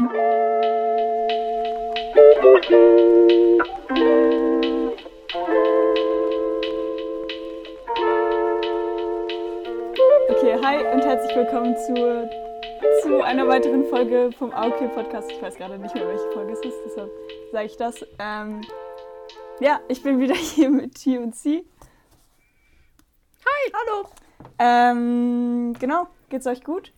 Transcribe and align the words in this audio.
Okay, 0.00 0.08
hi 10.64 10.78
und 10.90 11.04
herzlich 11.04 11.36
willkommen 11.36 11.76
zu, 11.76 12.30
zu 13.02 13.22
einer 13.22 13.46
weiteren 13.46 13.84
Folge 13.84 14.30
vom 14.38 14.52
AOK 14.52 14.94
Podcast. 14.94 15.30
Ich 15.30 15.42
weiß 15.42 15.56
gerade 15.56 15.78
nicht 15.78 15.94
mehr, 15.94 16.08
welche 16.08 16.30
Folge 16.32 16.54
es 16.54 16.60
ist, 16.60 16.78
deshalb 16.86 17.10
sage 17.52 17.66
ich 17.66 17.76
das. 17.76 18.02
Ähm, 18.18 18.62
ja, 19.60 19.80
ich 19.88 20.02
bin 20.02 20.18
wieder 20.18 20.34
hier 20.54 20.70
mit 20.70 20.94
T 20.94 21.18
und 21.18 21.34
C. 21.34 21.62
Hi, 23.44 23.72
hallo. 23.74 24.08
Ähm, 24.58 25.74
genau, 25.78 26.08
geht's 26.30 26.46
euch 26.46 26.64
gut? 26.64 26.90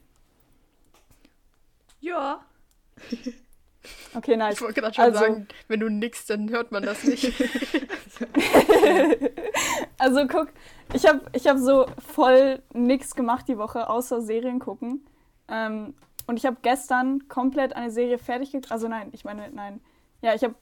Ja. 1.99 2.45
Okay, 4.15 4.37
nice. 4.37 4.55
Ich 4.55 4.61
wollte 4.61 4.81
gerade 4.81 4.95
schon 4.95 5.05
Also- 5.07 5.19
sagen, 5.19 5.49
wenn 5.67 5.81
du 5.81 5.89
nix, 5.89 6.27
dann 6.27 6.51
hört 6.51 6.71
man 6.71 6.85
das 6.85 7.03
nicht. 7.03 7.33
Also 9.99 10.27
guck, 10.27 10.49
ich 10.95 11.07
habe 11.07 11.21
ich 11.33 11.47
hab 11.47 11.59
so 11.59 11.87
voll 12.13 12.61
nix 12.73 13.15
gemacht 13.15 13.47
die 13.49 13.59
Woche, 13.59 13.89
außer 13.89 14.21
Serien 14.21 14.59
gucken. 14.59 15.07
Ähm, 15.49 15.95
und 16.27 16.37
ich 16.37 16.47
habe 16.47 16.57
gestern 16.63 17.29
komplett 17.29 17.75
eine 17.75 17.91
Serie 17.91 18.19
fertig 18.19 18.53
geguckt. 18.53 18.73
Also 18.73 18.89
nein, 18.89 19.09
ich 19.13 19.25
meine, 19.25 19.51
nein. 19.53 19.81
Ja, 20.23 20.35
ich 20.35 20.43
habe, 20.43 20.55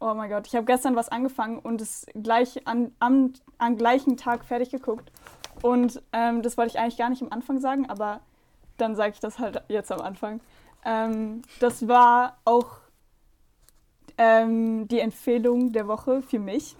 oh 0.00 0.12
mein 0.14 0.30
Gott, 0.30 0.46
ich 0.46 0.54
habe 0.54 0.66
gestern 0.66 0.96
was 0.96 1.08
angefangen 1.08 1.58
und 1.58 1.80
es 1.80 2.06
gleich 2.22 2.66
an, 2.66 2.92
am, 2.98 3.32
am 3.58 3.76
gleichen 3.76 4.16
Tag 4.16 4.44
fertig 4.44 4.70
geguckt. 4.70 5.10
Und 5.62 6.02
ähm, 6.12 6.42
das 6.42 6.56
wollte 6.56 6.72
ich 6.72 6.78
eigentlich 6.78 6.98
gar 6.98 7.10
nicht 7.10 7.22
am 7.22 7.32
Anfang 7.32 7.60
sagen, 7.60 7.88
aber 7.88 8.20
dann 8.76 8.96
sage 8.96 9.12
ich 9.14 9.20
das 9.20 9.38
halt 9.38 9.62
jetzt 9.68 9.90
am 9.90 10.00
Anfang. 10.00 10.40
Ähm, 10.84 11.42
das 11.60 11.86
war 11.88 12.38
auch 12.44 12.78
ähm, 14.16 14.88
die 14.88 15.00
Empfehlung 15.00 15.72
der 15.72 15.86
Woche 15.88 16.22
für 16.22 16.38
mich 16.38 16.76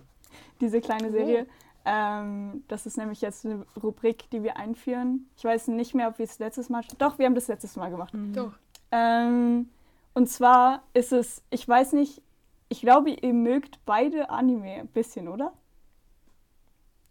diese 0.60 0.80
kleine 0.80 1.10
Serie. 1.10 1.46
Ähm, 1.84 2.64
das 2.68 2.86
ist 2.86 2.96
nämlich 2.96 3.20
jetzt 3.20 3.44
eine 3.44 3.66
Rubrik, 3.82 4.30
die 4.30 4.42
wir 4.42 4.56
einführen. 4.56 5.28
Ich 5.36 5.44
weiß 5.44 5.68
nicht 5.68 5.94
mehr, 5.94 6.08
ob 6.08 6.18
wir 6.18 6.24
es 6.24 6.38
letztes 6.38 6.68
Mal. 6.70 6.82
Doch, 6.98 7.18
wir 7.18 7.26
haben 7.26 7.34
das 7.34 7.48
letztes 7.48 7.76
Mal 7.76 7.90
gemacht. 7.90 8.14
Doch. 8.34 8.52
Ähm, 8.90 9.68
und 10.14 10.28
zwar 10.28 10.82
ist 10.94 11.12
es, 11.12 11.42
ich 11.50 11.68
weiß 11.68 11.92
nicht, 11.92 12.22
ich 12.68 12.80
glaube, 12.80 13.10
ihr 13.10 13.34
mögt 13.34 13.84
beide 13.84 14.30
Anime 14.30 14.80
ein 14.80 14.86
bisschen, 14.88 15.28
oder? 15.28 15.52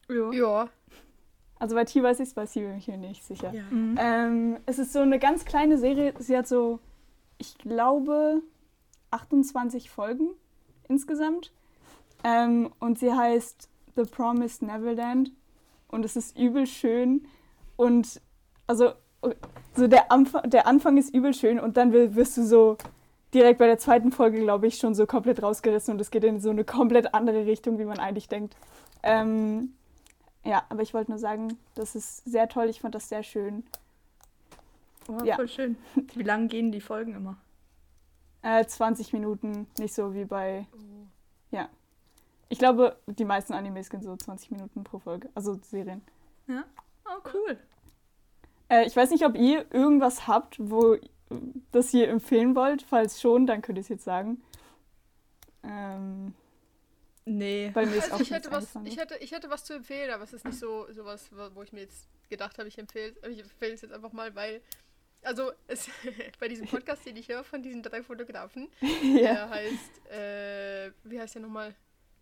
Ja. 0.10 0.32
Ja. 0.32 0.70
Also 1.60 1.76
bei 1.76 1.86
T 1.86 2.04
weiß 2.04 2.20
ich 2.20 2.28
es, 2.30 2.34
bei 2.34 2.46
C 2.46 2.62
bin 2.62 2.78
ich 2.78 2.88
mir 2.88 2.98
nicht 2.98 3.24
sicher. 3.24 3.54
ja. 3.54 3.64
Mhm. 3.70 3.98
Ähm, 4.00 4.58
es 4.66 4.80
ist 4.80 4.92
so 4.94 5.00
eine 5.00 5.20
ganz 5.20 5.46
kleine 5.46 5.78
Serie. 5.78 6.14
Sie 6.20 6.36
hat 6.38 6.48
so, 6.48 6.80
ich 7.38 7.58
glaube, 7.58 8.42
28 9.12 9.90
Folgen 9.90 10.30
insgesamt. 10.88 11.52
Ähm, 12.24 12.72
und 12.80 13.00
sie 13.00 13.14
heißt 13.14 13.70
The 13.96 14.04
Promised 14.04 14.62
Neverland. 14.62 15.32
Und 15.88 16.04
es 16.06 16.16
ist 16.16 16.38
übel 16.38 16.66
schön. 16.68 17.28
Und 17.76 18.20
also, 18.68 18.92
so 19.76 19.88
der, 19.88 20.12
Anfang, 20.12 20.50
der 20.50 20.68
Anfang 20.68 20.98
ist 20.98 21.14
übel 21.14 21.34
schön. 21.34 21.60
Und 21.60 21.78
dann 21.78 21.94
wi- 21.94 22.16
wirst 22.16 22.36
du 22.38 22.44
so 22.44 22.78
direkt 23.34 23.60
bei 23.60 23.68
der 23.68 23.78
zweiten 23.78 24.12
Folge, 24.12 24.40
glaube 24.40 24.68
ich, 24.68 24.78
schon 24.78 24.96
so 24.96 25.06
komplett 25.06 25.42
rausgerissen. 25.44 25.94
Und 25.94 26.02
es 26.02 26.12
geht 26.12 26.24
in 26.24 26.40
so 26.40 26.50
eine 26.50 26.64
komplett 26.66 27.14
andere 27.14 27.46
Richtung, 27.46 27.78
wie 27.80 27.86
man 27.86 28.00
eigentlich 28.00 28.28
denkt. 28.28 28.56
Ähm, 29.04 29.74
ja, 30.44 30.64
aber 30.70 30.82
ich 30.82 30.94
wollte 30.94 31.12
nur 31.12 31.20
sagen, 31.20 31.58
das 31.76 31.96
ist 31.96 32.24
sehr 32.26 32.48
toll. 32.50 32.70
Ich 32.70 32.82
fand 32.82 32.96
das 32.96 33.10
sehr 33.10 33.24
schön. 33.24 33.64
Oh, 35.08 35.24
Ja. 35.24 35.36
Voll 35.36 35.48
schön. 35.48 35.78
Wie 36.16 36.24
lang 36.24 36.48
gehen 36.48 36.72
die 36.72 36.82
Folgen 36.82 37.14
immer? 37.16 37.38
Äh, 38.42 38.66
20 38.66 39.14
Minuten, 39.14 39.68
nicht 39.80 39.94
so 39.94 40.14
wie 40.14 40.26
bei. 40.26 40.68
Ja. 41.52 41.70
Ich 42.50 42.60
glaube, 42.60 42.98
die 43.08 43.26
meisten 43.26 43.54
Animes 43.54 43.90
gehen 43.90 44.02
so 44.02 44.16
20 44.16 44.52
Minuten 44.52 44.84
pro 44.84 45.00
Folge. 45.00 45.30
Also 45.34 45.56
Serien. 45.64 46.02
Ja. 46.48 46.64
Oh, 47.06 47.22
cool. 47.34 47.58
Äh, 48.70 48.86
ich 48.86 48.96
weiß 48.96 49.12
nicht, 49.12 49.26
ob 49.26 49.36
ihr 49.36 49.66
irgendwas 49.74 50.28
habt, 50.28 50.58
wo 50.60 50.98
das 51.72 51.94
ihr 51.94 52.10
empfehlen 52.10 52.56
wollt. 52.56 52.84
Falls 52.84 53.20
schon, 53.22 53.46
dann 53.48 53.62
könnt 53.62 53.78
ihr 53.78 53.82
es 53.82 53.90
jetzt 53.90 54.04
sagen. 54.04 54.42
Ähm, 55.64 56.34
Nee. 57.26 57.72
bei 57.74 57.86
mir 57.86 57.96
ist 57.96 58.04
Also 58.04 58.16
auch 58.16 58.20
ich 58.20 58.32
hätte, 58.32 58.52
was, 58.52 58.76
ich, 58.84 58.98
hätte, 58.98 59.16
ich 59.18 59.32
hätte 59.32 59.50
was 59.50 59.64
zu 59.64 59.74
empfehlen, 59.74 60.12
aber 60.12 60.24
es 60.24 60.34
ist 60.34 60.46
nicht 60.46 60.60
so 60.60 60.92
sowas, 60.92 61.30
wo 61.54 61.64
ich 61.64 61.72
mir 61.72 61.82
jetzt 61.82 62.08
gedacht 62.30 62.58
habe, 62.58 62.68
ich 62.68 62.78
empfehle 62.78 63.14
ich 63.30 63.40
empfehle 63.40 63.74
es 63.74 63.82
jetzt 63.82 63.94
einfach 63.94 64.12
mal, 64.12 64.36
weil, 64.36 64.62
also 65.22 65.52
es, 65.68 65.90
bei 66.40 66.48
diesem 66.48 66.68
Podcast, 66.68 67.06
den 67.06 67.16
ich 67.16 67.30
höre 67.30 67.44
von 67.44 67.64
diesen 67.64 67.82
drei 67.82 68.04
Fotografen, 68.04 68.70
ja. 68.82 69.20
der 69.22 69.50
heißt, 69.50 70.08
äh, 70.12 70.92
wie 71.04 71.20
heißt 71.20 71.36
der 71.36 71.44
nochmal? 71.44 71.76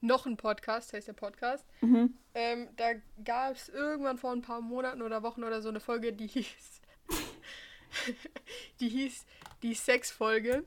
Noch 0.04 0.26
ein 0.26 0.36
Podcast, 0.36 0.94
heißt 0.94 1.08
der 1.08 1.14
Podcast. 1.14 1.64
Mhm. 1.82 2.18
Ähm, 2.34 2.70
da 2.76 2.94
gab 3.24 3.56
es 3.56 3.70
irgendwann 3.70 4.18
vor 4.18 4.32
ein 4.32 4.42
paar 4.42 4.60
Monaten 4.60 5.04
oder 5.04 5.22
Wochen 5.22 5.44
oder 5.44 5.62
so 5.62 5.70
eine 5.70 5.80
Folge, 5.80 6.12
die 6.12 6.26
hieß. 6.26 6.82
die 8.80 8.90
hieß 8.90 9.26
die 9.62 9.76
Sexfolge. 9.76 10.64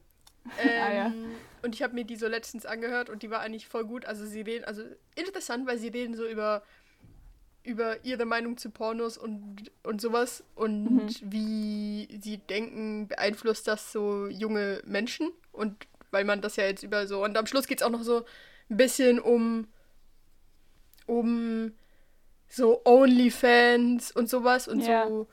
Ähm, 0.59 0.82
Ah, 0.82 0.93
ja. 0.93 1.12
Und 1.62 1.75
ich 1.75 1.82
habe 1.82 1.94
mir 1.94 2.05
die 2.05 2.16
so 2.16 2.28
letztens 2.28 2.66
angehört 2.66 3.09
und 3.10 3.22
die 3.22 3.31
war 3.31 3.41
eigentlich 3.41 3.66
voll 3.69 3.84
gut. 3.84 4.05
Also 4.05 4.27
sie 4.27 4.43
reden, 4.43 4.65
also 4.65 4.82
interessant, 5.16 5.66
weil 5.66 5.78
sie 5.78 5.88
reden 5.88 6.15
so 6.15 6.27
über 6.27 6.62
über 7.66 8.05
ihre 8.05 8.27
Meinung 8.27 8.59
zu 8.59 8.69
Pornos 8.69 9.16
und, 9.16 9.71
und 9.84 9.99
sowas 10.00 10.44
und 10.55 11.06
Mhm. 11.22 11.32
wie 11.32 12.09
sie 12.21 12.37
denken, 12.37 13.09
beeinflusst 13.09 13.66
das 13.66 13.91
so 13.91 14.27
junge 14.27 14.82
Menschen 14.84 15.31
und 15.53 15.87
weil 16.10 16.25
man 16.25 16.43
das 16.43 16.56
ja 16.56 16.65
jetzt 16.65 16.82
über 16.82 17.06
so 17.06 17.25
und 17.25 17.38
am 17.38 17.47
Schluss 17.47 17.66
geht 17.66 17.81
es 17.81 17.87
auch 17.87 17.91
noch 17.91 18.03
so 18.03 18.26
ein 18.69 18.76
bisschen 18.76 19.19
um 19.19 19.66
um 21.06 21.72
so 22.49 22.82
Onlyfans 22.84 24.12
und 24.12 24.28
sowas 24.28 24.69
und 24.69 24.84
Ja. 24.84 25.06
so. 25.06 25.26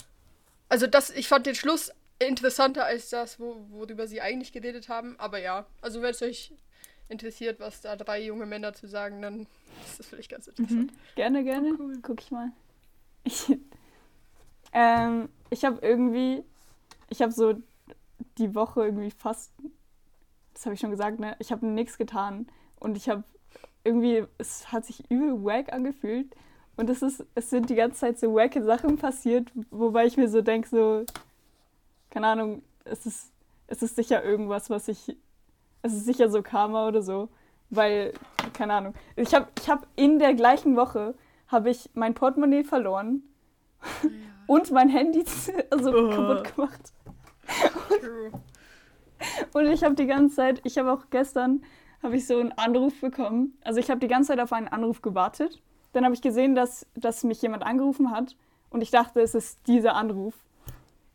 Also 0.69 0.87
das, 0.87 1.09
ich 1.09 1.27
fand 1.27 1.45
den 1.45 1.55
Schluss 1.55 1.91
interessanter 2.27 2.85
als 2.85 3.09
das, 3.09 3.39
wo, 3.39 3.65
worüber 3.69 4.07
sie 4.07 4.21
eigentlich 4.21 4.51
geredet 4.51 4.89
haben. 4.89 5.15
Aber 5.19 5.39
ja, 5.39 5.65
also 5.81 6.01
wenn 6.01 6.11
es 6.11 6.21
euch 6.21 6.53
interessiert, 7.09 7.59
was 7.59 7.81
da 7.81 7.95
drei 7.95 8.23
junge 8.23 8.45
Männer 8.45 8.73
zu 8.73 8.87
sagen, 8.87 9.21
dann 9.21 9.47
ist 9.85 9.99
das 9.99 10.07
vielleicht 10.07 10.31
ganz 10.31 10.47
interessant. 10.47 10.91
Gerne, 11.15 11.43
gerne. 11.43 11.73
cool. 11.77 11.99
Guck 12.01 12.21
ich 12.21 12.31
mal. 12.31 12.51
Ich, 13.23 13.57
ähm, 14.73 15.29
ich 15.49 15.65
habe 15.65 15.79
irgendwie, 15.85 16.43
ich 17.09 17.21
habe 17.21 17.31
so 17.31 17.55
die 18.37 18.55
Woche 18.55 18.85
irgendwie 18.85 19.11
fast, 19.11 19.51
das 20.53 20.65
habe 20.65 20.75
ich 20.75 20.79
schon 20.79 20.91
gesagt, 20.91 21.19
ne? 21.19 21.35
Ich 21.39 21.51
habe 21.51 21.65
nichts 21.65 21.97
getan 21.97 22.47
und 22.79 22.95
ich 22.97 23.09
habe 23.09 23.23
irgendwie, 23.83 24.25
es 24.37 24.71
hat 24.71 24.85
sich 24.85 25.09
übel 25.09 25.43
wack 25.43 25.73
angefühlt 25.73 26.35
und 26.77 26.89
es 26.89 27.01
ist, 27.01 27.25
es 27.35 27.49
sind 27.49 27.69
die 27.69 27.75
ganze 27.75 27.99
Zeit 27.99 28.19
so 28.19 28.33
wacke 28.33 28.63
Sachen 28.63 28.97
passiert, 28.97 29.51
wobei 29.69 30.05
ich 30.05 30.17
mir 30.17 30.29
so 30.29 30.41
denke, 30.41 30.69
so, 30.69 31.05
keine 32.11 32.27
Ahnung, 32.27 32.61
es 32.83 33.05
ist, 33.07 33.31
es 33.67 33.81
ist 33.81 33.95
sicher 33.95 34.23
irgendwas, 34.23 34.69
was 34.69 34.87
ich, 34.87 35.17
es 35.81 35.93
ist 35.93 36.05
sicher 36.05 36.29
so 36.29 36.43
Karma 36.43 36.87
oder 36.87 37.01
so, 37.01 37.29
weil, 37.71 38.13
keine 38.53 38.73
Ahnung. 38.73 38.93
Ich 39.15 39.33
habe 39.33 39.47
ich 39.59 39.69
hab 39.69 39.87
in 39.95 40.19
der 40.19 40.35
gleichen 40.35 40.75
Woche, 40.75 41.15
habe 41.47 41.69
ich 41.71 41.89
mein 41.95 42.13
Portemonnaie 42.13 42.63
verloren 42.63 43.23
und 44.47 44.71
mein 44.71 44.89
Handy 44.89 45.23
also 45.71 45.91
Oh. 45.93 46.09
kaputt 46.09 46.55
gemacht. 46.55 46.93
True. 47.99 48.31
Und 49.53 49.67
ich 49.67 49.83
habe 49.83 49.95
die 49.95 50.05
ganze 50.07 50.35
Zeit, 50.35 50.61
ich 50.63 50.77
habe 50.77 50.91
auch 50.91 51.09
gestern, 51.09 51.63
habe 52.01 52.15
ich 52.15 52.25
so 52.25 52.39
einen 52.39 52.51
Anruf 52.53 52.99
bekommen. 52.99 53.57
Also 53.63 53.79
ich 53.79 53.89
habe 53.89 53.99
die 53.99 54.07
ganze 54.07 54.29
Zeit 54.29 54.39
auf 54.39 54.53
einen 54.53 54.67
Anruf 54.67 55.01
gewartet. 55.01 55.61
Dann 55.93 56.03
habe 56.05 56.15
ich 56.15 56.21
gesehen, 56.21 56.55
dass, 56.55 56.87
dass 56.95 57.23
mich 57.23 57.41
jemand 57.41 57.63
angerufen 57.63 58.11
hat 58.11 58.35
und 58.69 58.81
ich 58.81 58.91
dachte, 58.91 59.21
es 59.21 59.35
ist 59.35 59.59
dieser 59.67 59.95
Anruf. 59.95 60.33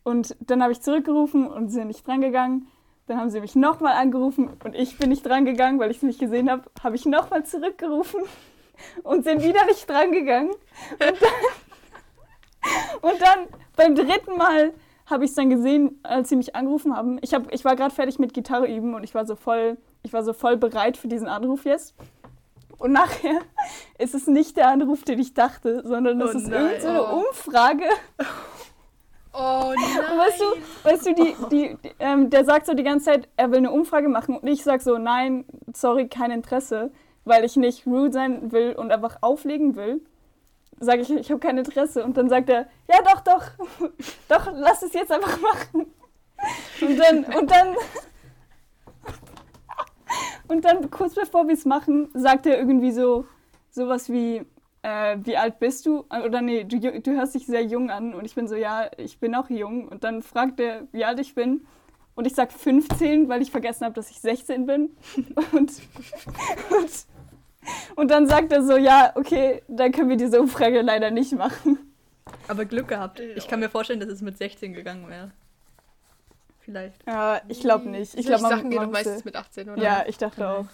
Und 0.07 0.37
dann 0.39 0.63
habe 0.63 0.71
ich 0.71 0.83
zurückgerufen 0.83 1.49
und 1.49 1.67
sie 1.67 1.75
sind 1.75 1.89
nicht 1.89 2.07
drangegangen. 2.07 2.69
Dann 3.09 3.19
haben 3.19 3.29
sie 3.29 3.41
mich 3.41 3.57
nochmal 3.57 3.95
angerufen 3.95 4.49
und 4.63 4.77
ich 4.77 4.99
bin 4.99 5.09
nicht 5.09 5.27
drangegangen, 5.27 5.81
weil 5.81 5.91
ich 5.91 5.97
es 5.97 6.05
nicht 6.05 6.21
gesehen 6.21 6.49
habe. 6.49 6.63
Habe 6.81 6.95
ich 6.95 7.07
nochmal 7.07 7.45
zurückgerufen 7.45 8.21
und 9.03 9.25
sind 9.25 9.43
wieder 9.43 9.67
nicht 9.67 9.91
drangegangen. 9.91 10.53
Und 10.53 11.01
dann, 11.01 11.11
und 13.11 13.21
dann 13.21 13.49
beim 13.75 13.97
dritten 13.97 14.37
Mal 14.37 14.75
habe 15.07 15.25
ich 15.25 15.31
es 15.31 15.37
dann 15.37 15.51
gesehen, 15.51 15.99
als 16.05 16.29
sie 16.29 16.37
mich 16.37 16.55
angerufen 16.55 16.97
haben. 16.97 17.19
Ich, 17.21 17.35
hab, 17.35 17.53
ich 17.53 17.65
war 17.65 17.75
gerade 17.75 17.93
fertig 17.93 18.21
mit 18.21 18.33
Gitarre 18.33 18.73
üben 18.73 18.95
und 18.95 19.03
ich 19.03 19.13
war 19.13 19.27
so 19.27 19.35
voll, 19.35 19.77
ich 20.05 20.13
war 20.13 20.23
so 20.23 20.35
voll 20.35 20.57
bereit 20.57 20.97
für 20.97 21.09
diesen 21.09 21.27
Anruf 21.27 21.65
jetzt. 21.65 21.97
Und 22.79 22.93
nachher 22.93 23.41
ist 23.99 24.15
es 24.15 24.29
nicht 24.29 24.57
der 24.57 24.69
Anruf, 24.69 25.03
den 25.03 25.19
ich 25.19 25.35
dachte, 25.35 25.83
sondern 25.85 26.21
es 26.21 26.33
Oh 26.33 26.39
ist 26.39 26.49
irgendeine 26.49 27.03
Oh. 27.03 27.25
Umfrage. 27.27 27.87
Oh 29.39 29.75
nein. 29.75 30.19
Weißt 30.19 30.41
du, 30.41 30.89
weißt 30.89 31.07
du, 31.07 31.15
die, 31.15 31.37
die, 31.51 31.77
die, 31.83 31.91
ähm, 31.99 32.31
der 32.31 32.47
sagt 32.47 32.65
so 32.65 32.73
die 32.73 32.83
ganze 32.83 33.07
Zeit, 33.07 33.29
er 33.37 33.51
will 33.51 33.59
eine 33.59 33.71
Umfrage 33.71 34.09
machen 34.09 34.39
und 34.39 34.47
ich 34.49 34.63
sag 34.65 34.81
so, 34.81 34.97
nein, 34.97 35.45
sorry, 35.75 36.09
kein 36.09 36.31
Interesse, 36.31 36.91
weil 37.27 37.45
ich 37.45 37.57
nicht 37.57 37.87
rude 37.87 38.13
sein 38.13 38.51
will 38.51 38.73
und 38.73 38.91
einfach 38.91 39.19
auflegen 39.21 39.77
will. 39.77 40.01
Sage 40.81 41.03
ich, 41.03 41.11
ich 41.11 41.31
habe 41.31 41.41
kein 41.41 41.59
Interesse. 41.59 42.03
Und 42.03 42.17
dann 42.17 42.31
sagt 42.31 42.49
er, 42.49 42.67
ja 42.89 43.03
doch, 43.05 43.21
doch, 43.21 43.45
doch, 44.29 44.53
lass 44.55 44.83
es 44.83 44.95
jetzt 44.95 45.13
einfach 45.13 45.39
machen. 45.41 45.93
Und 46.81 46.99
dann, 46.99 47.25
und 47.25 47.51
dann, 47.51 47.77
und 50.49 50.65
dann 50.65 50.91
kurz 50.91 51.15
bevor 51.15 51.47
wir 51.47 51.55
es 51.55 51.67
machen, 51.67 52.09
sagt 52.15 52.47
er 52.47 52.59
irgendwie 52.59 52.93
so 52.93 53.27
sowas 53.71 54.11
wie, 54.11 54.47
äh, 54.87 55.19
wie 55.25 55.37
alt 55.37 55.59
bist 55.59 55.85
du? 55.87 56.05
Oder 56.25 56.41
nee, 56.43 56.63
du, 56.63 56.79
du 56.79 57.11
hörst 57.11 57.35
dich 57.35 57.47
sehr 57.47 57.65
jung 57.65 57.91
an. 57.91 58.15
Und 58.15 58.25
ich 58.25 58.37
bin 58.37 58.47
so, 58.47 58.55
ja, 58.55 58.89
ich 58.99 59.19
bin 59.19 59.35
auch 59.35 59.51
jung. 59.51 59.89
Und 59.89 60.05
dann 60.05 60.23
fragt 60.23 60.61
er, 60.61 60.87
wie 60.93 61.05
alt 61.05 61.19
ich 61.19 61.35
bin. 61.35 61.67
Und 62.15 62.27
ich 62.27 62.35
sag 62.35 62.53
15, 62.53 63.29
weil 63.29 63.43
ich 63.43 63.51
vergessen 63.51 63.85
habe, 63.85 63.95
dass 63.95 64.11
ich 64.11 64.21
16 64.21 64.65
bin. 64.65 64.91
Und, 65.53 65.73
und, 66.71 67.07
und 67.97 68.11
dann 68.11 68.29
sagt 68.29 68.53
er 68.53 68.63
so, 68.63 68.77
ja, 68.77 69.13
okay, 69.17 69.63
dann 69.67 69.91
können 69.91 70.09
wir 70.09 70.17
diese 70.17 70.41
Umfrage 70.41 70.83
leider 70.83 71.11
nicht 71.11 71.33
machen. 71.33 71.79
Aber 72.47 72.65
Glück 72.65 72.89
gehabt. 72.89 73.19
Ich 73.21 73.49
kann 73.49 73.61
mir 73.61 73.69
vorstellen, 73.69 74.01
dass 74.01 74.09
es 74.09 74.23
mit 74.23 74.39
16 74.39 74.73
gegangen 74.73 75.09
wäre. 75.09 75.33
Vielleicht. 76.61 77.05
Ja, 77.07 77.41
ich 77.49 77.61
glaube 77.61 77.89
nicht. 77.89 78.15
Ich 78.15 78.27
glaube, 78.27 78.43
man, 78.43 78.51
Sachen 78.53 78.71
gehen 78.71 78.91
meistens 78.91 79.25
mit 79.25 79.35
18, 79.35 79.71
oder? 79.71 79.83
Ja, 79.83 80.05
ich 80.07 80.17
dachte 80.17 80.49
auch. 80.49 80.67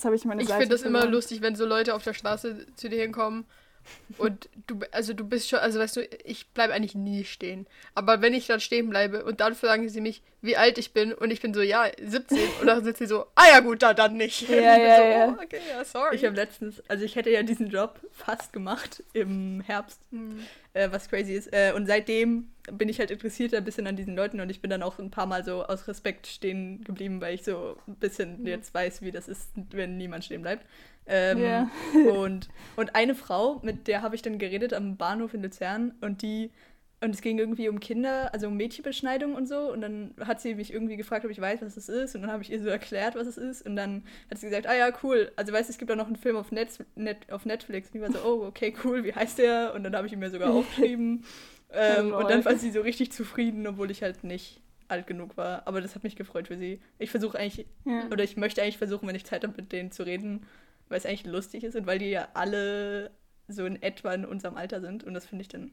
Jetzt 0.00 0.06
habe 0.06 0.16
ich 0.16 0.24
meine 0.24 0.40
Ich 0.40 0.48
Seite 0.48 0.62
finde 0.62 0.74
das 0.74 0.82
immer 0.82 1.04
lustig, 1.04 1.42
wenn 1.42 1.54
so 1.56 1.66
Leute 1.66 1.94
auf 1.94 2.02
der 2.02 2.14
Straße 2.14 2.64
zu 2.74 2.88
dir 2.88 3.02
hinkommen 3.02 3.44
und 4.16 4.48
du, 4.66 4.78
also 4.92 5.12
du 5.12 5.24
bist 5.24 5.50
schon, 5.50 5.58
also 5.58 5.78
weißt 5.78 5.96
du, 5.96 6.08
ich 6.24 6.48
bleibe 6.52 6.72
eigentlich 6.72 6.94
nie 6.94 7.24
stehen. 7.24 7.66
Aber 7.94 8.22
wenn 8.22 8.32
ich 8.32 8.46
dann 8.46 8.60
stehen 8.60 8.88
bleibe 8.88 9.26
und 9.26 9.40
dann 9.40 9.54
fragen 9.54 9.90
sie 9.90 10.00
mich, 10.00 10.22
wie 10.42 10.56
alt 10.56 10.78
ich 10.78 10.92
bin 10.92 11.12
und 11.12 11.30
ich 11.30 11.40
bin 11.40 11.52
so, 11.52 11.60
ja, 11.60 11.84
17 12.02 12.38
und 12.60 12.66
dann 12.66 12.82
sind 12.82 12.96
sie 12.96 13.06
so, 13.06 13.26
ah 13.34 13.44
ja 13.52 13.60
gut, 13.60 13.82
da 13.82 13.92
dann 13.94 14.16
nicht. 14.16 14.48
Ja, 14.48 14.56
ich 14.56 14.60
bin 14.78 14.86
ja, 14.88 14.96
so, 14.96 15.02
ja. 15.02 15.36
Oh, 15.38 15.42
okay, 15.42 15.60
ja, 15.70 15.84
sorry. 15.84 16.16
Ich 16.16 16.24
habe 16.24 16.34
letztens, 16.36 16.82
also 16.88 17.04
ich 17.04 17.14
hätte 17.16 17.30
ja 17.30 17.42
diesen 17.42 17.68
Job 17.68 18.00
fast 18.12 18.52
gemacht 18.52 19.02
im 19.12 19.60
Herbst, 19.66 20.00
Hm. 20.10 20.40
äh, 20.72 20.88
was 20.90 21.08
crazy 21.08 21.34
ist. 21.34 21.52
Äh, 21.52 21.72
und 21.74 21.86
seitdem 21.86 22.50
bin 22.72 22.88
ich 22.88 22.98
halt 23.00 23.10
interessiert 23.10 23.54
ein 23.54 23.64
bisschen 23.64 23.86
an 23.86 23.96
diesen 23.96 24.16
Leuten 24.16 24.40
und 24.40 24.48
ich 24.50 24.60
bin 24.60 24.70
dann 24.70 24.82
auch 24.82 24.98
ein 24.98 25.10
paar 25.10 25.26
Mal 25.26 25.44
so 25.44 25.64
aus 25.64 25.88
Respekt 25.88 26.26
stehen 26.26 26.84
geblieben, 26.84 27.20
weil 27.20 27.34
ich 27.34 27.42
so 27.44 27.76
ein 27.86 27.96
bisschen 27.96 28.46
jetzt 28.46 28.72
weiß, 28.72 29.02
wie 29.02 29.10
das 29.12 29.28
ist, 29.28 29.50
wenn 29.72 29.96
niemand 29.98 30.24
stehen 30.24 30.42
bleibt. 30.42 30.64
Ähm, 31.06 31.38
Ja. 31.42 31.70
und, 32.08 32.48
und 32.76 32.94
eine 32.94 33.14
Frau, 33.14 33.58
mit 33.62 33.88
der 33.88 34.02
habe 34.02 34.14
ich 34.14 34.22
dann 34.22 34.38
geredet 34.38 34.72
am 34.72 34.96
Bahnhof 34.96 35.34
in 35.34 35.42
Luzern 35.42 35.92
und 36.00 36.22
die 36.22 36.50
und 37.02 37.14
es 37.14 37.22
ging 37.22 37.38
irgendwie 37.38 37.68
um 37.70 37.80
Kinder, 37.80 38.32
also 38.34 38.48
um 38.48 38.56
Mädchenbeschneidung 38.58 39.34
und 39.34 39.46
so. 39.48 39.72
Und 39.72 39.80
dann 39.80 40.14
hat 40.20 40.40
sie 40.40 40.54
mich 40.54 40.70
irgendwie 40.72 40.96
gefragt, 40.96 41.24
ob 41.24 41.30
ich 41.30 41.40
weiß, 41.40 41.62
was 41.62 41.76
es 41.78 41.88
ist. 41.88 42.14
Und 42.14 42.22
dann 42.22 42.30
habe 42.30 42.42
ich 42.42 42.50
ihr 42.52 42.60
so 42.62 42.68
erklärt, 42.68 43.14
was 43.14 43.26
es 43.26 43.38
ist. 43.38 43.62
Und 43.66 43.76
dann 43.76 44.02
hat 44.30 44.36
sie 44.38 44.48
gesagt, 44.48 44.66
ah 44.66 44.74
ja, 44.76 44.92
cool. 45.02 45.32
Also 45.36 45.52
weißt 45.52 45.68
du, 45.68 45.72
es 45.72 45.78
gibt 45.78 45.90
auch 45.90 45.96
noch 45.96 46.08
einen 46.08 46.16
Film 46.16 46.36
auf, 46.36 46.52
Netz, 46.52 46.78
Net, 46.96 47.30
auf 47.32 47.46
Netflix. 47.46 47.88
Und 47.88 47.96
ich 47.96 48.02
war 48.02 48.12
so, 48.12 48.18
oh, 48.28 48.44
okay, 48.46 48.74
cool, 48.84 49.02
wie 49.04 49.14
heißt 49.14 49.38
der? 49.38 49.72
Und 49.74 49.82
dann 49.84 49.96
habe 49.96 50.06
ich 50.06 50.12
ihn 50.12 50.18
mir 50.18 50.30
sogar 50.30 50.50
aufgeschrieben. 50.54 51.24
ähm, 51.72 52.12
Oh, 52.12 52.18
und 52.18 52.28
dann 52.30 52.44
war 52.44 52.56
sie 52.56 52.70
so 52.70 52.82
richtig 52.82 53.12
zufrieden, 53.12 53.66
obwohl 53.66 53.90
ich 53.90 54.02
halt 54.02 54.22
nicht 54.22 54.60
alt 54.88 55.06
genug 55.06 55.36
war. 55.38 55.66
Aber 55.66 55.80
das 55.80 55.94
hat 55.94 56.02
mich 56.02 56.16
gefreut 56.16 56.48
für 56.48 56.58
sie. 56.58 56.80
Ich 56.98 57.10
versuche 57.10 57.38
eigentlich, 57.38 57.66
Ja. 57.86 58.06
oder 58.10 58.24
ich 58.24 58.36
möchte 58.36 58.60
eigentlich 58.60 58.76
versuchen, 58.78 59.08
wenn 59.08 59.14
ich 59.16 59.24
Zeit 59.24 59.42
habe, 59.44 59.54
mit 59.56 59.72
denen 59.72 59.90
zu 59.90 60.02
reden, 60.04 60.46
weil 60.88 60.98
es 60.98 61.06
eigentlich 61.06 61.24
lustig 61.24 61.64
ist 61.64 61.76
und 61.76 61.86
weil 61.86 61.98
die 61.98 62.10
ja 62.10 62.28
alle 62.34 63.10
so 63.48 63.64
in 63.64 63.80
etwa 63.80 64.12
in 64.12 64.24
unserem 64.26 64.56
Alter 64.56 64.80
sind. 64.82 65.02
Und 65.04 65.14
das 65.14 65.24
finde 65.24 65.42
ich 65.42 65.48
dann 65.48 65.70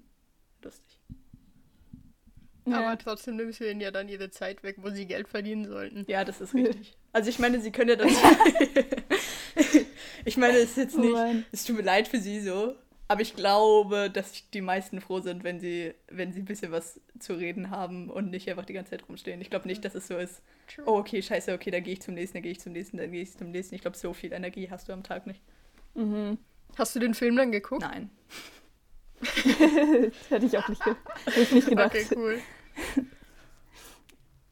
lustig. 0.68 1.00
Ja. 2.66 2.80
Aber 2.80 2.98
trotzdem 2.98 3.38
nimmst 3.38 3.62
du 3.62 3.70
ihnen 3.70 3.80
ja 3.80 3.92
dann 3.92 4.10
ihre 4.10 4.30
Zeit 4.30 4.62
weg, 4.64 4.76
wo 4.80 4.90
sie 4.90 5.06
Geld 5.08 5.30
verdienen 5.30 5.66
sollten. 5.66 6.06
Ja, 6.08 6.26
das 6.26 6.42
ist 6.42 6.54
richtig. 6.58 6.98
Also 7.14 7.30
ich 7.30 7.40
meine, 7.40 7.62
sie 7.62 7.72
können 7.72 7.90
ja 7.92 7.96
das. 7.96 8.12
ich 10.26 10.38
meine, 10.38 10.58
es 10.58 10.72
ist 10.72 10.78
jetzt 10.78 10.98
Oh 10.98 11.02
nicht. 11.02 11.14
Mann. 11.14 11.46
Es 11.52 11.64
tut 11.64 11.78
mir 11.78 11.84
leid 11.84 12.08
für 12.08 12.20
sie 12.20 12.42
so. 12.42 12.76
Aber 13.10 13.22
ich 13.22 13.36
glaube, 13.36 14.10
dass 14.12 14.50
die 14.52 14.60
meisten 14.60 15.00
froh 15.00 15.22
sind, 15.22 15.46
wenn 15.46 15.62
sie, 15.62 15.94
wenn 16.10 16.34
sie 16.34 16.42
ein 16.42 16.46
bisschen 16.46 16.74
was 16.74 17.00
zu 17.20 17.36
reden 17.36 17.70
haben 17.70 18.10
und 18.10 18.30
nicht 18.32 18.50
einfach 18.50 18.66
die 18.66 18.74
ganze 18.74 18.92
Zeit 18.92 19.08
rumstehen. 19.08 19.40
Ich 19.40 19.50
glaube 19.50 19.66
nicht, 19.68 19.86
dass 19.86 19.96
es 19.96 20.08
so 20.08 20.18
ist. 20.18 20.42
True. 20.68 20.84
Oh, 20.86 20.98
okay, 20.98 21.22
scheiße, 21.22 21.54
okay, 21.54 21.72
da 21.72 21.80
gehe 21.80 21.94
ich 21.94 22.02
zum 22.02 22.16
nächsten, 22.16 22.38
da 22.38 22.42
gehe 22.42 22.52
ich 22.52 22.60
zum 22.60 22.74
nächsten, 22.74 22.98
da 22.98 23.08
gehe 23.08 23.22
ich 23.22 23.38
zum 23.38 23.52
nächsten. 23.52 23.76
Ich 23.76 23.82
glaube, 23.82 23.96
so 23.96 24.14
viel 24.14 24.34
Energie 24.34 24.70
hast 24.70 24.90
du 24.90 24.94
am 24.94 25.04
Tag 25.04 25.26
nicht. 25.26 25.42
Mhm. 25.96 26.38
Hast 26.78 26.96
du 26.96 27.00
den 27.00 27.14
Film 27.14 27.38
dann 27.38 27.52
geguckt? 27.54 27.82
Nein. 27.82 28.10
Das 29.20 29.30
hätte 30.30 30.46
ich 30.46 30.58
auch 30.58 30.68
nicht, 30.68 30.84
ge 30.84 30.96
hätte 31.26 31.42
ich 31.42 31.52
nicht 31.52 31.70
gedacht. 31.70 31.96
Okay, 31.96 32.08
cool. 32.16 32.42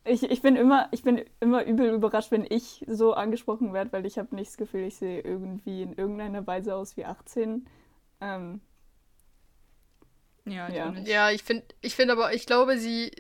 Ich, 0.08 0.22
ich, 0.22 0.42
bin 0.44 0.56
immer, 0.56 0.88
ich 0.92 1.02
bin 1.02 1.26
immer 1.40 1.64
übel 1.66 1.92
überrascht, 1.92 2.30
wenn 2.32 2.46
ich 2.48 2.84
so 2.88 3.14
angesprochen 3.16 3.74
werde, 3.74 3.92
weil 3.92 4.06
ich 4.06 4.20
habe 4.20 4.36
nicht 4.36 4.50
das 4.52 4.58
Gefühl, 4.58 4.84
ich 4.84 4.98
sehe 4.98 5.20
irgendwie 5.22 5.82
in 5.82 5.94
irgendeiner 5.94 6.46
Weise 6.46 6.76
aus 6.76 6.96
wie 6.96 7.06
18. 7.06 7.68
Ähm, 8.22 8.62
Ja, 10.46 10.68
ich 10.70 10.76
Ja. 10.76 10.94
Ja, 11.06 11.32
ich 11.32 11.44
finde 11.44 11.66
ich 11.82 11.96
find 11.96 12.12
aber, 12.12 12.34
ich 12.34 12.46
glaube, 12.46 12.78
sie, 12.78 13.12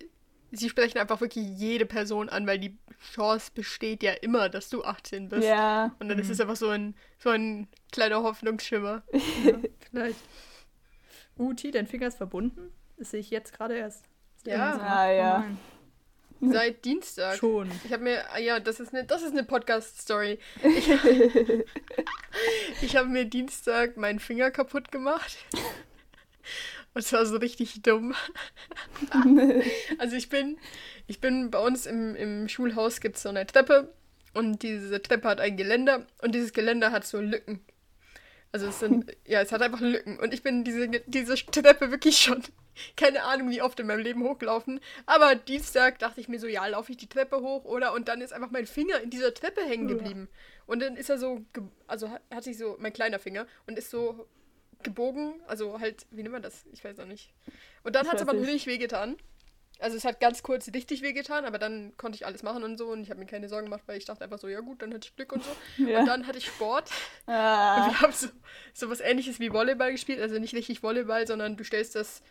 sie 0.51 0.69
sprechen 0.69 0.99
einfach 0.99 1.21
wirklich 1.21 1.47
jede 1.57 1.85
Person 1.85 2.29
an, 2.29 2.45
weil 2.45 2.59
die 2.59 2.77
Chance 3.13 3.51
besteht 3.53 4.03
ja 4.03 4.13
immer, 4.13 4.49
dass 4.49 4.69
du 4.69 4.83
18 4.83 5.29
bist. 5.29 5.47
ja, 5.47 5.95
Und 5.99 6.09
dann 6.09 6.19
ist 6.19 6.27
Mhm. 6.27 6.33
es 6.33 6.39
einfach 6.41 6.55
so 6.55 6.69
ein, 6.69 6.95
so 7.17 7.29
ein 7.29 7.67
kleiner 7.91 8.23
Hoffnungsschimmer. 8.23 9.03
Ja, 9.43 9.59
vielleicht. 9.91 10.19
Uti, 11.37 11.71
dein 11.71 11.87
Finger 11.87 12.07
ist 12.07 12.17
verbunden? 12.17 12.71
Das 12.97 13.11
sehe 13.11 13.19
ich 13.19 13.29
jetzt 13.29 13.53
gerade 13.53 13.75
erst. 13.75 14.05
Ist 14.37 14.47
Ja. 14.47 14.77
Ah, 14.77 15.11
ja. 15.11 15.37
Oh 15.37 15.41
nein. 15.41 15.57
Seit 16.41 16.85
Dienstag. 16.85 17.37
Schon. 17.37 17.71
Ich 17.83 17.93
habe 17.93 18.03
mir, 18.03 18.23
ja, 18.39 18.59
das 18.59 18.79
ist 18.79 18.93
eine, 18.93 19.05
das 19.05 19.21
ist 19.21 19.31
eine 19.31 19.43
Podcast-Story. 19.43 20.39
Ich, 20.63 20.89
ich 22.81 22.95
habe 22.95 23.07
mir 23.07 23.25
Dienstag 23.25 23.97
meinen 23.97 24.19
Finger 24.19 24.51
kaputt 24.51 24.91
gemacht. 24.91 25.37
Und 26.93 27.03
es 27.03 27.11
war 27.13 27.25
so 27.25 27.37
richtig 27.37 27.81
dumm. 27.81 28.13
Also 29.97 30.15
ich 30.15 30.29
bin, 30.29 30.57
ich 31.07 31.19
bin 31.19 31.51
bei 31.51 31.59
uns 31.59 31.85
im, 31.85 32.15
im 32.15 32.47
Schulhaus 32.47 33.01
gibt 33.01 33.17
es 33.17 33.23
so 33.23 33.29
eine 33.29 33.45
Treppe 33.45 33.93
und 34.33 34.63
diese 34.63 35.01
Treppe 35.01 35.27
hat 35.27 35.41
ein 35.41 35.57
Geländer 35.57 36.05
und 36.21 36.35
dieses 36.35 36.53
Geländer 36.53 36.91
hat 36.91 37.05
so 37.05 37.19
Lücken. 37.19 37.61
Also 38.55 38.67
es 38.67 38.79
sind, 38.79 39.13
ja, 39.27 39.41
es 39.41 39.51
hat 39.51 39.61
einfach 39.61 39.81
Lücken. 39.81 40.17
Und 40.17 40.33
ich 40.33 40.41
bin 40.41 40.63
diese, 40.63 40.87
diese 40.87 41.35
Treppe 41.35 41.91
wirklich 41.91 42.19
schon, 42.19 42.41
keine 42.95 43.23
Ahnung, 43.23 43.49
wie 43.49 43.61
oft 43.61 43.77
in 43.81 43.87
meinem 43.87 43.99
Leben 43.99 44.23
hochgelaufen. 44.23 44.79
Aber 45.05 45.35
Dienstag 45.35 45.99
dachte 45.99 46.21
ich 46.21 46.29
mir 46.29 46.39
so, 46.39 46.47
ja, 46.47 46.65
laufe 46.65 46.89
ich 46.93 46.97
die 46.97 47.09
Treppe 47.09 47.41
hoch, 47.41 47.65
oder? 47.65 47.91
Und 47.91 48.07
dann 48.07 48.21
ist 48.21 48.31
einfach 48.31 48.51
mein 48.51 48.65
Finger 48.65 49.01
in 49.01 49.09
dieser 49.09 49.33
Treppe 49.33 49.59
hängen 49.61 49.89
geblieben. 49.89 50.29
Und 50.67 50.81
dann 50.81 50.95
ist 50.95 51.09
er 51.09 51.17
so, 51.17 51.43
also 51.87 52.09
hat, 52.09 52.45
sich 52.45 52.57
so, 52.57 52.77
mein 52.79 52.93
kleiner 52.93 53.19
Finger, 53.19 53.45
und 53.67 53.77
ist 53.77 53.89
so 53.89 54.25
gebogen, 54.83 55.33
also 55.47 55.81
halt, 55.81 56.05
wie 56.11 56.23
nennt 56.23 56.31
man 56.31 56.41
das? 56.41 56.63
Ich 56.71 56.81
weiß 56.81 56.97
auch 56.99 57.07
nicht. 57.07 57.33
Und 57.83 57.93
dann 57.97 58.07
hat 58.07 58.15
es 58.15 58.21
aber 58.21 58.39
richtig 58.39 58.67
wehgetan. 58.67 59.17
Also 59.79 59.97
es 59.97 60.05
hat 60.05 60.19
ganz 60.19 60.41
kurz 60.41 60.71
richtig 60.73 61.01
wehgetan, 61.01 61.43
aber 61.45 61.57
dann 61.57 61.93
konnte 61.97 62.15
ich 62.15 62.25
alles 62.25 62.43
machen 62.43 62.63
und 62.63 62.77
so 62.77 62.87
und 62.87 63.01
ich 63.01 63.09
habe 63.09 63.19
mir 63.19 63.25
keine 63.25 63.49
Sorgen 63.49 63.65
gemacht, 63.65 63.83
weil 63.87 63.97
ich 63.97 64.05
dachte 64.05 64.23
einfach 64.23 64.39
so, 64.39 64.47
ja 64.47 64.61
gut, 64.61 64.81
dann 64.81 64.93
hatte 64.93 65.07
ich 65.09 65.15
Glück 65.15 65.33
und 65.33 65.43
so. 65.43 65.51
ja. 65.85 65.99
Und 65.99 66.05
dann 66.07 66.27
hatte 66.27 66.37
ich 66.37 66.45
Sport 66.45 66.89
und 67.25 67.33
ah, 67.33 67.87
wir 67.87 68.01
haben 68.01 68.13
so, 68.13 68.27
so 68.73 68.89
was 68.89 68.99
ähnliches 69.01 69.39
wie 69.39 69.51
Volleyball 69.51 69.91
gespielt, 69.91 70.19
also 70.21 70.39
nicht 70.39 70.53
richtig 70.55 70.81
Volleyball, 70.81 71.27
sondern 71.27 71.57
du 71.57 71.63
stellst 71.63 71.95
das, 71.95 72.21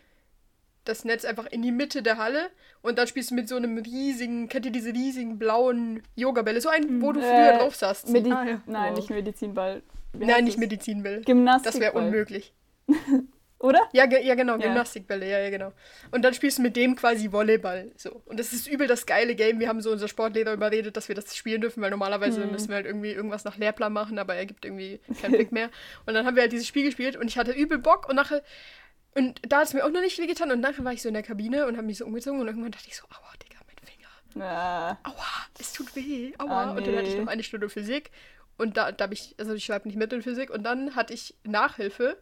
das 0.85 1.05
Netz 1.05 1.25
einfach 1.25 1.47
in 1.47 1.63
die 1.63 1.73
Mitte 1.73 2.03
der 2.03 2.17
Halle 2.19 2.51
und 2.83 2.99
dann 2.99 3.07
spielst 3.07 3.31
du 3.31 3.35
mit 3.35 3.49
so 3.49 3.57
einem 3.57 3.79
riesigen, 3.79 4.49
kennt 4.49 4.67
ihr 4.67 4.73
diese 4.73 4.93
riesigen 4.93 5.39
blauen 5.39 6.03
Yoga-Bälle, 6.17 6.61
so 6.61 6.69
einen, 6.71 7.03
wo 7.03 7.13
du 7.13 7.21
Äh, 7.21 7.25
früher 7.25 7.59
drauf 7.59 7.75
saßt. 7.77 8.09
Medi 8.09 8.33
Ah, 8.33 8.45
ja. 8.45 8.63
Nein, 8.67 8.91
Wow. 8.93 8.97
nicht 8.99 9.11
Medizinball. 9.11 9.83
Wie 10.13 10.27
Nein, 10.27 10.45
nicht 10.45 10.55
das? 10.57 10.61
Medizinbälle. 10.61 11.21
Gymnastikball. 11.23 11.73
Das 11.73 11.81
wäre 11.81 11.93
unmöglich. 11.93 12.53
Oder? 13.59 13.81
Ja, 13.93 14.05
ge 14.07 14.23
ja 14.23 14.35
genau, 14.35 14.55
Ja. 14.57 14.67
Gymnastikbälle, 14.67 15.27
ja, 15.29 15.39
ja, 15.39 15.49
genau. 15.49 15.73
Und 16.11 16.23
dann 16.23 16.35
spielst 16.35 16.59
du 16.59 16.63
mit 16.63 16.77
dem 16.77 16.97
quasi 16.97 17.33
Volleyball. 17.33 17.93
So. 17.97 18.21
Und 18.27 18.39
das 18.39 18.53
ist 18.53 18.67
übel 18.67 18.87
das 18.87 19.07
geile 19.07 19.35
Game. 19.35 19.59
Wir 19.59 19.69
haben 19.69 19.81
so 19.81 19.91
unser 19.91 20.09
Sportlehrer 20.09 20.53
überredet, 20.53 20.97
dass 20.97 21.09
wir 21.09 21.15
das 21.15 21.35
spielen 21.35 21.61
dürfen, 21.63 21.81
weil 21.83 21.91
normalerweise 21.91 22.41
Mhm. 22.41 22.53
müssen 22.53 22.69
wir 22.69 22.77
halt 22.77 22.87
irgendwie 22.87 23.13
irgendwas 23.13 23.45
nach 23.45 23.57
Lehrplan 23.57 23.93
machen, 23.93 24.19
aber 24.19 24.35
er 24.35 24.45
gibt 24.45 24.65
irgendwie 24.67 25.01
keinen 25.21 25.33
Blick 25.33 25.51
mehr. 25.53 25.71
Und 26.07 26.13
dann 26.15 26.27
haben 26.27 26.35
wir 26.37 26.43
halt 26.43 26.53
dieses 26.53 26.67
Spiel 26.67 26.85
gespielt 26.85 27.17
und 27.17 27.29
ich 27.29 27.39
hatte 27.39 27.53
übel 27.53 27.79
Bock 27.79 28.09
und 28.09 28.17
nachher. 28.17 28.43
Und 29.15 29.41
da 29.49 29.59
hat 29.59 29.69
es 29.69 29.73
mir 29.75 29.85
auch 29.85 29.91
noch 29.91 30.01
nicht 30.01 30.19
weh 30.19 30.27
getan 30.27 30.51
und 30.51 30.61
nachher 30.61 30.85
war 30.85 30.93
ich 30.93 31.01
so 31.01 31.09
in 31.09 31.15
der 31.15 31.23
Kabine 31.23 31.67
und 31.67 31.77
habe 31.77 31.87
mich 31.87 31.99
so 31.99 32.05
umgezogen 32.05 32.41
und 32.41 32.47
irgendwann 32.49 32.73
dachte 32.73 32.89
ich 32.89 32.97
so, 32.97 33.05
aua, 33.05 33.33
Digga, 33.43 33.61
mein 33.67 33.77
Finger. 33.87 34.45
Ah, 34.45 34.99
Aua, 35.05 35.25
es 35.59 35.73
tut 35.73 35.95
weh. 35.95 36.33
Aua. 36.39 36.65
Ah, 36.65 36.71
Und 36.73 36.87
dann 36.87 36.97
hatte 36.97 37.07
ich 37.09 37.15
nee. 37.15 37.21
noch 37.21 37.29
eine 37.29 37.45
Stunde 37.45 37.69
Physik. 37.69 38.11
Und 38.59 38.77
da, 38.77 38.91
da 38.93 39.05
habe 39.05 39.15
ich, 39.15 39.35
also 39.39 39.55
ich 39.55 39.65
schreibe 39.65 39.87
nicht 39.89 39.97
mit 39.97 40.13
in 40.13 40.23
Physik. 40.23 40.51
Und 40.51 40.65
dann 40.65 40.97
hatte 40.97 41.15
ich 41.15 41.35
Nachhilfe, 41.45 42.19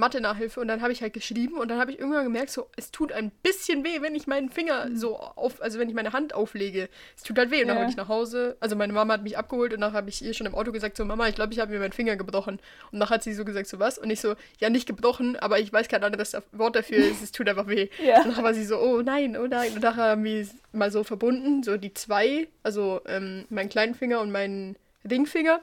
Mathe-Nachhilfe. 0.00 0.58
Und 0.60 0.66
dann 0.68 0.82
habe 0.82 0.92
ich 0.92 1.02
halt 1.02 1.12
geschrieben. 1.12 1.58
Und 1.58 1.68
dann 1.68 1.78
habe 1.78 1.92
ich 1.92 1.98
irgendwann 2.00 2.24
gemerkt, 2.24 2.50
so, 2.50 2.66
es 2.76 2.90
tut 2.90 3.12
ein 3.12 3.30
bisschen 3.42 3.84
weh, 3.84 4.02
wenn 4.02 4.14
ich 4.16 4.26
meinen 4.26 4.50
Finger 4.50 4.88
so 4.94 5.16
auf, 5.18 5.62
also 5.62 5.78
wenn 5.78 5.88
ich 5.88 5.94
meine 5.94 6.12
Hand 6.12 6.34
auflege. 6.34 6.88
Es 7.16 7.22
tut 7.22 7.38
halt 7.38 7.50
weh. 7.52 7.62
Und 7.62 7.68
dann 7.68 7.76
Ja. 7.76 7.82
bin 7.82 7.90
ich 7.90 7.96
nach 7.96 8.08
Hause. 8.08 8.56
Also 8.58 8.74
meine 8.74 8.92
Mama 8.92 9.12
hat 9.14 9.22
mich 9.22 9.38
abgeholt. 9.38 9.72
Und 9.72 9.80
dann 9.82 9.92
habe 9.92 10.08
ich 10.08 10.22
ihr 10.24 10.34
schon 10.34 10.46
im 10.48 10.54
Auto 10.56 10.72
gesagt, 10.72 10.96
so, 10.96 11.04
Mama, 11.04 11.28
ich 11.28 11.36
glaube, 11.36 11.52
ich 11.52 11.60
habe 11.60 11.70
mir 11.70 11.78
meinen 11.78 11.92
Finger 11.92 12.16
gebrochen. 12.16 12.58
Und 12.90 12.98
dann 12.98 13.08
hat 13.08 13.22
sie 13.22 13.32
so 13.34 13.44
gesagt, 13.44 13.68
so 13.68 13.78
was? 13.78 13.98
Und 13.98 14.10
ich 14.10 14.20
so, 14.20 14.34
ja, 14.58 14.70
nicht 14.70 14.86
gebrochen, 14.86 15.36
aber 15.36 15.58
ich 15.60 15.72
weiß 15.72 15.86
kein 15.88 16.02
anderes 16.02 16.36
Wort 16.52 16.74
dafür. 16.74 16.98
es, 16.98 17.22
es 17.22 17.30
tut 17.32 17.48
einfach 17.48 17.68
weh. 17.68 17.88
Ja. 18.02 18.22
Und 18.22 18.36
dann 18.36 18.42
war 18.44 18.54
sie 18.54 18.64
so, 18.64 18.78
oh 18.80 19.02
nein, 19.02 19.36
oh 19.36 19.46
nein. 19.46 19.72
Und 19.74 19.82
nachher 19.82 20.04
haben 20.10 20.24
wir 20.24 20.46
mal 20.72 20.90
so 20.90 21.04
verbunden, 21.04 21.62
so 21.62 21.76
die 21.76 21.92
zwei, 21.94 22.48
also 22.62 23.02
ähm, 23.06 23.44
meinen 23.50 23.68
kleinen 23.68 23.94
Finger 23.94 24.20
und 24.20 24.32
meinen 24.32 24.76
Ringfinger. 25.08 25.60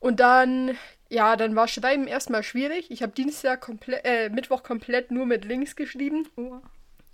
Und 0.00 0.20
dann, 0.20 0.76
ja, 1.08 1.36
dann 1.36 1.54
war 1.56 1.68
Schreiben 1.68 2.06
erstmal 2.06 2.42
schwierig. 2.42 2.90
Ich 2.90 3.02
habe 3.02 3.12
Dienstag 3.12 3.60
komplett, 3.60 4.04
äh, 4.04 4.30
Mittwoch 4.30 4.62
komplett 4.62 5.10
nur 5.10 5.26
mit 5.26 5.44
links 5.44 5.76
geschrieben. 5.76 6.26
Oh. 6.36 6.56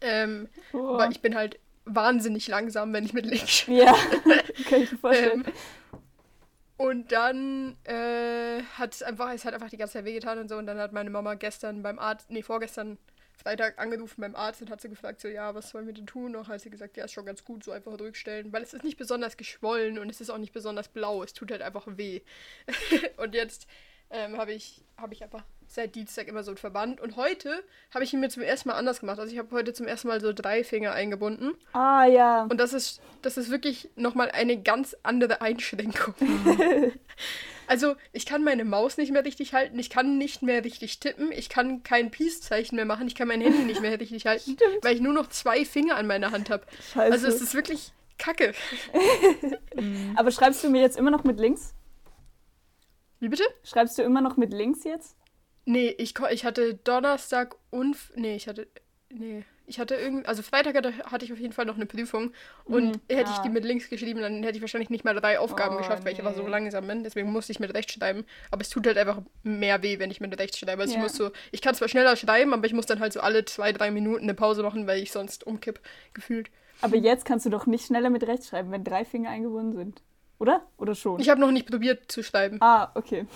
Ähm, 0.00 0.49
oh. 0.73 0.94
aber 0.94 1.11
ich 1.11 1.20
bin 1.20 1.35
halt 1.35 1.59
wahnsinnig 1.85 2.49
langsam, 2.49 2.92
wenn 2.92 3.04
ich 3.04 3.12
mit 3.12 3.26
links 3.26 3.50
schreibe. 3.50 3.85
Ja, 3.85 3.94
kann 4.68 4.82
ich 4.82 4.92
mir 4.92 4.99
vorstellen. 4.99 5.44
Ähm, 5.47 5.52
und 6.76 7.12
dann 7.12 7.76
äh, 7.85 8.62
hat 8.78 8.94
es 8.94 9.02
einfach, 9.02 9.30
es 9.35 9.44
hat 9.44 9.52
einfach 9.52 9.68
die 9.68 9.76
ganze 9.76 9.94
Zeit 9.94 10.06
wehgetan 10.06 10.38
und 10.38 10.49
so. 10.49 10.56
Und 10.56 10.66
dann 10.66 10.78
hat 10.78 10.92
meine 10.92 11.11
Mama 11.11 11.35
gestern 11.35 11.82
beim 11.82 11.99
Arzt, 11.99 12.30
nee, 12.30 12.42
vorgestern 12.42 12.97
Freitag 13.40 13.78
angerufen 13.78 14.20
beim 14.20 14.37
Arzt 14.37 14.62
und 14.62 14.70
hat 14.70 14.80
sie 14.80 14.88
gefragt, 14.88 15.20
so, 15.20 15.28
ja, 15.28 15.54
was 15.54 15.70
sollen 15.70 15.87
wir 15.87 15.94
denn 15.94 16.06
tun? 16.06 16.32
Noch 16.32 16.49
hat 16.49 16.61
sie 16.61 16.70
gesagt, 16.70 16.97
ja, 16.97 17.04
ist 17.04 17.12
schon 17.12 17.26
ganz 17.26 17.44
gut, 17.44 17.64
so 17.64 17.73
einfach 17.73 17.97
durchstellen, 17.97 18.52
weil 18.52 18.62
es 18.62 18.75
ist 18.75 18.85
nicht 18.85 18.99
besonders 18.99 19.37
geschwollen 19.37 19.99
und 19.99 20.11
es 20.11 20.20
ist 20.20 20.30
auch 20.30 20.38
nicht 20.38 20.52
besonders 20.52 20.88
blau, 20.88 21.23
es 21.23 21.32
tut 21.32 21.50
halt 21.50 21.62
einfach 21.62 21.87
weh. 21.87 22.20
und 23.16 23.35
jetzt 23.35 23.66
ähm, 24.11 24.37
habe 24.37 24.52
ich, 24.52 24.85
hab 24.97 25.12
ich 25.12 25.23
einfach 25.23 25.44
seit 25.70 25.94
Dienstag 25.94 26.26
immer 26.26 26.42
so 26.42 26.50
einen 26.50 26.58
Verband 26.58 27.00
und 27.00 27.14
heute 27.16 27.62
habe 27.94 28.02
ich 28.02 28.12
ihn 28.12 28.18
mir 28.18 28.28
zum 28.28 28.42
ersten 28.42 28.68
Mal 28.68 28.74
anders 28.74 29.00
gemacht. 29.00 29.20
Also 29.20 29.32
ich 29.32 29.38
habe 29.38 29.54
heute 29.54 29.72
zum 29.72 29.86
ersten 29.86 30.08
Mal 30.08 30.20
so 30.20 30.32
drei 30.32 30.64
Finger 30.64 30.92
eingebunden 30.92 31.52
Ah, 31.72 32.04
ja. 32.06 32.42
und 32.50 32.58
das 32.58 32.72
ist, 32.72 33.00
das 33.22 33.36
ist 33.36 33.50
wirklich 33.50 33.88
nochmal 33.94 34.30
eine 34.32 34.60
ganz 34.60 34.96
andere 35.04 35.40
Einschränkung. 35.40 36.14
also, 37.68 37.94
ich 38.12 38.26
kann 38.26 38.42
meine 38.42 38.64
Maus 38.64 38.96
nicht 38.96 39.12
mehr 39.12 39.24
richtig 39.24 39.54
halten, 39.54 39.78
ich 39.78 39.90
kann 39.90 40.18
nicht 40.18 40.42
mehr 40.42 40.64
richtig 40.64 40.98
tippen, 40.98 41.30
ich 41.30 41.48
kann 41.48 41.84
kein 41.84 42.10
Peace-Zeichen 42.10 42.74
mehr 42.74 42.84
machen, 42.84 43.06
ich 43.06 43.14
kann 43.14 43.28
mein 43.28 43.40
Handy 43.40 43.62
nicht 43.62 43.80
mehr 43.80 43.98
richtig 44.00 44.26
halten, 44.26 44.56
weil 44.82 44.96
ich 44.96 45.00
nur 45.00 45.12
noch 45.12 45.28
zwei 45.28 45.64
Finger 45.64 45.94
an 45.96 46.08
meiner 46.08 46.32
Hand 46.32 46.50
habe. 46.50 46.64
Scheiße. 46.92 47.12
Also, 47.12 47.28
es 47.28 47.40
ist 47.40 47.54
wirklich 47.54 47.92
kacke. 48.18 48.54
Aber 50.16 50.32
schreibst 50.32 50.64
du 50.64 50.68
mir 50.68 50.80
jetzt 50.82 50.98
immer 50.98 51.12
noch 51.12 51.22
mit 51.22 51.38
links? 51.38 51.74
Wie 53.20 53.28
bitte? 53.28 53.44
Schreibst 53.62 53.96
du 53.98 54.02
immer 54.02 54.20
noch 54.20 54.36
mit 54.36 54.52
links 54.52 54.82
jetzt? 54.84 55.16
Nee, 55.64 55.88
ich, 55.99 56.14
ich 56.31 56.45
hatte 56.45 56.75
Donnerstag 56.75 57.57
und. 57.71 57.97
Nee, 58.17 58.37
ich 58.37 58.49
hatte. 58.49 58.67
Nee. 59.11 59.45
Ich 59.67 59.79
hatte 59.79 59.95
irgendwie. 59.95 60.26
Also 60.26 60.43
Freitag 60.43 60.75
hatte, 60.75 60.93
hatte 61.05 61.25
ich 61.25 61.33
auf 61.33 61.38
jeden 61.38 61.52
Fall 61.52 61.64
noch 61.64 61.76
eine 61.76 61.87
Prüfung. 61.87 62.33
Und 62.64 62.85
Mhm, 62.97 63.00
hätte 63.09 63.31
ich 63.31 63.38
ah. 63.38 63.43
die 63.43 63.50
mit 63.50 63.64
links 63.64 63.88
geschrieben, 63.88 64.21
dann 64.21 64.43
hätte 64.43 64.57
ich 64.57 64.62
wahrscheinlich 64.62 64.90
nicht 64.90 65.05
mal 65.05 65.14
drei 65.14 65.38
Aufgaben 65.38 65.76
Oh, 65.76 65.79
geschafft, 65.79 66.05
weil 66.05 66.12
ich 66.12 66.19
einfach 66.19 66.35
so 66.35 66.43
nee. 66.43 66.49
langsam 66.50 66.87
bin. 66.88 67.05
Deswegen 67.05 67.31
musste 67.31 67.52
ich 67.52 67.61
mit 67.61 67.73
rechts 67.73 67.93
schreiben. 67.93 68.25
Aber 68.50 68.62
es 68.62 68.69
tut 68.69 68.85
halt 68.87 68.99
einfach 68.99 69.23
mehr 69.45 69.81
weh, 69.85 70.00
wenn 70.00 70.11
ich 70.11 70.21
mit 70.21 70.37
rechts 70.40 70.59
schreibe. 70.59 70.83
Also 70.83 70.95
Ja. 70.95 70.99
ich 70.99 71.02
muss 71.05 71.14
so. 71.14 71.31
Ich 71.52 71.61
kann 71.61 71.75
zwar 71.76 71.88
schneller 71.88 72.17
schreiben, 72.17 72.52
aber 72.52 72.67
ich 72.67 72.73
muss 72.73 72.87
dann 72.87 72.99
halt 72.99 73.12
so 73.12 73.21
alle 73.21 73.45
zwei, 73.45 73.73
drei 73.73 73.93
Minuten 73.93 74.25
eine 74.25 74.35
Pause 74.35 74.62
machen, 74.64 74.88
weil 74.88 75.00
ich 75.00 75.12
sonst 75.12 75.47
umkipp, 75.47 75.79
gefühlt. 76.14 76.50
Aber 76.81 76.97
jetzt 76.97 77.25
kannst 77.25 77.47
du 77.47 77.50
doch 77.50 77.67
nicht 77.67 77.87
schneller 77.87 78.11
mit 78.11 78.26
rechts 78.26 78.49
schreiben, 78.49 78.73
wenn 78.73 78.83
drei 78.83 79.05
Finger 79.05 79.31
eingebunden 79.31 79.76
sind. 79.76 80.02
Oder? 80.40 80.67
Oder 80.79 80.95
schon? 80.97 81.21
Ich 81.21 81.29
habe 81.29 81.40
noch 81.40 81.50
nicht 81.52 81.69
probiert 81.71 82.11
zu 82.11 82.25
schreiben. 82.25 82.57
ah, 82.61 82.90
okay. 82.97 83.26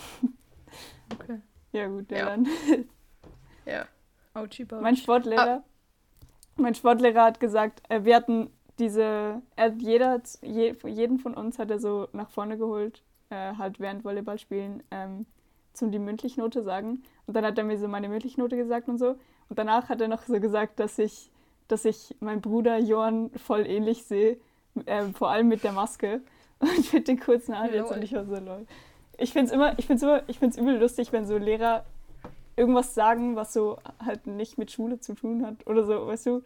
Okay. 1.13 1.39
Ja, 1.75 1.89
gut, 1.89 2.11
ja, 2.11 2.19
Ja. 2.19 2.25
dann. 2.27 2.47
Ja. 3.67 3.87
Ouchie. 4.35 4.67
Mein 4.81 4.95
Sportlehrer, 4.97 5.63
mein 6.57 6.75
Sportlehrer 6.75 7.25
hat 7.25 7.41
gesagt, 7.41 7.83
äh, 7.89 8.05
wir 8.05 8.15
hatten 8.15 8.51
diese, 8.79 9.41
er 9.57 9.65
hat 9.65 9.81
jeder, 9.81 10.21
je, 10.43 10.75
jeden 10.85 11.19
von 11.19 11.35
uns 11.35 11.59
hat 11.59 11.71
er 11.71 11.79
so 11.79 12.09
nach 12.13 12.29
vorne 12.31 12.59
geholt, 12.59 13.03
äh, 13.31 13.55
halt 13.57 13.81
während 13.81 14.05
Volleyballspielen, 14.05 14.83
ähm, 14.91 15.25
zum 15.73 15.91
die 15.91 15.99
Mündlichnote 15.99 16.63
sagen. 16.63 17.03
Und 17.27 17.35
dann 17.35 17.45
hat 17.47 17.57
er 17.57 17.65
mir 17.65 17.79
so 17.79 17.89
meine 17.89 18.09
Mündlichnote 18.09 18.57
gesagt 18.57 18.89
und 18.89 18.99
so. 18.99 19.17
Und 19.49 19.59
danach 19.59 19.89
hat 19.89 20.01
er 20.01 20.09
noch 20.09 20.23
so 20.25 20.39
gesagt, 20.41 20.79
dass 20.79 20.99
ich, 20.99 21.31
dass 21.69 21.85
ich 21.87 22.15
meinen 22.21 22.43
Bruder 22.43 22.79
Johann 22.79 23.31
voll 23.37 23.67
ähnlich 23.67 24.05
sehe, 24.05 24.37
äh, 24.85 25.05
vor 25.15 25.31
allem 25.31 25.49
mit 25.49 25.65
der 25.65 25.73
Maske 25.73 26.21
und 26.59 26.93
mit 26.93 27.09
den 27.09 27.19
kurzen 27.19 27.57
Haaren 27.57 27.73
jetzt. 27.73 27.91
Und 27.91 28.03
ich 28.03 28.13
war 28.13 28.27
so 28.27 28.37
lol. 28.37 28.67
Ich 29.19 29.33
finde 29.33 29.47
es 29.49 29.53
immer, 29.53 29.79
ich 29.79 29.87
finde 29.87 30.05
immer, 30.05 30.23
ich 30.27 30.39
finde 30.39 30.55
es 30.57 30.61
übel 30.61 30.77
lustig, 30.79 31.13
wenn 31.13 31.27
so 31.27 31.37
Lehrer 31.39 31.85
irgendwas 32.57 32.95
sagen, 32.95 33.37
was 33.37 33.53
so 33.53 33.79
halt 34.05 34.27
nicht 34.27 34.59
mit 34.59 34.71
Schule 34.71 35.01
zu 35.01 35.15
tun 35.15 35.45
hat 35.47 35.67
oder 35.67 35.85
so, 35.85 36.07
weißt 36.07 36.27
du? 36.27 36.43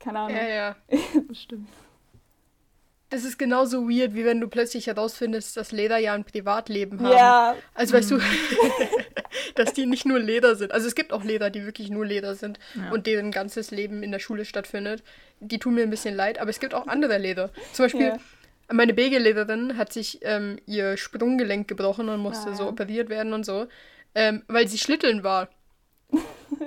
Keine 0.00 0.20
Ahnung. 0.20 0.36
Ja, 0.36 0.48
ja. 0.48 0.76
Das 1.28 1.38
stimmt. 1.42 1.68
Das 3.10 3.24
ist 3.24 3.38
genauso 3.38 3.88
weird, 3.88 4.14
wie 4.14 4.26
wenn 4.26 4.38
du 4.38 4.48
plötzlich 4.48 4.86
herausfindest, 4.86 5.56
dass 5.56 5.72
Leder 5.72 5.96
ja 5.96 6.12
ein 6.12 6.24
Privatleben 6.24 7.00
haben. 7.00 7.16
Ja, 7.16 7.54
Also 7.74 7.94
weißt 7.94 8.10
du, 8.10 8.18
dass 9.54 9.72
die 9.72 9.86
nicht 9.86 10.04
nur 10.04 10.18
Leder 10.18 10.56
sind. 10.56 10.72
Also 10.72 10.86
es 10.86 10.94
gibt 10.94 11.12
auch 11.14 11.24
Leder, 11.24 11.48
die 11.48 11.64
wirklich 11.64 11.88
nur 11.90 12.04
Leder 12.04 12.34
sind 12.34 12.58
Ja. 12.74 12.90
und 12.90 13.06
deren 13.06 13.30
ganzes 13.30 13.70
Leben 13.70 14.02
in 14.02 14.12
der 14.12 14.18
Schule 14.18 14.44
stattfindet. 14.44 15.02
Die 15.40 15.58
tun 15.58 15.74
mir 15.74 15.84
ein 15.84 15.90
bisschen 15.90 16.14
leid, 16.14 16.38
aber 16.38 16.50
es 16.50 16.60
gibt 16.60 16.74
auch 16.74 16.86
andere 16.86 17.16
Leder. 17.16 17.50
Zum 17.72 17.86
Beispiel, 17.86 18.06
Ja. 18.08 18.18
Meine 18.70 18.94
BG-Lehrerin 18.94 19.76
hat 19.76 19.92
sich 19.92 20.18
ähm, 20.22 20.58
ihr 20.66 20.96
Sprunggelenk 20.96 21.68
gebrochen 21.68 22.08
und 22.08 22.20
musste 22.20 22.50
Ah, 22.50 22.54
so 22.54 22.64
ja. 22.64 22.68
operiert 22.68 23.08
werden 23.08 23.32
und 23.32 23.44
so, 23.44 23.66
ähm, 24.14 24.42
weil 24.48 24.68
sie 24.68 24.78
schlitteln 24.78 25.22
war. 25.22 25.48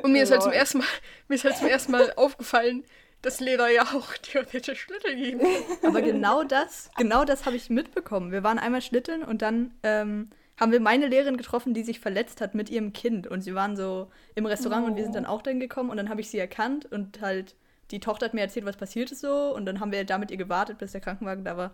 Und 0.04 0.12
mir 0.12 0.24
ist 0.24 0.32
halt 0.32 0.44
zum 0.44 0.52
ersten 0.52 0.80
Mal, 0.80 0.88
mir 1.28 1.36
ist 1.36 1.44
halt 1.44 1.58
zum 1.58 1.68
ersten 1.68 1.92
Mal 1.92 2.14
aufgefallen, 2.16 2.84
dass 3.22 3.40
Leder 3.40 3.70
ja 3.70 3.84
auch 3.84 4.14
theoretisch 4.22 4.82
Schlitteln 4.82 5.18
geben. 5.18 5.42
Aber 5.84 6.02
genau 6.02 6.44
das, 6.44 6.90
genau 6.98 7.24
das 7.24 7.46
habe 7.46 7.56
ich 7.56 7.70
mitbekommen. 7.70 8.32
Wir 8.32 8.44
waren 8.44 8.60
einmal 8.60 8.82
schlitteln 8.82 9.24
und 9.24 9.42
dann 9.42 9.74
ähm, 9.84 10.30
haben 10.60 10.72
wir 10.72 10.80
meine 10.80 11.08
Lehrerin 11.08 11.38
getroffen, 11.38 11.74
die 11.74 11.84
sich 11.84 12.00
verletzt 12.00 12.42
hat 12.42 12.56
mit 12.56 12.70
ihrem 12.70 12.94
Kind. 12.94 13.28
Und 13.28 13.42
sie 13.42 13.54
waren 13.56 13.76
so 13.76 14.12
im 14.36 14.46
Restaurant 14.46 14.88
und 14.88 14.96
wir 14.96 15.04
sind 15.04 15.16
dann 15.16 15.26
auch 15.26 15.42
dann 15.42 15.60
gekommen 15.60 15.90
und 15.90 15.98
dann 15.98 16.10
habe 16.10 16.22
ich 16.22 16.30
sie 16.30 16.40
erkannt 16.40 16.86
und 16.92 17.22
halt 17.22 17.56
die 17.92 18.00
Tochter 18.00 18.26
hat 18.26 18.34
mir 18.34 18.42
erzählt, 18.42 18.66
was 18.66 18.78
passiert 18.78 19.12
ist 19.12 19.22
so. 19.22 19.54
Und 19.56 19.66
dann 19.66 19.80
haben 19.80 19.92
wir 19.92 20.04
da 20.06 20.18
mit 20.18 20.32
ihr 20.32 20.38
gewartet, 20.38 20.78
bis 20.78 20.92
der 20.94 21.02
Krankenwagen 21.02 21.44
da 21.46 21.58
war. 21.58 21.72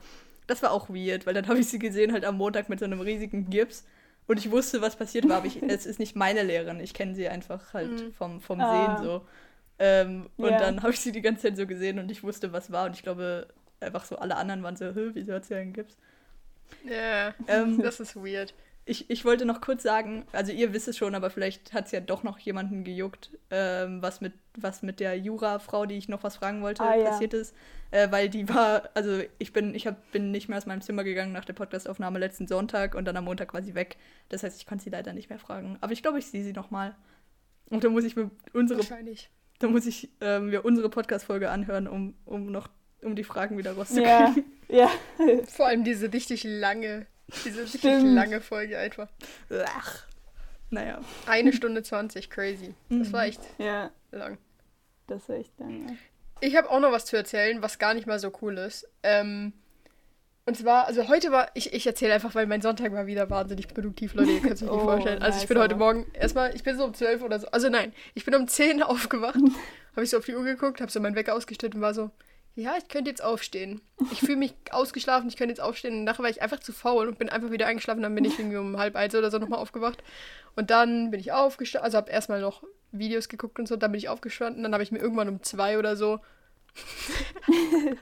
Das 0.48 0.62
war 0.64 0.72
auch 0.72 0.90
weird, 0.90 1.26
weil 1.26 1.34
dann 1.34 1.48
habe 1.50 1.60
ich 1.60 1.68
sie 1.70 1.80
gesehen 1.80 2.14
halt 2.14 2.26
am 2.26 2.38
Montag 2.38 2.70
mit 2.70 2.80
so 2.80 2.86
einem 2.86 3.02
riesigen 3.02 3.50
Gips. 3.50 3.86
Und 4.28 4.40
ich 4.40 4.52
wusste, 4.52 4.82
was 4.82 4.96
passiert 4.98 5.28
war, 5.30 5.38
aber 5.38 5.46
ich, 5.48 5.62
es 5.68 5.86
ist 5.86 6.00
nicht 6.00 6.16
meine 6.16 6.44
Lehrerin. 6.44 6.80
Ich 6.80 6.94
kenne 6.94 7.16
sie 7.16 7.28
einfach 7.30 7.74
halt 7.74 7.92
Mhm. 7.92 8.14
vom, 8.14 8.42
vom 8.42 8.60
Ah. 8.62 8.72
Sehen 8.72 8.98
so. 8.98 9.26
Ähm, 9.80 10.30
und 10.40 10.50
Ja. 10.52 10.58
dann 10.60 10.82
habe 10.84 10.92
ich 10.94 11.00
sie 11.00 11.12
die 11.12 11.22
ganze 11.22 11.44
Zeit 11.44 11.58
so 11.58 11.68
gesehen 11.68 12.00
und 12.00 12.12
ich 12.12 12.24
wusste, 12.24 12.52
was 12.54 12.72
war. 12.72 12.86
Und 12.88 12.96
ich 12.96 13.04
glaube, 13.04 13.48
einfach 13.80 14.06
so 14.06 14.18
alle 14.18 14.36
anderen 14.38 14.64
waren 14.64 14.76
so, 14.76 14.92
wieso 14.96 15.34
hat 15.34 15.46
sie 15.46 15.56
einen 15.56 15.74
Gips? 15.74 15.98
Ja, 16.84 17.34
Ähm, 17.48 17.82
das 17.82 18.00
ist 18.00 18.16
weird. 18.16 18.54
Ich, 18.88 19.10
ich 19.10 19.26
wollte 19.26 19.46
noch 19.46 19.62
kurz 19.62 19.84
sagen, 19.84 20.26
also 20.32 20.52
ihr 20.52 20.74
wisst 20.74 20.88
es 20.88 20.98
schon, 20.98 21.14
aber 21.14 21.30
vielleicht 21.30 21.74
hat 21.74 21.86
es 21.86 21.92
ja 21.92 22.00
doch 22.00 22.24
noch 22.24 22.40
jemanden 22.40 22.84
gejuckt, 22.84 23.32
ähm, 23.52 24.02
was, 24.02 24.22
mit, 24.22 24.34
was 24.58 24.82
mit 24.82 25.00
der 25.00 25.18
Jura-Frau, 25.20 25.86
die 25.86 25.96
ich 25.98 26.08
noch 26.10 26.24
was 26.24 26.38
fragen 26.38 26.62
wollte, 26.62 26.84
Ah, 26.84 26.96
ja. 26.96 27.10
passiert 27.10 27.34
ist. 27.34 27.54
Äh, 27.92 28.12
weil 28.12 28.30
die 28.30 28.50
war, 28.50 28.90
also 28.94 29.22
ich 29.40 29.54
bin, 29.54 29.76
ich 29.76 29.88
hab, 29.88 30.12
bin 30.12 30.32
nicht 30.32 30.50
mehr 30.50 30.58
aus 30.58 30.66
meinem 30.66 30.82
Zimmer 30.82 31.04
gegangen 31.04 31.32
nach 31.34 31.46
der 31.46 31.54
Podcastaufnahme 31.54 32.18
letzten 32.20 32.48
Sonntag 32.48 32.96
und 32.96 33.06
dann 33.06 33.16
am 33.18 33.26
Montag 33.26 33.50
quasi 33.50 33.76
weg. 33.76 33.98
Das 34.30 34.44
heißt, 34.44 34.60
ich 34.60 34.66
konnte 34.66 34.84
sie 34.86 34.90
leider 34.90 35.14
nicht 35.14 35.30
mehr 35.30 35.40
fragen. 35.40 35.78
Aber 35.82 35.92
ich 35.94 36.02
glaube, 36.02 36.20
ich 36.20 36.28
sehe 36.28 36.44
sie 36.44 36.54
noch 36.54 36.72
mal. 36.72 36.96
Und 37.70 37.84
da 37.84 37.90
muss 37.90 38.06
ich 38.06 38.16
mir 38.16 38.32
unsere, 38.54 38.80
Wahrscheinlich. 38.80 39.30
da 39.60 39.68
muss 39.68 39.86
ich 39.86 40.10
ähm, 40.22 40.48
mir 40.50 40.64
unsere 40.66 40.90
Podcast-Folge 40.90 41.50
anhören, 41.50 41.88
um, 41.88 42.14
um 42.26 42.52
noch 42.52 42.70
um 43.04 43.16
die 43.16 43.24
Fragen 43.24 43.58
wieder 43.58 43.72
ja, 43.74 43.78
rauszukriegen. 43.78 44.46
ja. 44.70 44.90
Vor 45.48 45.68
allem 45.68 45.84
diese 45.84 46.12
richtig 46.12 46.44
lange, 46.46 47.06
diese 47.46 47.68
Stimmt. 47.68 48.16
lange 48.16 48.42
Folge 48.42 48.78
einfach. 48.78 49.10
Ach. 49.66 50.04
Naja. 50.70 51.00
Eine 51.26 51.54
Stunde 51.54 51.84
20, 51.84 52.30
crazy. 52.30 52.74
Das 52.90 53.14
war 53.14 53.26
echt 53.26 53.42
ja, 53.58 53.90
lang. 54.12 54.38
das 55.08 55.28
war 55.30 55.38
echt 55.38 55.58
lang. 55.60 55.88
Ja. 55.88 55.96
Ich 56.42 56.56
habe 56.56 56.70
auch 56.70 56.80
noch 56.80 56.92
was 56.92 57.06
zu 57.06 57.16
erzählen, 57.16 57.62
was 57.62 57.80
gar 57.80 57.94
nicht 57.94 58.06
mal 58.06 58.20
so 58.20 58.32
cool 58.42 58.58
ist. 58.58 58.88
Ähm, 59.02 59.54
und 60.46 60.56
zwar, 60.56 60.86
also 60.88 61.08
heute 61.10 61.32
war, 61.32 61.50
ich, 61.56 61.74
ich 61.74 61.86
erzähle 61.88 62.14
einfach, 62.14 62.36
weil 62.36 62.48
mein 62.48 62.62
Sonntag 62.62 62.92
war 62.94 63.06
wieder 63.06 63.30
wahnsinnig 63.30 63.68
produktiv, 63.68 64.14
Leute, 64.14 64.32
ihr 64.32 64.40
könnt 64.42 64.54
es 64.54 64.64
euch 64.64 64.70
nicht 64.72 64.80
Oh, 64.82 64.86
vorstellen. 64.86 65.22
Also 65.22 65.42
ich 65.42 65.48
bin 65.48 65.58
heute. 65.58 65.76
Morgen, 65.76 66.06
erstmal, 66.14 66.56
ich 66.56 66.64
bin 66.64 66.78
so 66.78 66.86
um 66.86 66.94
12 66.94 67.22
oder 67.22 67.40
so, 67.40 67.48
also 67.48 67.70
nein, 67.70 67.94
ich 68.14 68.24
bin 68.24 68.34
um 68.36 68.48
10 68.48 68.82
aufgewacht, 68.84 69.36
habe 69.94 70.04
ich 70.04 70.10
so 70.10 70.18
auf 70.18 70.26
die 70.26 70.36
Uhr 70.36 70.44
geguckt, 70.44 70.80
habe 70.80 70.92
so 70.92 71.00
meinen 71.02 71.16
Wecker 71.16 71.34
ausgestellt 71.36 71.76
und 71.76 71.82
war 71.82 71.94
so, 71.94 72.12
ja, 72.58 72.76
ich 72.76 72.88
könnte 72.88 73.12
jetzt 73.12 73.24
aufstehen. 73.24 73.82
Ich 74.12 74.20
fühle 74.20 74.38
mich 74.38 74.56
ausgeschlafen, 74.72 75.30
ich 75.30 75.38
könnte 75.38 75.52
jetzt 75.52 75.62
aufstehen. 75.62 75.94
Und 76.00 76.04
nachher 76.06 76.24
war 76.24 76.30
ich 76.30 76.42
einfach 76.42 76.60
zu 76.60 76.74
faul 76.74 77.08
und 77.08 77.20
bin 77.20 77.30
einfach 77.30 77.52
wieder 77.52 77.68
eingeschlafen. 77.68 78.02
Dann 78.02 78.16
bin 78.16 78.26
ich 78.26 78.40
irgendwie 78.40 78.58
um 78.58 78.78
halb 78.78 78.96
eins 78.96 79.14
oder 79.14 79.30
so 79.30 79.38
nochmal 79.38 79.60
aufgewacht. 79.60 80.04
Und 80.56 80.72
dann 80.72 81.12
bin 81.12 81.20
ich 81.20 81.32
aufgestanden, 81.32 81.86
also 81.86 81.98
habe 81.98 82.10
erstmal 82.12 82.42
noch 82.42 82.64
Videos 82.92 83.30
geguckt 83.30 83.60
und 83.60 83.68
so. 83.68 83.76
Dann 83.76 83.92
bin 83.92 84.00
ich 84.00 84.10
aufgestanden. 84.10 84.64
Dann 84.64 84.74
habe 84.74 84.82
ich 84.82 84.92
mir 84.92 84.98
irgendwann 85.00 85.30
um 85.30 85.44
zwei 85.44 85.78
oder 85.78 85.96
so 85.96 86.20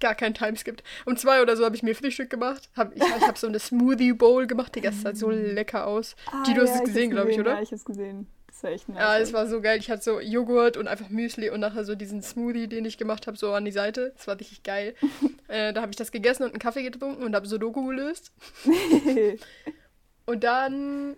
gar 0.00 0.14
kein 0.14 0.34
Timeskip. 0.34 0.82
Um 1.06 1.16
zwei 1.16 1.42
oder 1.42 1.56
so 1.56 1.64
habe 1.64 1.76
ich 1.76 1.82
mir 1.82 1.94
Frühstück 1.94 2.30
gemacht. 2.30 2.68
Hab, 2.76 2.94
ich 2.94 3.02
ich 3.02 3.26
habe 3.26 3.38
so 3.38 3.46
eine 3.46 3.58
Smoothie 3.58 4.12
Bowl 4.12 4.46
gemacht. 4.46 4.74
Digga, 4.74 4.90
das 4.90 5.02
sah 5.02 5.14
so 5.14 5.30
lecker 5.30 5.86
aus. 5.86 6.16
Die, 6.46 6.54
du 6.54 6.62
hast 6.62 6.70
es 6.70 6.76
Ah, 6.76 6.78
ja, 6.80 6.84
gesehen, 6.84 7.10
glaube 7.10 7.30
ich, 7.30 7.38
oder? 7.38 7.54
Ja, 7.54 7.62
ich 7.62 7.72
hab's 7.72 7.84
gesehen. 7.84 8.26
Das 8.60 8.64
war 8.64 8.72
echt 8.72 8.88
nice. 8.90 8.98
Ja, 8.98 9.18
es 9.18 9.32
war 9.32 9.46
so 9.46 9.62
geil. 9.62 9.78
Ich 9.78 9.90
hatte 9.90 10.02
so 10.02 10.20
Joghurt 10.20 10.76
und 10.76 10.86
einfach 10.86 11.08
Müsli 11.08 11.48
und 11.48 11.60
nachher 11.60 11.84
so 11.84 11.94
diesen 11.94 12.22
Smoothie, 12.22 12.68
den 12.68 12.84
ich 12.84 12.98
gemacht 12.98 13.26
habe, 13.26 13.38
so 13.38 13.54
an 13.54 13.64
die 13.64 13.72
Seite. 13.72 14.12
Das 14.16 14.26
war 14.26 14.38
richtig 14.38 14.62
geil. 14.62 14.94
äh, 15.48 15.72
da 15.72 15.80
habe 15.80 15.92
ich 15.92 15.96
das 15.96 16.12
gegessen 16.12 16.42
und 16.42 16.50
einen 16.50 16.58
Kaffee 16.58 16.82
getrunken 16.82 17.22
und 17.22 17.34
habe 17.34 17.46
Sudoku 17.46 17.86
gelöst. 17.86 18.32
Und 20.26 20.44
dann 20.44 21.16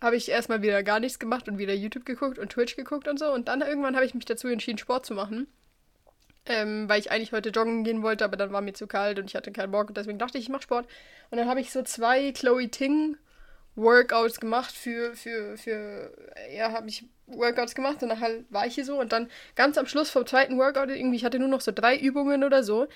habe 0.00 0.16
ich 0.16 0.28
erstmal 0.28 0.62
wieder 0.62 0.82
gar 0.82 0.98
nichts 0.98 1.20
gemacht 1.20 1.46
und 1.46 1.58
wieder 1.58 1.74
YouTube 1.74 2.04
geguckt 2.04 2.40
und 2.40 2.50
Twitch 2.50 2.74
geguckt 2.74 3.06
und 3.06 3.20
so. 3.20 3.32
Und 3.32 3.46
dann 3.46 3.60
irgendwann 3.60 3.94
habe 3.94 4.04
ich 4.04 4.14
mich 4.14 4.24
dazu 4.24 4.48
entschieden, 4.48 4.78
Sport 4.78 5.06
zu 5.06 5.14
machen. 5.14 5.46
Ähm, 6.44 6.88
weil 6.88 6.98
ich 6.98 7.12
eigentlich 7.12 7.30
heute 7.30 7.50
joggen 7.50 7.84
gehen 7.84 8.02
wollte, 8.02 8.24
aber 8.24 8.36
dann 8.36 8.50
war 8.50 8.62
mir 8.62 8.72
zu 8.72 8.88
kalt 8.88 9.20
und 9.20 9.26
ich 9.26 9.36
hatte 9.36 9.52
keinen 9.52 9.70
Bock 9.70 9.90
und 9.90 9.96
deswegen 9.96 10.18
dachte 10.18 10.38
ich, 10.38 10.44
ich 10.44 10.50
mache 10.50 10.62
Sport. 10.62 10.88
Und 11.30 11.38
dann 11.38 11.48
habe 11.48 11.60
ich 11.60 11.70
so 11.70 11.82
zwei 11.82 12.32
Chloe 12.32 12.68
Ting 12.68 13.16
Workouts 13.74 14.40
gemacht 14.40 14.74
für, 14.74 15.14
für, 15.14 15.56
für, 15.56 16.12
ja, 16.54 16.72
habe 16.72 16.88
ich 16.88 17.04
Workouts 17.26 17.74
gemacht 17.74 18.02
und 18.02 18.08
nachher 18.08 18.44
war 18.50 18.66
ich 18.66 18.74
hier 18.74 18.84
so 18.84 19.00
und 19.00 19.12
dann 19.12 19.30
ganz 19.54 19.78
am 19.78 19.86
Schluss 19.86 20.10
vom 20.10 20.26
zweiten 20.26 20.58
Workout 20.58 20.90
irgendwie, 20.90 21.16
ich 21.16 21.24
hatte 21.24 21.38
nur 21.38 21.48
noch 21.48 21.60
so 21.60 21.72
drei 21.72 21.96
Übungen 21.96 22.44
oder 22.44 22.62
so. 22.62 22.86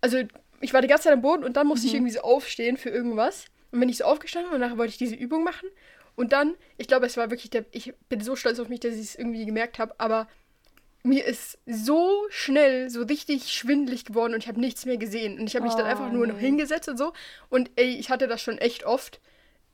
Also 0.00 0.18
ich 0.60 0.72
war 0.72 0.82
die 0.82 0.88
ganze 0.88 1.04
Zeit 1.04 1.12
am 1.12 1.22
Boden 1.22 1.44
und 1.44 1.56
dann 1.56 1.66
musste 1.66 1.86
mhm. 1.86 1.88
ich 1.88 1.94
irgendwie 1.94 2.12
so 2.12 2.20
aufstehen 2.20 2.76
für 2.76 2.90
irgendwas. 2.90 3.46
Und 3.70 3.80
bin 3.80 3.88
ich 3.88 3.98
so 3.98 4.04
aufgestanden 4.04 4.52
und 4.52 4.60
nachher 4.60 4.78
wollte 4.78 4.90
ich 4.90 4.98
diese 4.98 5.14
Übung 5.14 5.44
machen. 5.44 5.68
Und 6.16 6.32
dann, 6.32 6.54
ich 6.76 6.88
glaube, 6.88 7.06
es 7.06 7.16
war 7.16 7.30
wirklich 7.30 7.50
der, 7.50 7.64
ich 7.70 7.94
bin 8.08 8.20
so 8.20 8.36
stolz 8.36 8.58
auf 8.58 8.68
mich, 8.68 8.80
dass 8.80 8.94
ich 8.94 9.00
es 9.00 9.14
irgendwie 9.14 9.46
gemerkt 9.46 9.78
habe, 9.78 9.94
aber 9.98 10.28
mir 11.02 11.24
ist 11.24 11.58
so 11.66 12.26
schnell 12.28 12.90
so 12.90 13.02
richtig 13.02 13.50
schwindlig 13.50 14.04
geworden 14.04 14.34
und 14.34 14.42
ich 14.42 14.48
habe 14.48 14.60
nichts 14.60 14.84
mehr 14.84 14.98
gesehen. 14.98 15.38
Und 15.38 15.46
ich 15.46 15.54
habe 15.54 15.64
mich 15.64 15.74
oh, 15.74 15.78
dann 15.78 15.86
einfach 15.86 16.12
nur 16.12 16.26
noch 16.26 16.38
hingesetzt 16.38 16.88
und 16.88 16.98
so. 16.98 17.12
Und 17.48 17.70
ey, 17.76 17.96
ich 17.96 18.10
hatte 18.10 18.28
das 18.28 18.42
schon 18.42 18.58
echt 18.58 18.84
oft, 18.84 19.20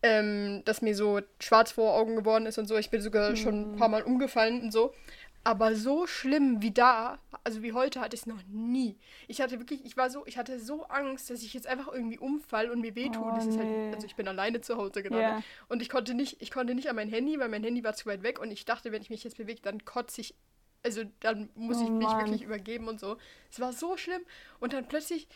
ähm, 0.07 0.63
dass 0.65 0.83
mir 0.83 0.95
so 0.95 1.21
schwarz 1.41 1.73
vor 1.73 1.95
Augen 1.95 2.17
geworden 2.17 2.47
ist 2.47 2.59
und 2.59 2.67
so. 2.67 2.77
Ich 2.77 2.91
bin 2.91 3.01
sogar 3.01 3.31
mhm. 3.31 3.37
schon 3.37 3.73
ein 3.73 3.77
paar 3.77 3.89
Mal 3.89 4.03
umgefallen 4.03 4.63
und 4.63 4.73
so. 4.73 4.95
Aber 5.43 5.77
so 5.77 6.09
schlimm 6.09 6.61
wie 6.61 6.73
da, 6.73 7.19
also 7.45 7.63
wie 7.63 7.73
heute, 7.73 8.01
hatte 8.01 8.17
ich 8.17 8.23
es 8.23 8.27
noch 8.27 8.43
nie. 8.49 8.97
Ich 9.29 9.41
hatte 9.41 9.61
wirklich, 9.61 9.85
ich 9.85 9.97
war 9.97 10.11
so, 10.11 10.27
ich 10.27 10.39
hatte 10.39 10.59
so 10.59 10.87
Angst, 10.87 11.31
dass 11.31 11.43
ich 11.43 11.55
jetzt 11.55 11.69
einfach 11.69 11.93
irgendwie 11.93 12.19
umfall 12.19 12.69
und 12.69 12.81
mir 12.81 12.97
wehtue. 12.97 13.23
Oh, 13.23 13.33
das 13.33 13.47
ist 13.47 13.57
halt, 13.57 13.95
also 13.95 14.07
ich 14.07 14.17
bin 14.17 14.27
alleine 14.27 14.61
zu 14.61 14.77
Hause 14.77 15.05
gerade. 15.05 15.19
Yeah. 15.19 15.43
Und 15.69 15.83
ich 15.83 15.89
konnte 15.89 16.15
nicht, 16.15 16.43
ich 16.43 16.51
konnte 16.51 16.75
nicht 16.75 16.91
an 16.91 16.97
mein 16.97 17.09
Handy, 17.09 17.39
weil 17.39 17.49
mein 17.49 17.63
Handy 17.63 17.85
war 17.85 17.95
zu 17.95 18.07
weit 18.07 18.25
weg 18.25 18.41
und 18.41 18.51
ich 18.51 18.65
dachte, 18.65 18.91
wenn 18.91 19.03
ich 19.03 19.11
mich 19.11 19.23
jetzt 19.23 19.37
bewege, 19.37 19.61
dann 19.63 19.85
kotze 19.85 20.21
ich 20.21 20.35
also 20.83 21.03
dann 21.21 21.49
muss 21.57 21.81
ich 21.81 21.89
oh 21.89 21.93
mich 21.93 22.09
wirklich 22.09 22.43
übergeben 22.43 22.87
und 22.87 23.01
so. 23.01 23.17
Es 23.51 23.61
war 23.61 23.73
so 23.73 23.97
schlimm. 23.97 24.23
Und 24.61 24.73
dann 24.73 24.87
plötzlich, 24.87 25.27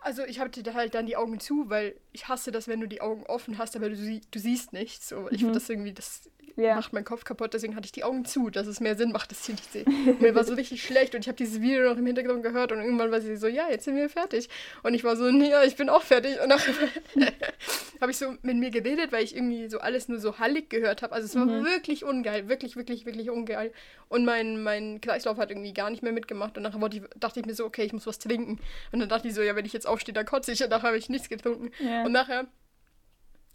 also 0.00 0.24
ich 0.24 0.40
hatte 0.40 0.74
halt 0.74 0.94
dann 0.94 1.06
die 1.06 1.16
Augen 1.16 1.40
zu, 1.40 1.68
weil 1.68 1.94
ich 2.12 2.28
hasse 2.28 2.50
das, 2.50 2.68
wenn 2.68 2.80
du 2.80 2.88
die 2.88 3.00
Augen 3.00 3.24
offen 3.26 3.58
hast, 3.58 3.76
aber 3.76 3.90
du, 3.90 4.20
du 4.30 4.38
siehst 4.38 4.72
nichts. 4.72 5.08
So. 5.08 5.28
Ich 5.30 5.38
mhm. 5.38 5.38
finde 5.38 5.54
das 5.54 5.68
irgendwie, 5.68 5.92
das 5.92 6.30
ja. 6.56 6.76
macht 6.76 6.92
meinen 6.92 7.04
Kopf 7.04 7.24
kaputt, 7.24 7.54
deswegen 7.54 7.76
hatte 7.76 7.86
ich 7.86 7.92
die 7.92 8.04
Augen 8.04 8.24
zu, 8.24 8.50
dass 8.50 8.66
es 8.66 8.80
mehr 8.80 8.96
Sinn 8.96 9.12
macht, 9.12 9.30
dass 9.30 9.48
ich 9.48 9.54
nicht 9.54 9.72
sehe. 9.72 9.84
mir 10.20 10.34
war 10.34 10.44
so 10.44 10.54
richtig 10.54 10.82
schlecht 10.82 11.14
und 11.14 11.22
ich 11.22 11.28
habe 11.28 11.36
dieses 11.36 11.60
Video 11.60 11.88
noch 11.88 11.98
im 11.98 12.06
Hintergrund 12.06 12.42
gehört 12.42 12.72
und 12.72 12.80
irgendwann 12.80 13.10
war 13.10 13.20
sie 13.20 13.36
so, 13.36 13.46
ja, 13.46 13.68
jetzt 13.70 13.84
sind 13.84 13.96
wir 13.96 14.08
fertig. 14.08 14.48
Und 14.82 14.94
ich 14.94 15.04
war 15.04 15.16
so, 15.16 15.30
nee, 15.30 15.50
ja, 15.50 15.62
ich 15.62 15.76
bin 15.76 15.88
auch 15.88 16.02
fertig. 16.02 16.40
Und 16.42 16.50
dann 16.50 16.60
habe 18.00 18.10
ich 18.10 18.18
so 18.18 18.34
mit 18.42 18.56
mir 18.56 18.70
geredet, 18.70 19.12
weil 19.12 19.24
ich 19.24 19.34
irgendwie 19.34 19.68
so 19.68 19.80
alles 19.80 20.08
nur 20.08 20.18
so 20.18 20.38
hallig 20.38 20.70
gehört 20.70 21.02
habe. 21.02 21.14
Also 21.14 21.26
es 21.26 21.34
war 21.34 21.46
mhm. 21.46 21.64
wirklich 21.64 22.04
ungeil, 22.04 22.48
wirklich, 22.48 22.76
wirklich, 22.76 23.06
wirklich 23.06 23.30
ungeil. 23.30 23.72
Und 24.08 24.24
mein, 24.24 24.62
mein 24.62 25.00
Kreislauf 25.00 25.38
hat 25.38 25.50
irgendwie 25.50 25.72
gar 25.72 25.90
nicht 25.90 26.02
mehr 26.02 26.12
mitgemacht 26.12 26.56
und 26.56 26.64
nachher 26.64 26.80
ich, 26.92 27.02
dachte 27.18 27.40
ich 27.40 27.46
mir 27.46 27.54
so, 27.54 27.64
okay, 27.64 27.84
ich 27.84 27.92
muss 27.92 28.06
was 28.06 28.18
trinken. 28.18 28.58
Und 28.92 29.00
dann 29.00 29.08
dachte 29.08 29.28
ich 29.28 29.34
so, 29.34 29.42
ja, 29.42 29.54
wenn 29.56 29.64
ich 29.64 29.72
jetzt 29.72 29.86
aufstehe, 29.86 30.12
dann 30.12 30.26
kotze 30.26 30.52
ich 30.52 30.62
und 30.62 30.70
nachher 30.70 30.88
habe 30.88 30.98
ich 30.98 31.08
nichts 31.08 31.28
getrunken. 31.28 31.70
Ja. 31.78 32.04
Und 32.04 32.12
nachher 32.12 32.46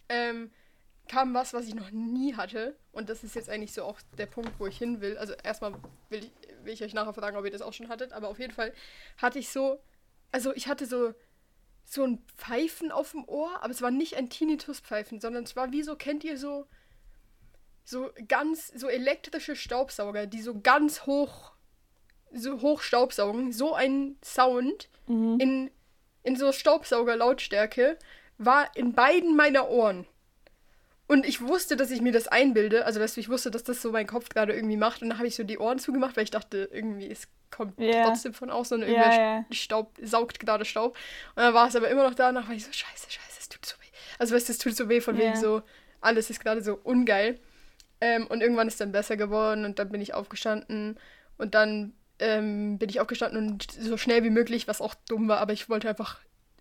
ähm, 0.09 0.51
kam 1.07 1.33
was, 1.33 1.53
was 1.53 1.67
ich 1.67 1.75
noch 1.75 1.91
nie 1.91 2.35
hatte. 2.35 2.75
Und 2.91 3.09
das 3.09 3.23
ist 3.23 3.35
jetzt 3.35 3.49
eigentlich 3.49 3.73
so 3.73 3.83
auch 3.83 3.99
der 4.17 4.25
Punkt, 4.25 4.51
wo 4.59 4.67
ich 4.67 4.77
hin 4.77 5.01
will. 5.01 5.17
Also 5.17 5.33
erstmal 5.43 5.73
will 6.09 6.19
ich, 6.19 6.31
will 6.63 6.73
ich 6.73 6.83
euch 6.83 6.93
nachher 6.93 7.13
fragen, 7.13 7.37
ob 7.37 7.45
ihr 7.45 7.51
das 7.51 7.61
auch 7.61 7.73
schon 7.73 7.89
hattet. 7.89 8.13
Aber 8.13 8.29
auf 8.29 8.39
jeden 8.39 8.53
Fall 8.53 8.73
hatte 9.17 9.39
ich 9.39 9.49
so, 9.49 9.79
also 10.31 10.53
ich 10.53 10.67
hatte 10.67 10.85
so, 10.85 11.13
so 11.83 12.03
ein 12.03 12.23
Pfeifen 12.35 12.91
auf 12.91 13.11
dem 13.11 13.27
Ohr, 13.27 13.61
aber 13.61 13.71
es 13.71 13.81
war 13.81 13.91
nicht 13.91 14.15
ein 14.15 14.29
Tinnitus-Pfeifen, 14.29 15.19
sondern 15.19 15.43
es 15.43 15.55
war 15.55 15.71
wie 15.71 15.83
so, 15.83 15.95
kennt 15.95 16.23
ihr 16.23 16.37
so, 16.37 16.67
so 17.83 18.09
ganz, 18.27 18.69
so 18.75 18.87
elektrische 18.87 19.55
Staubsauger, 19.55 20.25
die 20.25 20.41
so 20.41 20.59
ganz 20.59 21.05
hoch, 21.05 21.53
so 22.33 22.61
hoch 22.61 22.81
staubsaugen. 22.81 23.51
So 23.51 23.75
ein 23.75 24.17
Sound 24.23 24.89
mhm. 25.07 25.39
in, 25.39 25.71
in 26.23 26.35
so 26.35 26.51
Staubsauger-Lautstärke 26.51 27.97
war 28.37 28.75
in 28.75 28.93
beiden 28.93 29.35
meiner 29.35 29.69
Ohren. 29.69 30.07
Und 31.07 31.25
ich 31.25 31.41
wusste, 31.41 31.75
dass 31.75 31.91
ich 31.91 32.01
mir 32.01 32.11
das 32.11 32.27
einbilde, 32.27 32.85
also 32.85 32.99
dass 32.99 33.15
ich 33.17 33.29
wusste, 33.29 33.51
dass 33.51 33.63
das 33.63 33.81
so 33.81 33.91
mein 33.91 34.07
Kopf 34.07 34.29
gerade 34.29 34.53
irgendwie 34.53 34.77
macht. 34.77 35.01
Und 35.01 35.09
dann 35.09 35.17
habe 35.19 35.27
ich 35.27 35.35
so 35.35 35.43
die 35.43 35.59
Ohren 35.59 35.77
zugemacht, 35.77 36.17
weil 36.17 36.23
ich 36.23 36.31
dachte, 36.31 36.67
irgendwie, 36.71 37.09
es 37.09 37.27
kommt 37.51 37.79
yeah. 37.79 38.07
trotzdem 38.07 38.33
von 38.33 38.49
außen 38.49 38.81
und 38.81 38.87
irgendwer 38.87 39.11
yeah, 39.11 39.33
yeah. 39.35 39.45
Staub, 39.51 39.93
saugt 40.01 40.39
gerade 40.39 40.65
Staub. 40.65 40.97
Und 41.35 41.43
dann 41.43 41.53
war 41.53 41.67
es 41.67 41.75
aber 41.75 41.89
immer 41.89 42.03
noch 42.03 42.15
da, 42.15 42.29
und 42.29 42.35
dann 42.35 42.47
war 42.47 42.55
ich 42.55 42.65
so, 42.65 42.71
scheiße, 42.71 43.11
scheiße, 43.11 43.37
es 43.39 43.49
tut 43.49 43.65
so 43.65 43.75
weh. 43.77 43.91
Also 44.17 44.35
weißt 44.35 44.49
du, 44.49 44.53
es 44.53 44.57
tut 44.57 44.75
so 44.75 44.89
weh, 44.89 44.99
von 44.99 45.17
wegen 45.17 45.35
so, 45.35 45.61
alles 46.01 46.29
ist 46.29 46.39
gerade 46.39 46.63
so 46.63 46.79
ungeil. 46.83 47.39
Ähm, 48.01 48.27
und 48.27 48.41
irgendwann 48.41 48.67
ist 48.67 48.81
dann 48.81 48.91
besser 48.91 49.15
geworden 49.15 49.63
und 49.63 49.79
dann 49.79 49.89
bin 49.89 50.01
ich 50.01 50.13
aufgestanden 50.13 50.99
und 51.37 51.55
dann 51.55 51.93
ähm, 52.19 52.77
bin 52.77 52.89
ich 52.89 52.99
aufgestanden 52.99 53.47
und 53.51 53.71
so 53.71 53.97
schnell 53.97 54.23
wie 54.23 54.29
möglich, 54.29 54.67
was 54.67 54.81
auch 54.81 54.95
dumm 55.07 55.27
war, 55.27 55.37
aber 55.37 55.53
ich 55.53 55.69
wollte 55.69 55.87
einfach 55.87 56.19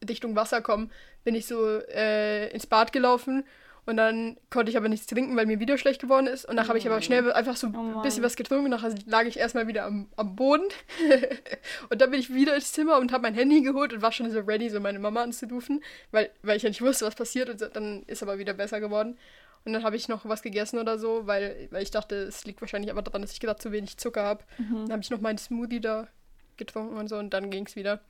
Richtung 0.08 0.36
Wasser 0.36 0.60
kommen, 0.60 0.92
bin 1.24 1.34
ich 1.34 1.46
so 1.46 1.80
äh, 1.80 2.48
ins 2.50 2.66
Bad 2.66 2.92
gelaufen 2.92 3.44
und 3.86 3.98
dann 3.98 4.38
konnte 4.48 4.70
ich 4.70 4.76
aber 4.78 4.88
nichts 4.88 5.06
trinken, 5.06 5.36
weil 5.36 5.44
mir 5.44 5.60
wieder 5.60 5.76
schlecht 5.76 6.00
geworden 6.00 6.26
ist. 6.26 6.46
Und 6.46 6.56
dann 6.56 6.68
habe 6.68 6.78
ich 6.78 6.86
aber 6.86 7.02
schnell 7.02 7.30
einfach 7.32 7.56
so 7.56 7.66
ein 7.66 7.76
oh 7.76 8.00
bisschen 8.00 8.22
was 8.22 8.34
getrunken. 8.34 8.72
Und 8.72 8.82
dann 8.82 8.94
lag 9.06 9.24
ich 9.24 9.38
erstmal 9.38 9.66
wieder 9.66 9.84
am, 9.84 10.08
am 10.16 10.34
Boden. 10.34 10.64
und 11.90 12.00
dann 12.00 12.10
bin 12.10 12.18
ich 12.18 12.32
wieder 12.32 12.54
ins 12.54 12.72
Zimmer 12.72 12.98
und 12.98 13.12
habe 13.12 13.22
mein 13.22 13.34
Handy 13.34 13.60
geholt 13.60 13.92
und 13.92 14.00
war 14.00 14.10
schon 14.10 14.30
so 14.30 14.40
ready, 14.40 14.70
so 14.70 14.80
meine 14.80 14.98
Mama 14.98 15.22
anzurufen, 15.22 15.82
weil, 16.12 16.30
weil 16.42 16.56
ich 16.56 16.62
ja 16.62 16.70
nicht 16.70 16.80
wusste, 16.80 17.04
was 17.04 17.14
passiert. 17.14 17.50
Und 17.50 17.76
dann 17.76 18.04
ist 18.04 18.22
aber 18.22 18.38
wieder 18.38 18.54
besser 18.54 18.80
geworden. 18.80 19.18
Und 19.66 19.72
dann 19.74 19.82
habe 19.82 19.96
ich 19.96 20.08
noch 20.08 20.26
was 20.26 20.42
gegessen 20.42 20.78
oder 20.78 20.98
so, 20.98 21.26
weil, 21.26 21.68
weil 21.70 21.82
ich 21.82 21.90
dachte, 21.90 22.16
es 22.16 22.44
liegt 22.44 22.60
wahrscheinlich 22.62 22.90
aber 22.90 23.02
daran, 23.02 23.22
dass 23.22 23.32
ich 23.32 23.40
gerade 23.40 23.60
zu 23.60 23.70
wenig 23.70 23.98
Zucker 23.98 24.22
habe. 24.22 24.44
Mhm. 24.58 24.84
Dann 24.84 24.92
habe 24.92 25.02
ich 25.02 25.10
noch 25.10 25.20
meinen 25.20 25.38
Smoothie 25.38 25.80
da 25.80 26.08
getrunken 26.56 26.96
und 26.96 27.08
so 27.08 27.16
und 27.16 27.30
dann 27.30 27.50
ging 27.50 27.66
es 27.66 27.76
wieder. 27.76 28.00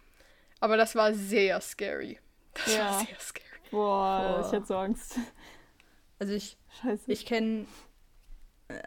Aber 0.61 0.77
das 0.77 0.95
war 0.95 1.13
sehr 1.15 1.61
scary. 1.61 2.19
Das 2.55 2.75
ja. 2.75 2.85
war 2.85 3.01
sehr 3.01 3.21
scary. 3.21 3.45
Boah, 3.71 4.39
Boah. 4.39 4.47
ich 4.47 4.53
hätte 4.53 4.67
so 4.67 4.77
Angst. 4.77 5.19
Also 6.25 6.37
ich, 6.37 6.57
Scheiße. 6.81 7.13
ich 7.13 7.27
kenne 7.27 7.67
äh, 8.69 8.81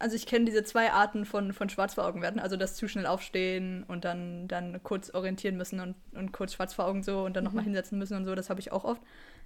also 0.00 0.16
ich 0.16 0.26
kenne 0.26 0.46
diese 0.46 0.64
zwei 0.64 0.90
Arten 0.90 1.24
von, 1.24 1.52
von 1.52 1.68
schwarz 1.68 1.94
vor 1.94 2.04
Augen 2.04 2.22
werden, 2.22 2.40
also 2.40 2.56
das 2.56 2.74
zu 2.74 2.88
schnell 2.88 3.06
aufstehen 3.06 3.84
und 3.86 4.04
dann, 4.04 4.48
dann 4.48 4.82
kurz 4.82 5.10
orientieren 5.10 5.56
müssen 5.56 5.78
und, 5.78 5.94
und 6.12 6.32
kurz 6.32 6.54
schwarz 6.54 6.74
vor 6.74 6.86
Augen 6.86 7.04
so 7.04 7.24
und 7.24 7.36
dann 7.36 7.44
mhm. 7.44 7.50
nochmal 7.50 7.62
hinsetzen 7.62 8.00
müssen 8.00 8.16
und 8.16 8.24
so, 8.24 8.34
das 8.34 8.50
habe 8.50 8.58
ich 8.58 8.72
auch 8.72 8.82
oft. 8.82 9.00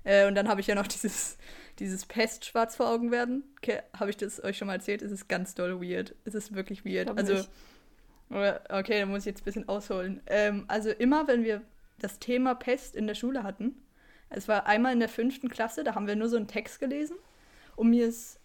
Äh, 0.05 0.27
und 0.27 0.35
dann 0.35 0.49
habe 0.49 0.63
ich 0.63 0.67
ja 0.67 0.75
noch 0.75 0.87
dieses, 0.87 1.37
dieses 1.79 2.07
Pest 2.07 2.47
schwarz 2.47 2.75
vor 2.75 2.89
Augen 2.89 3.11
werden. 3.11 3.45
Okay, 3.59 3.81
habe 3.93 4.09
ich 4.09 4.17
das 4.17 4.43
euch 4.43 4.57
schon 4.57 4.69
mal 4.69 4.77
erzählt? 4.77 5.03
Es 5.03 5.13
ist 5.13 5.29
ganz 5.29 5.55
doll 5.55 5.83
weird. 5.83 6.15
Es 6.25 6.35
ist 6.35 6.55
wirklich 6.55 6.87
weird. 6.87 7.15
Also, 7.19 7.35
nicht. 7.35 7.51
okay, 8.31 9.01
da 9.01 9.05
muss 9.05 9.21
ich 9.21 9.27
jetzt 9.27 9.43
ein 9.43 9.45
bisschen 9.45 9.69
ausholen. 9.69 10.23
Ähm, 10.27 10.65
also 10.69 10.89
immer, 10.89 11.29
wenn 11.29 11.45
wir 11.45 11.61
das 11.99 12.19
Thema 12.19 12.55
Pest 12.55 12.97
in 12.97 13.07
der 13.07 13.15
Schule 13.15 13.43
hatten, 13.43 13.75
es 14.31 14.49
war 14.49 14.67
einmal 14.67 14.95
in 14.95 15.01
der 15.01 15.09
fünften 15.09 15.49
Klasse, 15.49 15.85
da 15.85 15.95
haben 15.95 16.07
wir 16.07 16.17
nur 16.17 16.29
so 16.29 16.37
einen 16.37 16.49
Text 16.49 16.81
gelesen. 16.81 17.17
Und 17.77 17.91
mir 17.91 18.07
ist. 18.07 18.41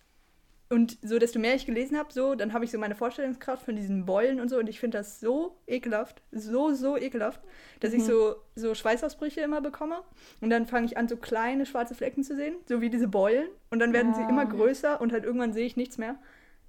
Und 0.69 0.97
so, 1.01 1.19
desto 1.19 1.37
mehr 1.37 1.53
ich 1.53 1.65
gelesen 1.65 1.97
habe, 1.97 2.13
so, 2.13 2.33
dann 2.33 2.53
habe 2.53 2.63
ich 2.63 2.71
so 2.71 2.77
meine 2.77 2.95
Vorstellungskraft 2.95 3.65
von 3.65 3.75
diesen 3.75 4.05
Beulen 4.05 4.39
und 4.39 4.47
so. 4.47 4.57
Und 4.57 4.69
ich 4.69 4.79
finde 4.79 4.99
das 4.99 5.19
so 5.19 5.57
ekelhaft, 5.67 6.21
so, 6.31 6.73
so 6.73 6.95
ekelhaft, 6.95 7.41
dass 7.81 7.91
mhm. 7.91 7.97
ich 7.97 8.05
so, 8.05 8.35
so 8.55 8.73
Schweißausbrüche 8.73 9.41
immer 9.41 9.59
bekomme. 9.59 10.01
Und 10.39 10.49
dann 10.49 10.67
fange 10.67 10.85
ich 10.85 10.97
an, 10.97 11.09
so 11.09 11.17
kleine 11.17 11.65
schwarze 11.65 11.93
Flecken 11.93 12.23
zu 12.23 12.37
sehen, 12.37 12.55
so 12.69 12.79
wie 12.79 12.89
diese 12.89 13.09
Beulen. 13.09 13.49
Und 13.69 13.79
dann 13.79 13.91
werden 13.91 14.13
ja. 14.13 14.19
sie 14.19 14.29
immer 14.29 14.45
größer 14.45 15.01
und 15.01 15.11
halt 15.11 15.25
irgendwann 15.25 15.51
sehe 15.51 15.65
ich 15.65 15.75
nichts 15.75 15.97
mehr. 15.97 16.15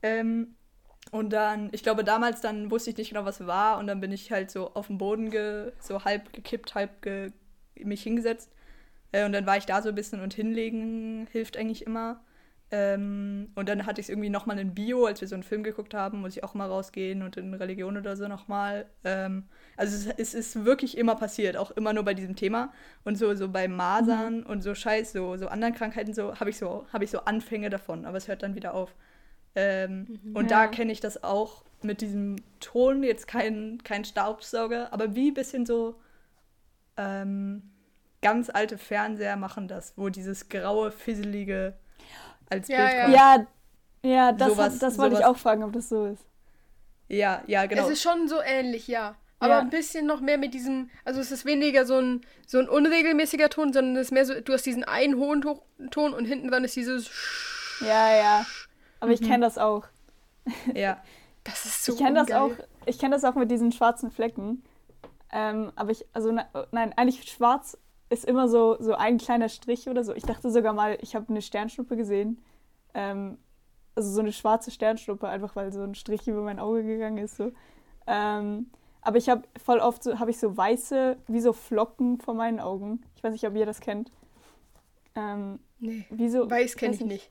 Ähm, 0.03 0.57
und 1.11 1.33
dann, 1.33 1.69
ich 1.73 1.83
glaube, 1.83 2.05
damals 2.05 2.41
dann 2.41 2.71
wusste 2.71 2.91
ich 2.91 2.97
nicht 2.97 3.11
genau, 3.11 3.25
was 3.25 3.47
war. 3.47 3.79
Und 3.79 3.87
dann 3.87 4.01
bin 4.01 4.13
ich 4.13 4.31
halt 4.31 4.51
so 4.51 4.73
auf 4.75 4.87
dem 4.87 4.99
Boden 4.99 5.31
ge, 5.31 5.73
so 5.79 6.05
halb 6.05 6.33
gekippt, 6.33 6.75
halb 6.75 7.03
ge, 7.03 7.33
mich 7.77 8.03
hingesetzt. 8.03 8.51
Äh, 9.13 9.27
und 9.27 9.33
dann 9.33 9.47
war 9.47 9.57
ich 9.57 9.67
da 9.67 9.83
so 9.83 9.91
ein 9.91 9.95
bisschen 9.95 10.21
und 10.21 10.35
hinlegen 10.35 11.29
hilft 11.33 11.57
eigentlich 11.57 11.87
immer. 11.87 12.25
Ähm, 12.75 13.51
und 13.55 13.69
dann 13.69 13.85
hatte 13.85 14.01
ich 14.01 14.07
es 14.07 14.09
irgendwie 14.09 14.31
nochmal 14.31 14.59
in 14.59 14.75
Bio, 14.75 15.05
als 15.05 15.21
wir 15.21 15.29
so 15.29 15.35
einen 15.35 15.43
Film 15.43 15.63
geguckt 15.63 15.93
haben, 15.93 16.23
muss 16.23 16.39
ich 16.39 16.43
auch 16.43 16.55
mal 16.55 16.69
rausgehen 16.69 17.23
und 17.23 17.37
in 17.37 17.53
Religion 17.53 17.99
oder 17.99 18.17
so 18.17 18.29
nochmal. 18.29 18.87
Ähm, 19.05 19.45
also 19.77 19.95
es, 19.95 20.15
es, 20.17 20.33
ist 20.33 20.65
wirklich 20.65 20.97
immer 20.97 21.15
passiert, 21.15 21.59
auch 21.59 21.71
immer 21.73 21.93
nur 21.93 22.03
bei 22.03 22.15
diesem 22.15 22.35
Thema. 22.35 22.73
Und 23.05 23.19
so, 23.19 23.35
so 23.35 23.51
bei 23.51 23.69
Masern 23.69 24.39
mhm. 24.39 24.47
und 24.47 24.63
so 24.63 24.75
Scheiß, 24.75 25.13
so, 25.13 25.37
so 25.37 25.49
anderen 25.49 25.75
Krankheiten, 25.75 26.15
so 26.15 26.41
habe 26.41 26.49
ich, 26.49 26.57
so, 26.57 26.87
hab 26.91 27.03
ich 27.03 27.11
so 27.11 27.21
Anfänge 27.27 27.69
davon, 27.69 28.07
aber 28.07 28.17
es 28.17 28.27
hört 28.27 28.43
dann 28.43 28.55
wieder 28.55 28.73
auf. 28.73 28.95
Ähm, 29.55 30.19
mhm, 30.23 30.35
und 30.35 30.51
ja. 30.51 30.63
da 30.63 30.67
kenne 30.67 30.93
ich 30.93 31.01
das 31.01 31.23
auch 31.23 31.65
mit 31.83 32.01
diesem 32.01 32.37
Ton, 32.61 33.03
jetzt 33.03 33.27
kein, 33.27 33.83
kein 33.85 34.07
Staubsauger, 34.07 34.95
aber 34.95 35.15
wie 35.15 35.31
ein 35.31 35.35
bisschen 35.35 35.67
so, 35.67 35.97
ähm, 36.97 37.71
ganz 38.23 38.49
alte 38.49 38.79
Fernseher 38.79 39.37
machen 39.37 39.69
das, 39.69 39.93
wo 39.97 40.09
dieses 40.09 40.49
graue, 40.49 40.91
fisselige 40.91 41.75
als 42.53 42.69
ja, 42.69 42.87
Bild 42.87 43.01
kommt. 43.03 43.15
Ja, 43.15 43.47
ja 44.03 44.33
das, 44.33 44.49
sowas, 44.49 44.79
das 44.79 44.99
wollte 44.99 45.17
ich 45.17 45.25
auch 45.25 45.37
fragen, 45.37 45.65
ob 45.65 45.73
das 45.73 45.89
so 45.89 46.07
ist. 46.07 46.25
Ja, 47.09 47.43
ja, 47.47 47.67
genau. 47.67 47.85
Es 47.85 47.91
ist 47.91 48.03
schon 48.03 48.29
so 48.29 48.41
ähnlich, 48.41 48.89
ja. 48.89 49.17
Aber 49.39 49.55
ja. 49.55 49.59
ein 49.59 49.71
bisschen 49.71 50.07
noch 50.07 50.21
mehr 50.21 50.39
mit 50.39 50.55
diesem, 50.55 50.89
also 51.05 51.21
es 51.21 51.33
ist 51.33 51.45
weniger 51.45 51.85
so 51.85 51.99
ein, 51.99 52.21
so 52.47 52.61
ein 52.61 52.69
unregelmäßiger 52.69 53.51
Ton, 53.51 53.73
sondern 53.73 53.97
es 53.97 54.09
ist 54.09 54.13
mehr 54.13 54.25
so, 54.25 54.41
du 54.41 54.53
hast 54.53 54.65
diesen 54.65 54.85
einen 54.85 55.17
hohen 55.17 55.43
Ton 55.91 56.15
und 56.15 56.25
hinten 56.27 56.49
dran 56.49 56.63
ist 56.63 56.77
dieses 56.77 57.11
Ja, 57.81 58.15
ja. 58.15 58.47
Aber 59.01 59.09
mhm. 59.09 59.15
ich 59.15 59.23
kenne 59.23 59.45
das 59.45 59.59
auch. 59.59 59.85
Ja. 60.75 61.03
Das 61.45 61.65
ist 61.65 61.85
so 61.85 61.95
Ich 61.95 61.99
kenne 61.99 62.25
das 62.25 62.31
auch, 62.31 62.53
ich 62.87 63.01
kenne 63.01 63.17
das 63.17 63.25
auch 63.25 63.35
mit 63.35 63.51
diesen 63.51 63.73
schwarzen 63.73 64.13
Flecken. 64.13 64.63
Ähm, 65.33 65.73
aber 65.75 65.91
ich, 65.91 66.05
also 66.13 66.31
ne, 66.31 66.47
nein, 66.71 66.93
eigentlich 66.97 67.29
schwarz 67.29 67.77
ist 68.13 68.25
immer 68.25 68.49
so, 68.49 68.77
so 68.81 68.95
ein 68.95 69.19
kleiner 69.19 69.49
Strich 69.49 69.89
oder 69.89 70.05
so. 70.05 70.15
Ich 70.15 70.23
dachte 70.25 70.51
sogar 70.51 70.73
mal, 70.73 70.99
ich 71.01 71.15
habe 71.15 71.29
eine 71.29 71.43
Sternschnuppe 71.43 71.97
gesehen. 71.97 72.43
Ähm, 72.95 73.39
also 73.95 74.11
so 74.11 74.21
eine 74.21 74.33
schwarze 74.33 74.71
Sternschnuppe, 74.71 75.29
einfach 75.29 75.55
weil 75.57 75.73
so 75.73 75.83
ein 75.83 75.95
Strich 75.95 76.27
über 76.29 76.43
mein 76.43 76.59
Auge 76.59 76.83
gegangen 76.85 77.19
ist. 77.19 77.37
So. 77.37 77.53
Ähm, 78.07 78.71
aber 79.01 79.17
ich 79.19 79.29
habe 79.29 79.43
voll 79.63 79.79
oft 79.81 80.03
so, 80.03 80.19
habe 80.19 80.31
ich 80.31 80.39
so 80.39 80.57
weiße, 80.57 81.17
wie 81.27 81.41
so 81.41 81.53
Flocken 81.53 82.19
vor 82.21 82.35
meinen 82.35 82.61
Augen. 82.61 83.03
Ich 83.17 83.23
weiß 83.25 83.33
nicht, 83.33 83.47
ob 83.47 83.55
ihr 83.55 83.67
das 83.67 83.81
kennt. 83.81 84.11
Ähm, 85.15 85.59
Nee. 85.79 86.29
so, 86.29 86.49
Weiß 86.51 86.77
kenne 86.77 86.95
ich 86.95 87.01
nicht. 87.05 87.31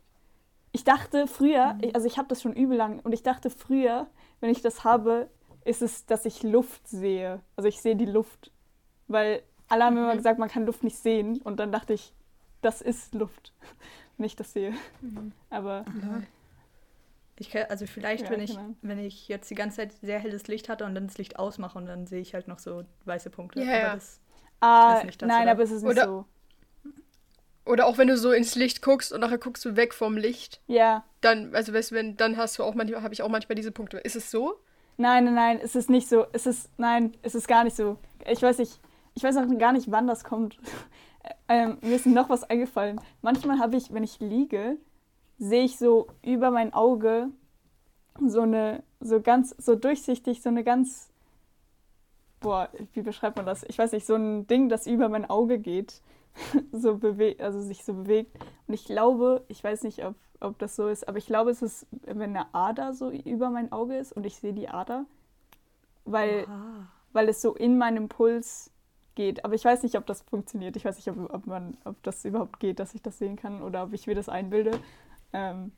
Ich 0.73 0.83
dachte 0.83 1.27
früher, 1.27 1.77
ich- 1.81 1.95
also 1.95 2.05
ich 2.07 2.17
habe 2.17 2.27
das 2.27 2.41
schon 2.41 2.53
übel 2.53 2.77
lang 2.77 2.99
und 2.99 3.13
ich 3.13 3.23
dachte 3.23 3.49
früher, 3.49 4.07
wenn 4.39 4.49
ich 4.49 4.61
das 4.61 4.83
habe, 4.83 5.29
ist 5.63 5.81
es, 5.81 6.05
dass 6.05 6.25
ich 6.25 6.43
Luft 6.43 6.87
sehe. 6.87 7.39
Also 7.55 7.67
ich 7.69 7.81
sehe 7.81 7.95
die 7.95 8.05
Luft. 8.05 8.51
Weil 9.07 9.41
alle 9.71 9.85
haben 9.85 9.97
immer 9.97 10.13
Mhm. 10.13 10.17
gesagt, 10.17 10.39
man 10.39 10.49
kann 10.49 10.65
Luft 10.65 10.83
nicht 10.83 10.97
sehen 10.97 11.41
und 11.41 11.59
dann 11.59 11.71
dachte 11.71 11.93
ich, 11.93 12.13
das 12.61 12.81
ist 12.81 13.13
Luft, 13.15 13.53
wenn 14.17 14.25
ich 14.25 14.35
das 14.35 14.53
sehe. 14.53 14.73
Mhm. 15.01 15.31
Aber 15.49 15.85
Ich 17.37 17.49
kann, 17.49 17.63
also 17.69 17.87
vielleicht, 17.87 18.25
Ja, 18.25 18.29
wenn, 18.31 18.39
ich, 18.41 18.51
genau. 18.55 18.75
wenn 18.83 18.99
ich 18.99 19.27
jetzt 19.27 19.49
die 19.49 19.55
ganze 19.55 19.77
Zeit 19.77 19.93
sehr 20.01 20.19
helles 20.19 20.47
Licht 20.47 20.69
hatte 20.69 20.85
und 20.85 20.93
dann 20.93 21.07
das 21.07 21.17
Licht 21.17 21.39
ausmache 21.39 21.77
und 21.77 21.87
dann 21.87 22.05
sehe 22.05 22.21
ich 22.21 22.33
halt 22.35 22.47
noch 22.47 22.59
so 22.59 22.83
weiße 23.05 23.31
Punkte. 23.31 23.63
Ja, 23.63 23.87
Aber. 23.87 23.93
Das, 23.95 24.19
ah, 24.59 24.93
ist 24.99 25.05
nicht 25.05 25.21
das, 25.23 25.27
nein, 25.27 25.43
oder? 25.43 25.51
aber 25.51 25.63
es 25.63 25.71
ist 25.71 25.81
nicht 25.81 25.91
Oder- 25.91 26.05
so. 26.05 26.25
Oder 27.65 27.85
auch 27.85 27.97
wenn 27.99 28.07
du 28.07 28.17
so 28.17 28.31
ins 28.31 28.55
Licht 28.55 28.81
guckst 28.81 29.13
und 29.13 29.21
nachher 29.21 29.37
guckst 29.37 29.63
du 29.65 29.75
weg 29.75 29.93
vom 29.93 30.17
Licht, 30.17 30.61
Ja, 30.67 31.03
dann, 31.21 31.53
also 31.55 31.73
weißt 31.73 31.91
du, 31.91 31.95
wenn, 31.95 32.17
dann 32.17 32.35
hast 32.35 32.57
du 32.59 32.63
auch 32.63 32.73
manchmal, 32.73 33.03
habe 33.03 33.13
ich 33.13 33.21
auch 33.21 33.29
manchmal 33.29 33.55
diese 33.55 33.71
Punkte. 33.71 33.97
Ist 33.99 34.15
es 34.15 34.29
so? 34.31 34.55
nein, 34.97 35.25
nein, 35.25 35.33
nein, 35.35 35.59
es 35.63 35.75
ist 35.75 35.89
nicht 35.89 36.07
so. 36.09 36.25
Es 36.33 36.45
ist, 36.45 36.69
nein, 36.77 37.13
es 37.23 37.33
ist 37.33 37.47
gar 37.47 37.63
nicht 37.63 37.75
so. 37.75 37.97
Ich 38.27 38.41
weiß 38.41 38.57
nicht, 38.59 38.79
ich 39.13 39.23
weiß 39.23 39.37
auch 39.37 39.57
gar 39.57 39.73
nicht, 39.73 39.91
wann 39.91 40.07
das 40.07 40.23
kommt. 40.23 40.57
ähm, 41.47 41.77
mir 41.81 41.95
ist 41.95 42.05
noch 42.05 42.29
was 42.29 42.43
eingefallen. 42.43 42.99
Manchmal 43.21 43.59
habe 43.59 43.77
ich, 43.77 43.93
wenn 43.93 44.03
ich 44.03 44.19
liege, 44.19 44.77
sehe 45.37 45.63
ich 45.63 45.77
so 45.77 46.07
über 46.21 46.51
mein 46.51 46.73
Auge 46.73 47.29
so 48.19 48.41
eine, 48.41 48.83
so 48.99 49.21
ganz, 49.21 49.55
so 49.57 49.75
durchsichtig, 49.75 50.41
so 50.41 50.49
eine 50.49 50.63
ganz, 50.63 51.09
boah, 52.39 52.69
wie 52.93 53.01
beschreibt 53.01 53.37
man 53.37 53.45
das? 53.45 53.63
Ich 53.63 53.77
weiß 53.77 53.91
nicht, 53.93 54.05
so 54.05 54.15
ein 54.15 54.47
Ding, 54.47 54.69
das 54.69 54.87
über 54.87 55.09
mein 55.09 55.29
Auge 55.29 55.59
geht, 55.59 56.01
so 56.71 56.97
bewegt, 56.97 57.41
also 57.41 57.61
sich 57.61 57.83
so 57.83 57.93
bewegt. 57.93 58.37
Und 58.67 58.73
ich 58.73 58.85
glaube, 58.85 59.43
ich 59.47 59.63
weiß 59.63 59.83
nicht, 59.83 60.03
ob, 60.05 60.15
ob 60.39 60.57
das 60.59 60.75
so 60.75 60.87
ist, 60.87 61.07
aber 61.07 61.17
ich 61.17 61.25
glaube, 61.25 61.51
es 61.51 61.61
ist, 61.61 61.87
wenn 62.05 62.35
eine 62.35 62.53
Ader 62.53 62.93
so 62.93 63.09
über 63.11 63.49
mein 63.49 63.71
Auge 63.71 63.97
ist 63.97 64.11
und 64.11 64.25
ich 64.25 64.37
sehe 64.37 64.53
die 64.53 64.69
Ader, 64.69 65.05
weil, 66.05 66.45
Aha. 66.47 66.87
weil 67.13 67.29
es 67.29 67.41
so 67.41 67.55
in 67.55 67.77
meinem 67.77 68.09
Puls 68.09 68.71
geht. 69.21 69.45
Aber 69.45 69.53
ich 69.53 69.63
weiß 69.63 69.83
nicht, 69.83 69.95
ob 69.95 70.05
das 70.05 70.21
funktioniert. 70.21 70.75
Ich 70.75 70.85
weiß 70.85 70.95
nicht, 70.95 71.09
ob, 71.09 71.33
ob, 71.33 71.45
man, 71.47 71.77
ob 71.85 72.01
das 72.03 72.25
überhaupt 72.25 72.59
geht, 72.59 72.79
dass 72.79 72.93
ich 72.93 73.01
das 73.01 73.17
sehen 73.17 73.35
kann 73.35 73.61
oder 73.61 73.83
ob 73.83 73.93
ich 73.93 74.07
mir 74.07 74.15
das 74.15 74.29
einbilde. 74.29 74.71
Ähm, 75.33 75.71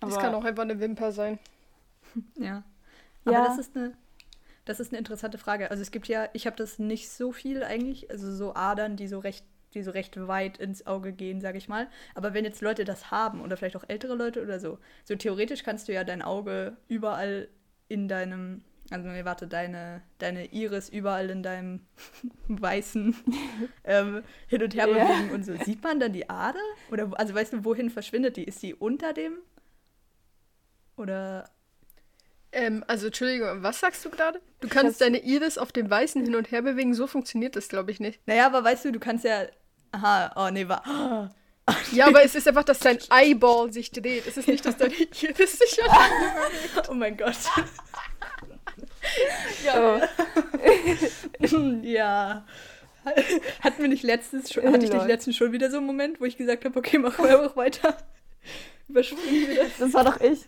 Das 0.00 0.18
kann 0.18 0.34
auch 0.34 0.44
einfach 0.44 0.62
eine 0.62 0.78
Wimper 0.80 1.12
sein. 1.12 1.38
Ja. 2.38 2.62
Aber 3.24 3.34
Ja. 3.34 3.44
das 3.48 3.58
ist 3.58 3.76
eine 3.76 3.92
das 4.64 4.80
ist 4.80 4.90
eine 4.90 4.98
interessante 4.98 5.38
Frage. 5.38 5.70
Also 5.70 5.80
es 5.82 5.92
gibt 5.92 6.08
ja, 6.08 6.28
ich 6.32 6.46
habe 6.46 6.56
das 6.56 6.78
nicht 6.80 7.08
so 7.10 7.30
viel 7.30 7.62
eigentlich, 7.62 8.10
also 8.10 8.34
so 8.34 8.54
Adern, 8.54 8.96
die 8.96 9.06
so 9.06 9.18
recht 9.20 9.44
die 9.74 9.82
so 9.82 9.90
recht 9.90 10.16
weit 10.26 10.56
ins 10.58 10.86
Auge 10.86 11.12
gehen, 11.12 11.40
sage 11.40 11.58
ich 11.58 11.68
mal. 11.68 11.88
Aber 12.14 12.32
wenn 12.32 12.44
jetzt 12.46 12.62
Leute 12.62 12.84
das 12.84 13.10
haben 13.10 13.42
oder 13.42 13.56
vielleicht 13.56 13.76
auch 13.76 13.84
ältere 13.86 14.14
Leute 14.14 14.42
oder 14.42 14.58
so, 14.58 14.78
so 15.04 15.14
theoretisch 15.16 15.62
kannst 15.64 15.86
du 15.88 15.92
ja 15.92 16.02
dein 16.02 16.22
Auge 16.22 16.76
überall 16.88 17.48
in 17.88 18.08
deinem, 18.08 18.62
also 18.90 19.08
nee, 19.08 19.24
warte, 19.24 19.46
deine, 19.48 20.02
deine 20.18 20.46
Iris 20.52 20.88
überall 20.88 21.30
in 21.30 21.42
deinem 21.42 21.80
weißen 22.48 23.16
ähm, 23.84 24.22
hin 24.46 24.62
und 24.62 24.74
her 24.74 24.88
Ja. 24.88 25.04
bewegen 25.04 25.30
und 25.30 25.44
so. 25.44 25.56
Sieht 25.64 25.82
man 25.82 25.98
dann 26.00 26.12
die 26.12 26.28
Ader? 26.30 26.60
Oder 26.90 27.10
also 27.18 27.34
weißt 27.34 27.52
du, 27.54 27.64
wohin 27.64 27.90
verschwindet 27.90 28.36
die? 28.36 28.44
Ist 28.44 28.62
die 28.62 28.74
unter 28.74 29.12
dem? 29.12 29.38
Oder 30.96 31.50
Ähm, 32.52 32.84
also, 32.86 33.06
Entschuldigung, 33.08 33.62
was 33.62 33.80
sagst 33.80 34.04
du 34.04 34.10
gerade? 34.10 34.40
Du 34.60 34.68
kannst 34.68 35.00
deine 35.00 35.18
Iris 35.18 35.58
auf 35.58 35.72
dem 35.72 35.90
Weißen 35.90 36.22
hin 36.24 36.34
und 36.36 36.50
her 36.50 36.62
bewegen. 36.62 36.94
So 36.94 37.06
funktioniert 37.06 37.54
das, 37.56 37.68
glaube 37.68 37.90
ich, 37.90 38.00
nicht. 38.00 38.26
Naja, 38.26 38.46
aber 38.46 38.64
weißt 38.64 38.84
du, 38.86 38.92
du 38.92 39.00
kannst 39.00 39.24
ja. 39.24 39.46
Aha, 39.92 40.32
oh 40.36 40.50
nee, 40.50 40.66
war. 40.68 41.34
Ja, 41.92 42.06
aber 42.06 42.22
es 42.24 42.34
ist 42.34 42.46
einfach, 42.48 42.64
dass 42.64 42.78
dein 42.78 42.98
Eyeball 43.10 43.72
sich 43.72 43.90
dreht. 43.90 44.26
Es 44.26 44.36
ist 44.36 44.46
nicht, 44.48 44.64
dass 44.64 44.76
deine 44.76 44.94
Iris 45.22 45.58
sich 45.58 45.78
Oh 46.88 46.94
mein 46.94 47.16
Gott. 47.16 47.36
Oh, 49.74 50.00
ja. 51.82 52.44
Hatten 53.60 53.82
wir 53.82 53.88
nicht 53.88 54.02
letztens 54.02 54.52
schon, 54.52 54.64
hatte 54.72 54.84
ich 54.84 54.92
nicht 54.92 55.06
letztens 55.06 55.36
schon 55.36 55.52
wieder 55.52 55.70
so 55.70 55.76
einen 55.78 55.86
Moment, 55.86 56.20
wo 56.20 56.24
ich 56.24 56.36
gesagt 56.36 56.64
habe, 56.64 56.78
okay, 56.78 56.98
machen 56.98 57.24
wir 57.24 57.38
einfach 57.38 57.56
weiter. 57.56 57.96
Überspringen 58.88 59.48
wir 59.48 59.56
das. 59.64 59.78
das 59.78 59.94
war 59.94 60.04
doch 60.04 60.20
ich. 60.20 60.40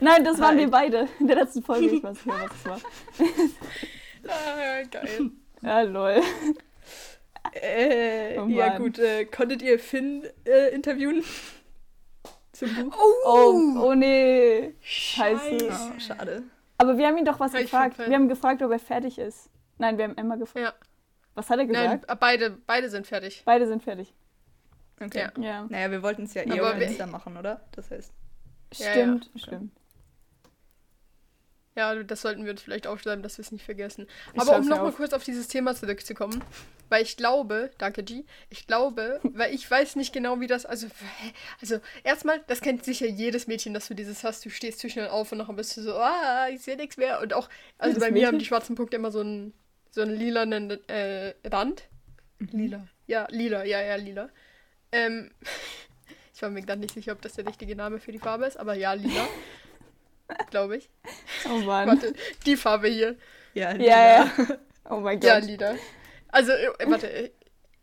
Nein, 0.00 0.24
das 0.24 0.38
waren 0.38 0.56
Nein. 0.56 0.66
wir 0.66 0.70
beide 0.70 1.08
in 1.18 1.26
der 1.26 1.36
letzten 1.36 1.62
Folge. 1.62 1.86
Ich 1.86 2.02
weiß 2.02 2.14
nicht 2.14 2.26
mehr, 2.26 2.48
was 2.48 2.56
es 2.58 2.64
war. 2.66 2.80
Ah, 4.28 4.82
geil. 4.90 5.30
Ja, 5.62 5.80
lol. 5.82 6.20
Äh, 7.52 8.38
Oh 8.38 8.46
ja 8.48 8.76
gut, 8.76 8.98
äh, 8.98 9.24
konntet 9.24 9.62
ihr 9.62 9.78
Finn 9.78 10.24
äh, 10.44 10.74
interviewen? 10.74 11.24
Zum 12.52 12.74
Buch? 12.74 12.96
Oh, 13.26 13.78
oh 13.80 13.94
nee. 13.94 14.74
Scheiße. 14.82 15.68
Oh, 15.70 15.98
schade. 15.98 16.42
Aber 16.80 16.96
wir 16.96 17.06
haben 17.06 17.18
ihn 17.18 17.26
doch 17.26 17.38
was 17.38 17.52
ich 17.52 17.62
gefragt. 17.62 17.98
Wir 17.98 18.14
haben 18.14 18.28
gefragt, 18.28 18.62
ob 18.62 18.70
er 18.72 18.78
fertig 18.78 19.18
ist. 19.18 19.50
Nein, 19.76 19.98
wir 19.98 20.04
haben 20.04 20.16
Emma 20.16 20.36
gefragt. 20.36 20.64
Ja. 20.64 20.72
Was 21.34 21.50
hat 21.50 21.58
er 21.58 21.66
Nein, 21.66 22.00
gesagt? 22.00 22.20
beide, 22.20 22.50
beide 22.66 22.88
sind 22.88 23.06
fertig. 23.06 23.42
Beide 23.44 23.66
sind 23.66 23.82
fertig. 23.82 24.14
Okay. 24.98 25.28
Ja. 25.36 25.42
Ja. 25.42 25.66
Naja, 25.68 25.90
wir 25.90 26.02
wollten 26.02 26.22
es 26.22 26.32
ja 26.32 26.42
eh 26.42 26.58
auf 26.58 26.80
Insta 26.80 27.04
machen, 27.04 27.36
oder? 27.36 27.60
Das 27.72 27.90
heißt. 27.90 28.14
Ja, 28.72 28.90
Stimmt, 28.92 29.30
ja. 29.34 29.40
stimmt. 29.40 29.79
Ja, 31.80 31.94
das 31.94 32.20
sollten 32.20 32.44
wir 32.44 32.50
uns 32.50 32.60
vielleicht 32.60 32.86
aufschreiben, 32.86 33.22
dass 33.22 33.38
wir 33.38 33.42
es 33.42 33.52
nicht 33.52 33.64
vergessen. 33.64 34.06
Ich 34.34 34.40
Aber 34.42 34.58
um 34.58 34.68
nochmal 34.68 34.92
kurz 34.92 35.14
auf 35.14 35.24
dieses 35.24 35.48
Thema 35.48 35.74
zurückzukommen, 35.74 36.44
weil 36.90 37.02
ich 37.02 37.16
glaube, 37.16 37.70
danke 37.78 38.02
G, 38.02 38.24
ich 38.50 38.66
glaube, 38.66 39.18
weil 39.32 39.54
ich 39.54 39.70
weiß 39.70 39.96
nicht 39.96 40.12
genau, 40.12 40.40
wie 40.40 40.46
das, 40.46 40.66
also, 40.66 40.88
also 41.58 41.80
erstmal, 42.04 42.42
das 42.48 42.60
kennt 42.60 42.84
sicher 42.84 43.06
jedes 43.06 43.46
Mädchen, 43.46 43.72
dass 43.72 43.88
du 43.88 43.94
dieses 43.94 44.24
hast, 44.24 44.44
du 44.44 44.50
stehst 44.50 44.80
zwischendurch 44.80 45.10
auf 45.10 45.32
und 45.32 45.38
nachher 45.38 45.54
bist 45.54 45.74
du 45.78 45.80
so, 45.80 45.94
ah, 45.94 46.48
ich 46.50 46.60
sehe 46.60 46.76
nichts 46.76 46.98
mehr. 46.98 47.22
Und 47.22 47.32
auch, 47.32 47.48
also 47.78 47.94
Jedes 47.94 48.06
bei 48.06 48.10
mir 48.10 48.26
haben 48.26 48.38
die 48.38 48.44
schwarzen 48.44 48.76
Punkte 48.76 48.98
immer 48.98 49.10
so 49.10 49.20
einen, 49.20 49.54
so 49.90 50.02
einen 50.02 50.14
lilanen 50.14 50.86
äh, 50.86 51.32
Rand. 51.46 51.84
Lila. 52.40 52.86
Ja, 53.06 53.26
lila, 53.30 53.64
ja, 53.64 53.80
ja, 53.80 53.96
lila. 53.96 54.28
Ähm, 54.92 55.30
ich 56.34 56.42
war 56.42 56.50
mir 56.50 56.60
gerade 56.60 56.82
nicht 56.82 56.92
sicher, 56.92 57.12
ob 57.12 57.22
das 57.22 57.32
der 57.32 57.46
richtige 57.46 57.74
Name 57.74 58.00
für 58.00 58.12
die 58.12 58.18
Farbe 58.18 58.44
ist, 58.44 58.58
aber 58.58 58.74
ja, 58.74 58.92
lila. 58.92 59.26
glaube 60.50 60.76
ich. 60.78 60.90
Oh 61.48 61.58
Mann. 61.58 61.88
Warte, 61.88 62.14
die 62.46 62.56
Farbe 62.56 62.88
hier. 62.88 63.16
Ja, 63.54 63.74
Ja, 63.74 64.24
ja. 64.24 64.32
Oh 64.88 65.00
mein 65.00 65.20
Ja, 65.20 65.38
Gott. 65.38 65.48
lila. 65.48 65.74
Also, 66.28 66.52
äh, 66.52 66.68
warte, 66.86 67.32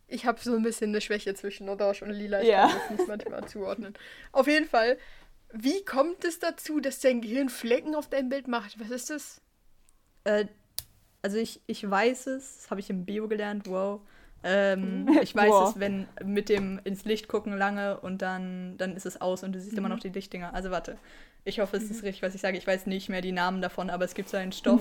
ich 0.06 0.24
habe 0.26 0.40
so 0.40 0.54
ein 0.54 0.62
bisschen 0.62 0.90
eine 0.90 1.00
Schwäche 1.00 1.34
zwischen 1.34 1.68
Orange 1.68 2.02
und 2.02 2.10
Lila. 2.10 2.40
Ich 2.40 2.48
Ja. 2.48 2.68
kann 2.68 2.78
das 2.78 2.90
nicht 2.90 3.08
manchmal 3.08 3.46
zuordnen. 3.48 3.94
Auf 4.32 4.46
jeden 4.46 4.66
Fall, 4.66 4.98
wie 5.52 5.84
kommt 5.84 6.24
es 6.24 6.38
dazu, 6.38 6.80
dass 6.80 7.00
dein 7.00 7.20
Gehirn 7.20 7.48
Flecken 7.50 7.94
auf 7.94 8.08
deinem 8.08 8.28
Bild 8.28 8.48
macht? 8.48 8.78
Was 8.80 8.90
ist 8.90 9.10
das? 9.10 9.40
Äh, 10.24 10.46
also 11.22 11.36
ich, 11.38 11.60
ich 11.66 11.88
weiß 11.88 12.26
es, 12.28 12.56
das 12.58 12.70
habe 12.70 12.80
ich 12.80 12.90
im 12.90 13.04
Bio 13.04 13.28
gelernt, 13.28 13.66
wow. 13.68 14.00
Ähm, 14.44 15.08
ich 15.22 15.34
weiß 15.34 15.50
Wow. 15.50 15.70
es, 15.70 15.80
wenn 15.80 16.06
mit 16.24 16.48
dem 16.48 16.80
ins 16.84 17.04
Licht 17.04 17.28
gucken 17.28 17.56
lange 17.56 17.98
und 18.00 18.22
dann, 18.22 18.76
dann 18.78 18.96
ist 18.96 19.06
es 19.06 19.20
aus 19.20 19.42
und 19.42 19.52
du 19.52 19.60
siehst 19.60 19.76
immer 19.76 19.88
noch 19.88 20.00
die 20.00 20.10
Lichtdinger. 20.10 20.54
Also 20.54 20.70
warte, 20.70 20.96
ich 21.44 21.60
hoffe, 21.60 21.76
es 21.76 21.90
ist 21.90 22.02
richtig, 22.02 22.22
was 22.22 22.34
ich 22.34 22.40
sage. 22.40 22.58
Ich 22.58 22.66
weiß 22.66 22.86
nicht 22.86 23.08
mehr 23.08 23.20
die 23.20 23.32
Namen 23.32 23.62
davon, 23.62 23.90
aber 23.90 24.04
es 24.04 24.14
gibt 24.14 24.28
so 24.28 24.36
einen 24.36 24.52
Stoff 24.52 24.80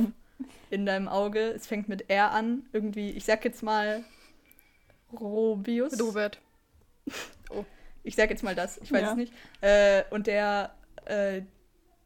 in 0.70 0.86
deinem 0.86 1.08
Auge. 1.08 1.40
Es 1.52 1.68
fängt 1.68 1.90
mit 1.90 2.10
R 2.10 2.32
an, 2.32 2.66
irgendwie, 2.74 3.12
ich 3.12 3.26
sag 3.26 3.44
jetzt 3.46 3.64
mal 3.64 4.04
Robius. 5.14 6.00
Robert. 6.02 6.40
Ich 8.04 8.16
sag 8.16 8.30
jetzt 8.30 8.44
mal 8.44 8.56
das, 8.56 8.78
ich 8.78 8.92
weiß 8.92 9.02
Ja. 9.02 9.12
es 9.12 9.16
nicht. 9.18 9.34
Äh, 9.62 10.04
und 10.12 10.28
der, 10.28 10.76
äh, 11.06 11.42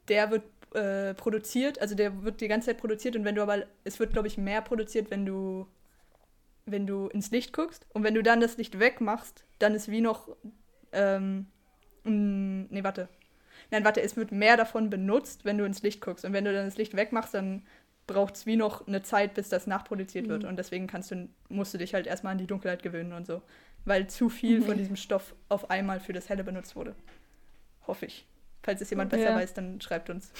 der 0.08 0.32
wird 0.32 0.44
äh, 0.76 1.14
produziert, 1.14 1.80
also 1.82 1.96
der 1.96 2.24
wird 2.24 2.40
die 2.42 2.48
ganze 2.48 2.68
Zeit 2.68 2.78
produziert 2.78 3.16
und 3.16 3.26
wenn 3.26 3.36
du 3.36 3.42
aber, 3.42 3.66
es 3.84 4.00
wird 4.00 4.14
glaube 4.14 4.28
ich 4.28 4.38
mehr 4.38 4.62
produziert, 4.62 5.12
wenn 5.12 5.26
du, 5.26 5.68
wenn 6.66 6.88
du 6.88 7.08
ins 7.08 7.32
Licht 7.32 7.54
guckst 7.54 7.86
und 7.94 8.04
wenn 8.04 8.14
du 8.14 8.24
dann 8.24 8.40
das 8.40 8.58
Licht 8.58 8.80
wegmachst, 8.80 9.46
dann 9.60 9.74
ist 9.74 9.90
wie 9.90 10.02
noch, 10.02 10.30
ähm, 10.92 11.48
nee, 12.04 12.84
warte. 12.84 13.10
Nein, 13.70 13.86
warte, 13.86 14.02
es 14.02 14.18
wird 14.18 14.32
mehr 14.32 14.58
davon 14.58 14.90
benutzt, 14.90 15.46
wenn 15.46 15.58
du 15.58 15.66
ins 15.66 15.82
Licht 15.82 16.02
guckst 16.02 16.26
und 16.26 16.34
wenn 16.34 16.46
du 16.46 16.54
dann 16.54 16.66
das 16.66 16.78
Licht 16.78 16.96
wegmachst, 16.96 17.34
dann 17.34 17.66
braucht 18.08 18.36
es 18.36 18.46
wie 18.46 18.58
noch 18.58 18.88
eine 18.88 19.04
Zeit, 19.04 19.34
bis 19.36 19.50
das 19.50 19.68
nachproduziert 19.68 20.28
wird 20.28 20.44
und 20.44 20.58
deswegen 20.58 20.88
kannst 20.88 21.12
du, 21.12 21.30
musst 21.50 21.74
du 21.74 21.78
dich 21.78 21.94
halt 21.94 22.08
erstmal 22.08 22.34
an 22.34 22.38
die 22.40 22.48
Dunkelheit 22.48 22.84
gewöhnen 22.84 23.14
und 23.14 23.26
so, 23.26 23.42
weil 23.86 24.08
zu 24.08 24.30
viel 24.30 24.62
von 24.62 24.78
diesem 24.78 24.96
Stoff 24.96 25.34
auf 25.50 25.70
einmal 25.70 26.00
für 26.00 26.14
das 26.14 26.28
Helle 26.28 26.44
benutzt 26.44 26.76
wurde. 26.76 26.96
Hoffe 27.88 28.08
ich. 28.08 28.26
Falls 28.64 28.82
es 28.82 28.90
jemand 28.90 29.12
besser 29.12 29.30
Ja. 29.30 29.36
weiß, 29.36 29.54
dann 29.54 29.80
schreibt 29.82 30.10
uns. 30.10 30.32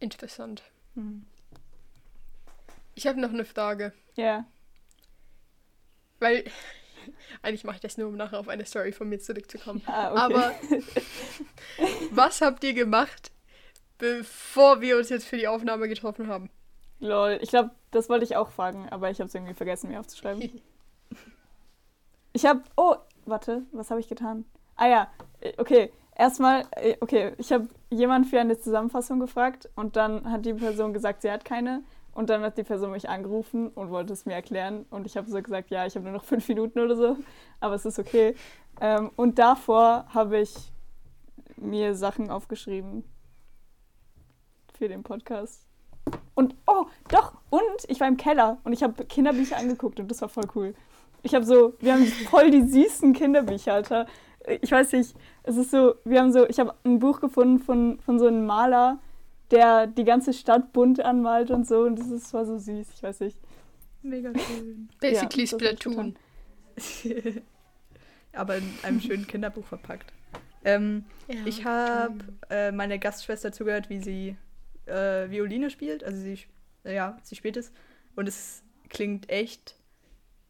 Interessant. 0.00 0.62
Mhm. 0.94 1.24
Ich 2.94 3.06
habe 3.06 3.20
noch 3.20 3.30
eine 3.30 3.44
Frage. 3.44 3.92
Ja. 4.16 4.44
weil 6.20 6.44
eigentlich 7.42 7.64
mache 7.64 7.76
ich 7.76 7.82
das 7.82 7.98
nur, 7.98 8.08
um 8.08 8.16
nachher 8.16 8.38
auf 8.38 8.48
eine 8.48 8.64
Story 8.64 8.92
von 8.92 9.08
mir 9.08 9.18
zurückzukommen. 9.18 9.82
Ah, 9.86 10.10
okay. 10.10 10.20
Aber 10.20 10.54
was 12.12 12.40
habt 12.40 12.64
ihr 12.64 12.74
gemacht, 12.74 13.30
bevor 13.98 14.80
wir 14.80 14.96
uns 14.96 15.08
jetzt 15.08 15.26
für 15.26 15.36
die 15.36 15.48
Aufnahme 15.48 15.88
getroffen 15.88 16.28
haben? 16.28 16.50
Lol, 17.00 17.38
ich 17.42 17.50
glaube, 17.50 17.70
das 17.90 18.08
wollte 18.08 18.24
ich 18.24 18.36
auch 18.36 18.50
fragen, 18.50 18.88
aber 18.88 19.10
ich 19.10 19.18
habe 19.18 19.28
es 19.28 19.34
irgendwie 19.34 19.54
vergessen, 19.54 19.90
mir 19.90 20.00
aufzuschreiben. 20.00 20.50
Ich 22.36 22.44
habe, 22.46 22.62
oh, 22.76 22.96
warte, 23.26 23.62
was 23.70 23.90
habe 23.92 24.00
ich 24.00 24.08
getan? 24.08 24.44
Ah 24.74 24.88
ja, 24.88 25.08
okay. 25.56 25.92
Erstmal, 26.16 26.64
äh, 26.72 26.96
okay, 27.00 27.32
ich 27.38 27.52
habe 27.52 27.68
jemand 27.90 28.26
für 28.26 28.40
eine 28.40 28.58
Zusammenfassung 28.58 29.20
gefragt 29.20 29.68
und 29.76 29.94
dann 29.94 30.28
hat 30.30 30.44
die 30.44 30.54
Person 30.54 30.92
gesagt, 30.92 31.22
sie 31.22 31.30
hat 31.30 31.44
keine. 31.44 31.84
Und 32.14 32.30
dann 32.30 32.42
hat 32.42 32.56
die 32.56 32.62
Person 32.62 32.92
mich 32.92 33.08
angerufen 33.08 33.68
und 33.68 33.90
wollte 33.90 34.12
es 34.12 34.24
mir 34.24 34.34
erklären. 34.34 34.86
Und 34.90 35.06
ich 35.06 35.16
habe 35.16 35.28
so 35.28 35.42
gesagt, 35.42 35.70
ja, 35.70 35.84
ich 35.86 35.96
habe 35.96 36.04
nur 36.04 36.14
noch 36.14 36.24
fünf 36.24 36.48
Minuten 36.48 36.78
oder 36.78 36.96
so, 36.96 37.16
aber 37.60 37.74
es 37.74 37.84
ist 37.84 37.98
okay. 37.98 38.34
Ähm, 38.80 39.10
und 39.16 39.38
davor 39.38 40.06
habe 40.08 40.38
ich 40.38 40.54
mir 41.56 41.94
Sachen 41.94 42.30
aufgeschrieben 42.30 43.04
für 44.76 44.88
den 44.88 45.02
Podcast. 45.02 45.66
Und, 46.34 46.54
oh, 46.66 46.86
doch, 47.08 47.34
und 47.50 47.62
ich 47.88 48.00
war 48.00 48.08
im 48.08 48.16
Keller 48.16 48.58
und 48.64 48.72
ich 48.72 48.82
habe 48.82 49.04
Kinderbücher 49.04 49.56
angeguckt 49.56 50.00
und 50.00 50.10
das 50.10 50.20
war 50.20 50.28
voll 50.28 50.44
cool. 50.54 50.74
Ich 51.22 51.34
habe 51.34 51.44
so, 51.44 51.74
wir 51.80 51.94
haben 51.94 52.04
voll 52.30 52.50
die 52.50 52.62
süßen 52.62 53.12
Kinderbücher, 53.12 53.74
Alter. 53.74 54.06
Ich 54.60 54.70
weiß 54.70 54.92
nicht, 54.92 55.16
es 55.44 55.56
ist 55.56 55.70
so, 55.70 55.94
wir 56.04 56.20
haben 56.20 56.32
so, 56.32 56.46
ich 56.46 56.60
habe 56.60 56.74
ein 56.84 56.98
Buch 56.98 57.20
gefunden 57.20 57.60
von, 57.60 57.98
von 58.00 58.18
so 58.18 58.26
einem 58.26 58.44
Maler, 58.44 58.98
der 59.50 59.86
die 59.86 60.04
ganze 60.04 60.32
Stadt 60.32 60.72
bunt 60.72 61.00
anmalt 61.00 61.50
und 61.50 61.66
so. 61.66 61.80
Und 61.80 61.98
das 61.98 62.08
ist, 62.08 62.32
war 62.32 62.44
so 62.44 62.58
süß, 62.58 62.88
ich 62.94 63.02
weiß 63.02 63.20
nicht. 63.20 63.38
Mega 64.02 64.32
schön. 64.38 64.88
Basically 65.00 65.44
Ja, 65.44 65.48
Splatoon. 65.48 66.16
Aber 68.32 68.56
in 68.56 68.68
einem 68.82 69.00
schönen 69.00 69.26
Kinderbuch 69.26 69.64
verpackt. 69.64 70.12
Ähm, 70.64 71.04
Ja, 71.28 71.36
ich 71.44 71.64
habe 71.64 72.18
äh, 72.50 72.72
meine 72.72 72.98
Gastschwester 72.98 73.52
zugehört, 73.52 73.90
wie 73.90 74.00
sie 74.00 74.36
äh, 74.86 75.30
Violine 75.30 75.70
spielt. 75.70 76.02
Also 76.04 76.20
sie, 76.20 76.38
ja, 76.84 77.18
sie 77.22 77.36
spielt 77.36 77.56
es. 77.56 77.72
Und 78.16 78.28
es 78.28 78.62
klingt 78.88 79.30
echt 79.30 79.76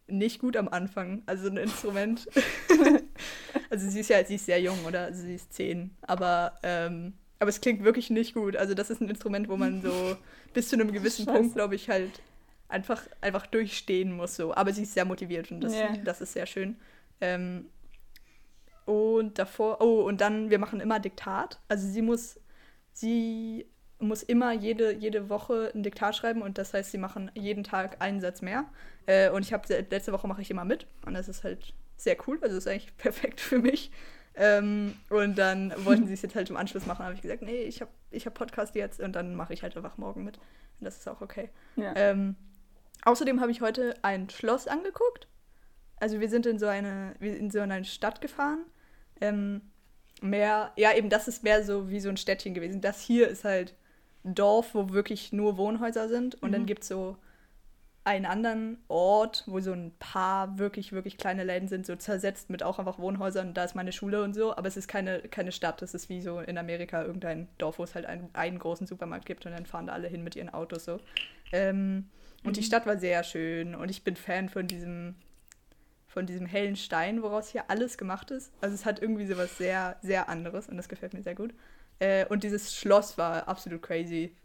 nicht 0.07 0.41
gut 0.41 0.57
am 0.57 0.69
Anfang. 0.69 1.23
Also 1.27 1.49
ein 1.49 1.57
Instrument. 1.57 2.29
also 3.71 3.89
sie 3.89 4.01
ist 4.01 4.09
ja, 4.09 4.25
sie 4.25 4.37
ist 4.37 4.47
sehr 4.47 4.61
jung, 4.61 4.79
oder? 4.87 5.05
Also 5.05 5.23
sie 5.23 5.35
ist 5.35 5.53
zehn. 5.53 5.91
Aber, 6.03 6.59
ähm, 6.63 7.15
aber 7.45 7.51
es 7.51 7.61
klingt 7.61 7.85
wirklich 7.85 8.09
nicht 8.09 8.33
gut. 8.33 8.57
Also 8.57 8.73
das 8.73 8.89
ist 8.89 9.03
ein 9.03 9.09
Instrument, 9.11 9.51
wo 9.51 9.59
man 9.59 9.83
so 9.83 10.17
bis 10.55 10.71
zu 10.71 10.77
einem 10.77 10.93
gewissen 10.93 11.27
Scheiße. 11.27 11.39
Punkt, 11.39 11.55
glaube 11.55 11.75
ich, 11.75 11.91
halt 11.91 12.23
einfach, 12.69 13.03
einfach 13.21 13.47
durchstehen 13.47 14.17
muss. 14.17 14.35
So. 14.37 14.55
Aber 14.55 14.73
sie 14.73 14.85
ist 14.85 14.95
sehr 14.95 15.05
motiviert 15.05 15.51
und 15.51 15.61
das, 15.61 15.75
Ja. 15.75 15.95
das 16.03 16.23
ist 16.23 16.33
sehr 16.33 16.47
schön. 16.47 16.77
Ähm, 17.21 17.67
und 18.87 19.39
davor, 19.39 19.83
oh, 19.83 20.03
und 20.05 20.23
dann, 20.23 20.49
wir 20.49 20.59
machen 20.59 20.81
immer 20.81 21.01
Diktat. 21.01 21.61
Also 21.69 21.87
sie 21.87 22.01
muss, 22.01 22.41
sie 22.95 23.67
muss 23.99 24.23
immer 24.23 24.53
jede, 24.53 24.95
jede 24.95 25.29
Woche 25.29 25.71
ein 25.75 25.83
Diktat 25.83 26.17
schreiben 26.17 26.41
und 26.41 26.57
das 26.57 26.73
heißt, 26.73 26.91
sie 26.93 26.99
machen 26.99 27.31
jeden 27.35 27.63
Tag 27.63 28.01
einen 28.01 28.23
Satz 28.23 28.41
mehr. 28.41 28.65
Äh, 29.05 29.29
und 29.29 29.43
ich 29.45 29.53
habe 29.53 29.69
letzte 29.91 30.13
Woche 30.13 30.27
mache 30.29 30.41
ich 30.41 30.51
immer 30.51 30.65
mit 30.65 30.87
und 31.05 31.13
das 31.13 31.29
ist 31.29 31.45
halt 31.45 31.75
sehr 31.99 32.17
cool. 32.27 32.39
Also 32.41 32.57
ist 32.57 32.67
eigentlich 32.69 32.97
perfekt 32.97 33.41
für 33.41 33.59
mich. 33.59 33.91
Ähm, 34.37 34.95
und 35.11 35.39
dann 35.39 35.73
wollten 35.85 36.07
sie 36.09 36.15
es 36.15 36.23
jetzt 36.23 36.35
halt 36.35 36.51
im 36.51 36.57
Anschluss 36.57 36.87
machen, 36.87 37.05
habe 37.05 37.15
ich 37.15 37.23
gesagt, 37.23 37.43
nee, 37.43 37.63
ich 37.63 37.81
habe 37.81 37.91
ich 38.11 38.27
hab 38.27 38.35
Podcast 38.35 38.75
jetzt 38.75 39.01
und 39.01 39.13
dann 39.13 39.35
mache 39.37 39.55
ich 39.55 39.63
halt 39.63 39.77
einfach 39.77 39.97
morgen 39.97 40.25
mit. 40.25 40.39
Und 40.81 40.85
das 40.85 40.97
ist 40.99 41.09
auch 41.09 41.21
okay. 41.21 41.51
Ja. 41.77 41.93
Ähm, 41.95 42.35
außerdem 43.05 43.41
habe 43.41 43.53
ich 43.53 43.61
heute 43.61 43.95
ein 44.03 44.29
Schloss 44.31 44.67
angeguckt. 44.67 45.29
Also 45.99 46.19
wir 46.21 46.29
sind 46.29 46.47
in 46.47 46.59
so 46.59 46.67
eine, 46.67 47.15
wir 47.21 47.37
in 47.37 47.51
so 47.51 47.61
eine 47.61 47.85
Stadt 47.85 48.21
gefahren. 48.21 48.65
Ähm, 49.21 49.61
mehr, 50.21 50.73
ja 50.77 50.93
eben, 50.95 51.11
das 51.11 51.29
ist 51.29 51.45
mehr 51.45 51.65
so 51.65 51.89
wie 51.89 52.01
so 52.01 52.09
ein 52.09 52.17
Städtchen 52.17 52.55
gewesen. 52.55 52.81
Das 52.81 53.01
hier 53.01 53.29
ist 53.29 53.45
halt 53.45 53.75
ein 54.25 54.35
Dorf, 54.35 54.75
wo 54.75 54.91
wirklich 54.91 55.33
nur 55.33 55.57
Wohnhäuser 55.57 56.09
sind. 56.09 56.43
Und 56.43 56.51
dann 56.53 56.63
Mhm. 56.63 56.67
gibt 56.67 56.83
es 56.83 56.89
so 56.89 57.17
einen 58.05 58.27
anderen 58.27 58.79
Ort, 58.89 59.45
wo 59.47 59.61
so 59.61 59.73
ein 59.73 59.93
paar 59.99 60.59
wirklich, 60.59 60.93
wirklich 60.93 61.17
kleine 61.17 61.43
Läden 61.43 61.69
sind, 61.69 61.87
so 61.87 61.97
zersetzt 61.97 62.51
mit 62.51 62.63
auch 62.63 62.79
einfach 62.79 62.99
Wohnhäusern. 62.99 63.55
Da 63.55 63.65
ist 63.65 63.75
meine 63.75 63.93
Schule 63.93 64.23
und 64.23 64.35
so, 64.35 64.55
aber 64.55 64.69
es 64.69 64.77
ist 64.77 64.89
keine, 64.89 65.21
keine 65.21 65.53
Stadt. 65.53 65.81
Es 65.81 65.95
ist 65.95 66.11
wie 66.11 66.21
so 66.21 66.41
in 66.41 66.59
Amerika 66.59 67.03
irgendein 67.03 67.49
Dorf, 67.57 67.79
wo 67.79 67.85
es 67.85 67.95
halt 67.95 68.05
einen, 68.05 68.29
einen 68.35 68.59
großen 68.59 68.87
Supermarkt 68.87 69.25
gibt 69.25 69.47
und 69.47 69.53
dann 69.53 69.65
fahren 69.65 69.87
da 69.87 69.95
alle 69.95 70.09
hin 70.09 70.23
mit 70.23 70.37
ihren 70.37 70.51
Autos 70.51 70.85
so. 70.85 71.01
Ähm, 71.53 72.11
und 72.45 72.59
die 72.59 72.63
Stadt 72.63 72.85
war 72.85 72.99
sehr 72.99 73.25
schön 73.25 73.75
und 73.75 73.91
ich 73.91 74.05
bin 74.05 74.17
Fan 74.17 74.51
von 74.51 74.67
diesem, 74.67 75.15
von 76.07 76.27
diesem 76.27 76.45
hellen 76.45 76.77
Stein, 76.77 77.23
woraus 77.23 77.49
hier 77.49 77.71
alles 77.71 77.97
gemacht 77.97 78.31
ist. 78.31 78.53
Also 78.61 78.75
es 78.75 78.85
hat 78.85 79.01
irgendwie 79.01 79.27
sowas 79.27 79.57
sehr, 79.57 79.97
sehr 80.03 80.29
anderes 80.29 80.69
und 80.69 80.77
das 80.77 80.91
gefällt 80.91 81.15
mir 81.15 81.23
sehr 81.23 81.35
gut. 81.35 81.55
Äh, 82.01 82.27
und 82.27 82.45
dieses 82.45 82.75
Schloss 82.77 83.17
war 83.17 83.49
absolut 83.49 83.81
crazy. 83.81 84.37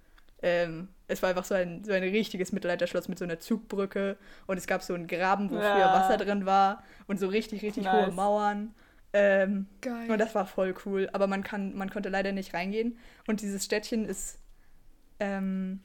Ähm, 0.42 0.88
es 1.08 1.22
war 1.22 1.30
einfach 1.30 1.44
so 1.46 1.56
ein, 1.56 1.84
so 1.84 1.92
ein 1.92 2.04
richtiges 2.04 2.52
Mittelalterschloss 2.52 3.08
mit 3.08 3.20
so 3.20 3.26
einer 3.26 3.40
Zugbrücke 3.40 4.18
und 4.48 4.58
es 4.58 4.68
gab 4.68 4.82
so 4.84 4.94
einen 4.94 5.08
Graben, 5.08 5.50
wo 5.50 5.56
früher 5.56 5.80
Ja. 5.80 5.94
Wasser 5.94 6.18
drin 6.18 6.46
war 6.46 6.84
und 7.08 7.20
so 7.20 7.28
richtig, 7.28 7.62
richtig 7.62 7.88
hohe 7.92 8.06
Nice. 8.08 8.16
Mauern. 8.16 8.74
Ähm, 9.12 9.66
Geil. 9.82 10.12
und 10.12 10.20
das 10.20 10.36
war 10.36 10.46
voll 10.46 10.76
cool, 10.86 11.10
aber 11.14 11.26
man, 11.26 11.44
kann, 11.44 11.74
man 11.76 11.90
konnte 11.90 12.10
leider 12.10 12.32
nicht 12.32 12.54
reingehen. 12.54 12.98
Und 13.28 13.42
dieses 13.42 13.66
Städtchen 13.66 14.06
ist, 14.06 14.38
ähm, 15.20 15.82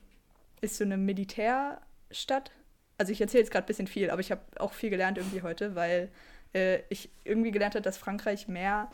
ist 0.60 0.76
so 0.76 0.84
eine 0.84 0.98
Militärstadt. 0.98 2.50
Also 2.98 3.12
ich 3.12 3.20
erzähle 3.20 3.42
jetzt 3.42 3.50
gerade 3.50 3.64
ein 3.64 3.66
bisschen 3.66 3.86
viel, 3.86 4.10
aber 4.10 4.20
ich 4.20 4.30
habe 4.30 4.42
auch 4.58 4.72
viel 4.74 4.90
gelernt 4.90 5.18
irgendwie 5.18 5.42
heute, 5.42 5.74
weil 5.74 6.10
äh, 6.54 6.80
ich 6.90 7.10
irgendwie 7.24 7.50
gelernt 7.50 7.74
habe, 7.74 7.82
dass 7.82 7.96
Frankreich 7.96 8.46
mehr, 8.46 8.90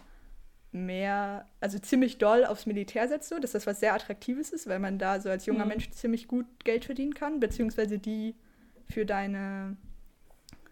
mehr, 0.73 1.47
also 1.61 1.79
ziemlich 1.79 2.19
doll 2.19 2.45
aufs 2.45 2.67
Militär 2.67 3.09
setzt, 3.09 3.29
so, 3.29 3.39
dass 3.39 3.53
das 3.53 3.67
was 3.67 3.81
sehr 3.81 3.95
Attraktives 3.95 4.51
ist, 4.51 4.69
weil 4.69 4.79
man 4.79 4.99
da 4.99 5.21
so 5.21 5.29
als 5.29 5.47
junger 5.47 5.65
Mhm. 5.65 5.69
Mensch 5.71 5.91
ziemlich 5.91 6.29
gut 6.29 6.47
Geld 6.65 6.85
verdienen 6.85 7.15
kann, 7.15 7.41
beziehungsweise 7.41 7.99
die 7.99 8.35
für 8.89 9.05
deine 9.07 9.77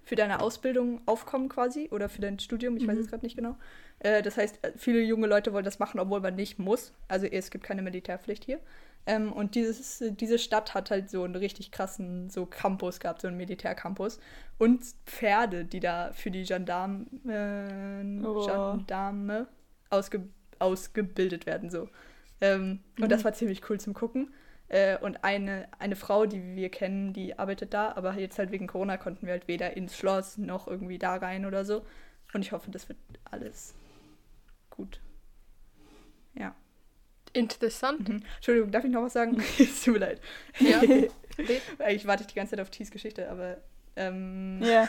für 0.05 0.17
deine 0.17 0.41
Ausbildung 0.41 1.03
aufkommen 1.05 1.51
quasi 1.51 1.89
oder 1.93 2.09
für 2.09 2.23
dein 2.23 2.39
Studium, 2.39 2.79
ich 2.79 2.87
weiß 2.87 2.95
Mhm. 2.95 3.01
jetzt 3.03 3.11
gerade 3.11 3.27
nicht 3.27 3.37
genau. 3.37 3.57
Äh, 3.99 4.23
das 4.23 4.39
heißt, 4.39 4.65
äh, 4.65 4.73
viele 4.75 5.03
junge 5.03 5.27
Leute 5.27 5.53
wollen 5.53 5.67
das 5.67 5.81
machen, 5.81 6.01
obwohl 6.01 6.21
man 6.21 6.35
nicht 6.35 6.59
muss. 6.59 6.95
Also 7.09 7.27
es 7.27 7.51
gibt 7.51 7.63
keine 7.65 7.83
Militärpflicht 7.83 8.43
hier. 8.43 8.59
Ähm, 9.07 9.31
und 9.35 9.55
dieses, 9.55 10.03
diese 10.19 10.39
Stadt 10.39 10.73
hat 10.73 10.91
halt 10.91 11.11
so 11.11 11.25
einen 11.25 11.35
richtig 11.37 11.73
krassen 11.73 12.31
so 12.31 12.47
Campus 12.47 13.01
gehabt, 13.01 13.21
so 13.21 13.29
einen 13.29 13.37
Militärcampus. 13.37 14.19
Und 14.57 14.83
Pferde, 15.05 15.67
die 15.67 15.81
da 15.81 16.11
für 16.15 16.31
die 16.31 16.45
Gendarme, 16.45 17.05
äh, 17.27 18.25
Oh. 18.27 18.47
Gendarme 18.47 19.47
ausge, 19.91 20.29
ausgebildet 20.59 21.47
werden. 21.47 21.71
So. 21.71 21.89
Ähm, 22.41 22.81
Und 23.01 23.11
das 23.11 23.25
war 23.25 23.33
ziemlich 23.33 23.69
cool 23.69 23.81
zum 23.81 23.95
Gucken. 23.95 24.33
Äh, 24.69 24.99
und 24.99 25.25
eine, 25.25 25.69
eine 25.79 25.97
Frau, 25.97 26.27
die 26.27 26.55
wir 26.55 26.69
kennen, 26.71 27.13
die 27.13 27.39
arbeitet 27.39 27.73
da, 27.73 27.93
aber 27.93 28.15
jetzt 28.19 28.39
halt 28.39 28.51
wegen 28.51 28.67
Corona 28.67 28.99
konnten 28.99 29.27
wir 29.27 29.33
halt 29.33 29.49
weder 29.49 29.77
ins 29.77 29.97
Schloss 29.97 30.37
noch 30.37 30.69
irgendwie 30.69 30.99
da 30.99 31.17
rein 31.17 31.47
oder 31.47 31.65
so. 31.65 31.87
Und 32.35 32.43
ich 32.43 32.53
hoffe, 32.53 32.71
das 32.71 32.89
wird 32.89 32.99
alles 33.25 33.75
gut. 34.69 35.01
Ja. 36.35 36.55
Interessant. 37.33 38.09
Mhm. 38.09 38.23
Entschuldigung, 38.37 38.71
darf 38.71 38.85
ich 38.85 38.91
noch 38.91 39.03
was 39.03 39.15
sagen? 39.15 39.43
es 39.59 39.83
tut 39.83 39.95
mir 39.95 40.01
leid. 40.01 40.21
Ja. 40.61 40.81
Eigentlich 41.79 42.07
warte 42.07 42.23
ich 42.23 42.27
die 42.27 42.35
ganze 42.35 42.51
Zeit 42.51 42.61
auf 42.61 42.71
Tees 42.71 42.91
Geschichte, 42.91 43.31
aber. 43.31 43.59
Ähm, 43.97 44.61
Ja. 44.63 44.89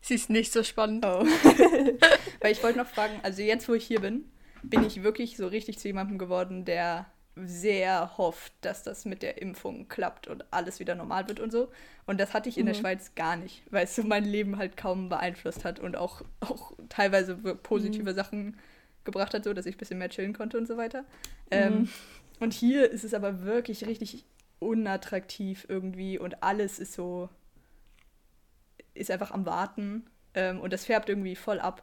Sie 0.00 0.14
ist 0.14 0.30
nicht 0.30 0.52
so 0.52 0.62
spannend. 0.62 1.04
Oh. 1.04 1.24
Weil 2.40 2.52
ich 2.52 2.62
wollte 2.62 2.78
noch 2.78 2.86
fragen, 2.86 3.18
also 3.24 3.42
jetzt, 3.42 3.68
wo 3.68 3.74
ich 3.74 3.84
hier 3.84 4.00
bin, 4.00 4.30
bin 4.62 4.82
ich 4.82 5.02
wirklich 5.02 5.36
so 5.36 5.46
richtig 5.46 5.78
zu 5.78 5.88
jemandem 5.88 6.18
geworden, 6.18 6.64
der 6.64 7.06
sehr 7.36 8.18
hofft, 8.18 8.52
dass 8.62 8.82
das 8.82 9.04
mit 9.04 9.22
der 9.22 9.40
Impfung 9.40 9.88
klappt 9.88 10.26
und 10.26 10.44
alles 10.52 10.80
wieder 10.80 10.94
normal 10.96 11.28
wird 11.28 11.38
und 11.40 11.52
so. 11.52 11.68
Und 12.06 12.18
das 12.20 12.34
hatte 12.34 12.48
ich 12.48 12.58
in 12.58 12.66
der 12.66 12.74
Mhm. 12.74 12.78
Schweiz 12.80 13.14
gar 13.14 13.36
nicht, 13.36 13.62
weil 13.70 13.84
es 13.84 13.94
so 13.94 14.02
mein 14.02 14.24
Leben 14.24 14.56
halt 14.58 14.76
kaum 14.76 15.08
beeinflusst 15.08 15.64
hat 15.64 15.78
und 15.78 15.96
auch, 15.96 16.22
auch 16.40 16.72
teilweise 16.88 17.36
positive 17.36 18.12
Sachen 18.14 18.56
gebracht 19.04 19.34
hat, 19.34 19.44
so 19.44 19.54
dass 19.54 19.66
ich 19.66 19.76
ein 19.76 19.78
bisschen 19.78 19.98
mehr 19.98 20.10
chillen 20.10 20.32
konnte 20.34 20.58
und 20.58 20.66
so 20.66 20.76
weiter. 20.76 21.04
Ähm, 21.50 21.84
Mhm. 21.84 21.88
und 22.40 22.52
hier 22.52 22.90
ist 22.90 23.04
es 23.04 23.14
aber 23.14 23.42
wirklich 23.44 23.86
richtig 23.86 24.24
unattraktiv 24.58 25.66
irgendwie 25.68 26.18
und 26.18 26.42
alles 26.42 26.78
ist 26.80 26.92
so, 26.94 27.28
ist 28.94 29.10
einfach 29.10 29.30
am 29.30 29.46
Warten 29.46 30.06
ähm, 30.34 30.60
und 30.60 30.72
das 30.72 30.84
färbt 30.84 31.08
irgendwie 31.08 31.36
voll 31.36 31.60
ab. 31.60 31.82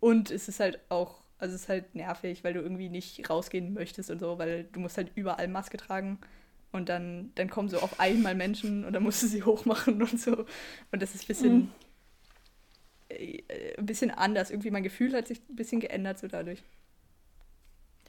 Und 0.00 0.30
es 0.30 0.48
ist 0.48 0.60
halt 0.60 0.80
auch, 0.90 1.23
also 1.38 1.54
es 1.54 1.62
ist 1.62 1.68
halt 1.68 1.94
nervig, 1.94 2.44
weil 2.44 2.54
du 2.54 2.60
irgendwie 2.60 2.88
nicht 2.88 3.28
rausgehen 3.30 3.74
möchtest 3.74 4.10
und 4.10 4.18
so, 4.20 4.38
weil 4.38 4.64
du 4.72 4.80
musst 4.80 4.96
halt 4.96 5.12
überall 5.14 5.48
Maske 5.48 5.76
tragen 5.76 6.18
und 6.72 6.88
dann, 6.88 7.32
dann 7.36 7.50
kommen 7.50 7.68
so 7.68 7.80
auf 7.80 8.00
einmal 8.00 8.34
Menschen 8.34 8.84
und 8.84 8.92
dann 8.92 9.02
musst 9.02 9.22
du 9.22 9.26
sie 9.28 9.42
hochmachen 9.44 10.02
und 10.02 10.20
so. 10.20 10.46
Und 10.92 11.02
das 11.02 11.14
ist 11.14 11.24
ein 11.24 11.28
bisschen, 11.28 11.54
Mhm. 11.54 11.72
äh, 13.08 13.42
ein 13.78 13.86
bisschen 13.86 14.10
anders. 14.10 14.50
Irgendwie 14.50 14.70
mein 14.70 14.82
Gefühl 14.82 15.14
hat 15.14 15.28
sich 15.28 15.40
ein 15.48 15.56
bisschen 15.56 15.80
geändert 15.80 16.18
so 16.18 16.28
dadurch. 16.28 16.62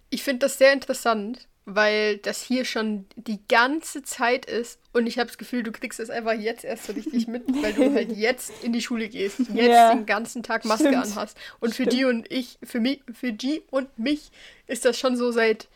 Ich 0.09 0.23
finde 0.23 0.39
das 0.45 0.57
sehr 0.57 0.73
interessant, 0.73 1.47
weil 1.67 2.17
das 2.17 2.43
hier 2.43 2.63
schon 2.63 3.05
die 3.15 3.39
ganze 3.49 4.03
Zeit 4.03 4.45
ist 4.45 4.79
und 4.93 5.07
ich 5.07 5.17
habe 5.17 5.27
das 5.27 5.37
Gefühl, 5.39 5.63
du 5.63 5.71
kriegst 5.71 5.99
es 5.99 6.11
einfach 6.11 6.33
jetzt 6.33 6.63
erst 6.63 6.85
so 6.85 6.93
richtig 6.93 7.27
mit, 7.27 7.43
weil 7.63 7.73
du 7.73 7.91
halt 7.93 8.11
jetzt 8.11 8.51
in 8.63 8.71
die 8.71 8.81
Schule 8.81 9.09
gehst, 9.09 9.39
jetzt 9.39 9.49
Ja. 9.67 9.91
den 9.93 10.05
ganzen 10.05 10.43
Tag 10.43 10.63
Maske 10.65 10.89
Stimmt. 10.89 11.05
anhast. 11.05 11.37
Und 11.59 11.69
für 11.73 11.83
Stimmt. 11.83 11.93
die 11.93 12.05
und 12.05 12.31
ich, 12.31 12.59
für 12.63 12.79
mich, 12.79 13.01
für 13.13 13.33
die 13.33 13.63
und 13.71 13.97
mich 13.97 14.29
ist 14.67 14.85
das 14.85 14.99
schon 14.99 15.17
so 15.17 15.31
seit 15.31 15.67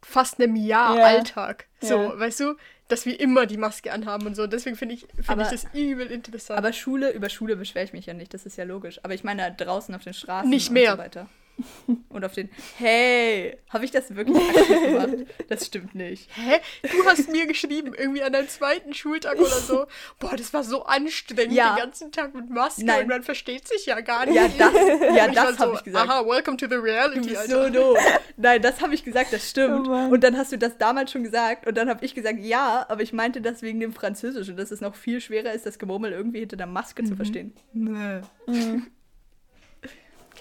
fast 0.00 0.40
einem 0.40 0.56
Jahr 0.56 0.96
Ja. 0.96 1.04
Alltag. 1.04 1.66
So, 1.80 1.94
Ja. 1.94 2.18
weißt 2.18 2.40
du, 2.40 2.54
dass 2.88 3.06
wir 3.06 3.18
immer 3.20 3.46
die 3.46 3.56
Maske 3.58 3.92
anhaben 3.92 4.26
und 4.26 4.34
so. 4.34 4.46
Deswegen 4.46 4.76
finde 4.76 4.94
ich, 4.94 5.02
find 5.14 5.28
Aber- 5.28 5.42
ich 5.42 5.48
das 5.48 5.66
übel 5.74 6.06
interessant. 6.10 6.58
Aber 6.58 6.72
Schule, 6.72 7.10
über 7.12 7.28
Schule 7.28 7.56
beschwere 7.56 7.84
ich 7.84 7.92
mich 7.92 8.06
ja 8.06 8.14
nicht, 8.14 8.32
das 8.34 8.44
ist 8.46 8.56
ja 8.56 8.64
logisch. 8.64 8.98
Aber 9.02 9.14
ich 9.14 9.24
meine 9.24 9.54
draußen 9.54 9.94
auf 9.94 10.04
den 10.04 10.14
Straßen 10.14 10.48
Nicht 10.50 10.68
und 10.68 10.74
mehr. 10.74 10.92
so 10.92 10.98
weiter. 10.98 11.28
Und 12.08 12.24
auf 12.24 12.32
den. 12.32 12.48
Hey, 12.78 13.58
habe 13.68 13.84
ich 13.84 13.90
das 13.90 14.14
wirklich 14.14 14.36
gemacht? 14.36 15.08
Das 15.48 15.66
stimmt 15.66 15.94
nicht. 15.94 16.28
Hä? 16.34 16.60
Du 16.82 17.04
hast 17.06 17.30
mir 17.30 17.46
geschrieben, 17.46 17.92
irgendwie 17.96 18.22
an 18.22 18.32
deinem 18.32 18.48
zweiten 18.48 18.94
Schultag 18.94 19.38
oder 19.38 19.48
so. 19.48 19.86
Boah, 20.18 20.34
das 20.36 20.52
war 20.54 20.64
so 20.64 20.84
anstrengend, 20.84 21.52
Ja. 21.54 21.74
den 21.74 21.84
ganzen 21.84 22.10
Tag 22.12 22.34
mit 22.34 22.48
Maske 22.48 22.84
Nein. 22.84 23.02
und 23.02 23.08
man 23.08 23.22
versteht 23.22 23.68
sich 23.68 23.86
ja 23.86 24.00
gar 24.00 24.24
nicht. 24.26 24.34
Ja, 24.34 24.48
das, 24.48 24.72
ja, 25.14 25.28
das 25.28 25.58
habe 25.58 25.72
so, 25.72 25.74
ich 25.78 25.84
gesagt. 25.84 26.08
Aha, 26.08 26.26
welcome 26.26 26.56
to 26.56 26.66
the 26.66 26.76
Du 26.76 26.80
reality, 26.82 27.28
bist 27.28 27.36
Alter. 27.36 27.64
so 27.64 27.70
doof. 27.70 27.98
Nein, 28.36 28.62
das 28.62 28.80
habe 28.80 28.94
ich 28.94 29.04
gesagt, 29.04 29.32
das 29.32 29.48
stimmt. 29.48 29.88
Oh 29.88 29.92
und 29.92 30.24
dann 30.24 30.36
hast 30.38 30.52
du 30.52 30.58
das 30.58 30.78
damals 30.78 31.12
schon 31.12 31.22
gesagt 31.22 31.66
und 31.66 31.76
dann 31.76 31.88
habe 31.88 32.04
ich 32.04 32.14
gesagt, 32.14 32.38
ja, 32.40 32.86
aber 32.88 33.02
ich 33.02 33.12
meinte 33.12 33.40
das 33.42 33.62
wegen 33.62 33.78
dem 33.78 33.92
Französischen, 33.92 34.56
dass 34.56 34.70
es 34.70 34.80
noch 34.80 34.94
viel 34.94 35.20
schwerer 35.20 35.52
ist, 35.52 35.66
das 35.66 35.78
Gemurmel 35.78 36.12
irgendwie 36.12 36.40
hinter 36.40 36.56
der 36.56 36.66
Maske 36.66 37.04
zu 37.04 37.14
verstehen. 37.14 37.52
Nö. 37.72 38.20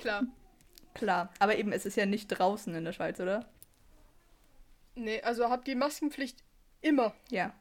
Klar. 0.01 0.23
Klar, 1.01 1.29
aber 1.39 1.57
eben, 1.57 1.71
es 1.71 1.85
ist 1.87 1.95
ja 1.97 2.05
nicht 2.05 2.27
draußen 2.27 2.75
in 2.75 2.85
der 2.85 2.93
Schweiz, 2.93 3.19
oder? 3.19 3.49
Nee, 4.93 5.19
also 5.23 5.49
habt 5.49 5.67
die 5.67 5.73
Maskenpflicht 5.73 6.37
immer. 6.81 7.13
Ja, 7.29 7.53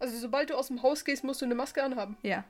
Also 0.00 0.18
sobald 0.18 0.50
du 0.50 0.54
aus 0.56 0.66
dem 0.66 0.82
Haus 0.82 1.04
gehst, 1.04 1.22
musst 1.22 1.40
du 1.40 1.44
eine 1.44 1.54
Maske 1.54 1.82
anhaben. 1.84 2.16
ja. 2.22 2.44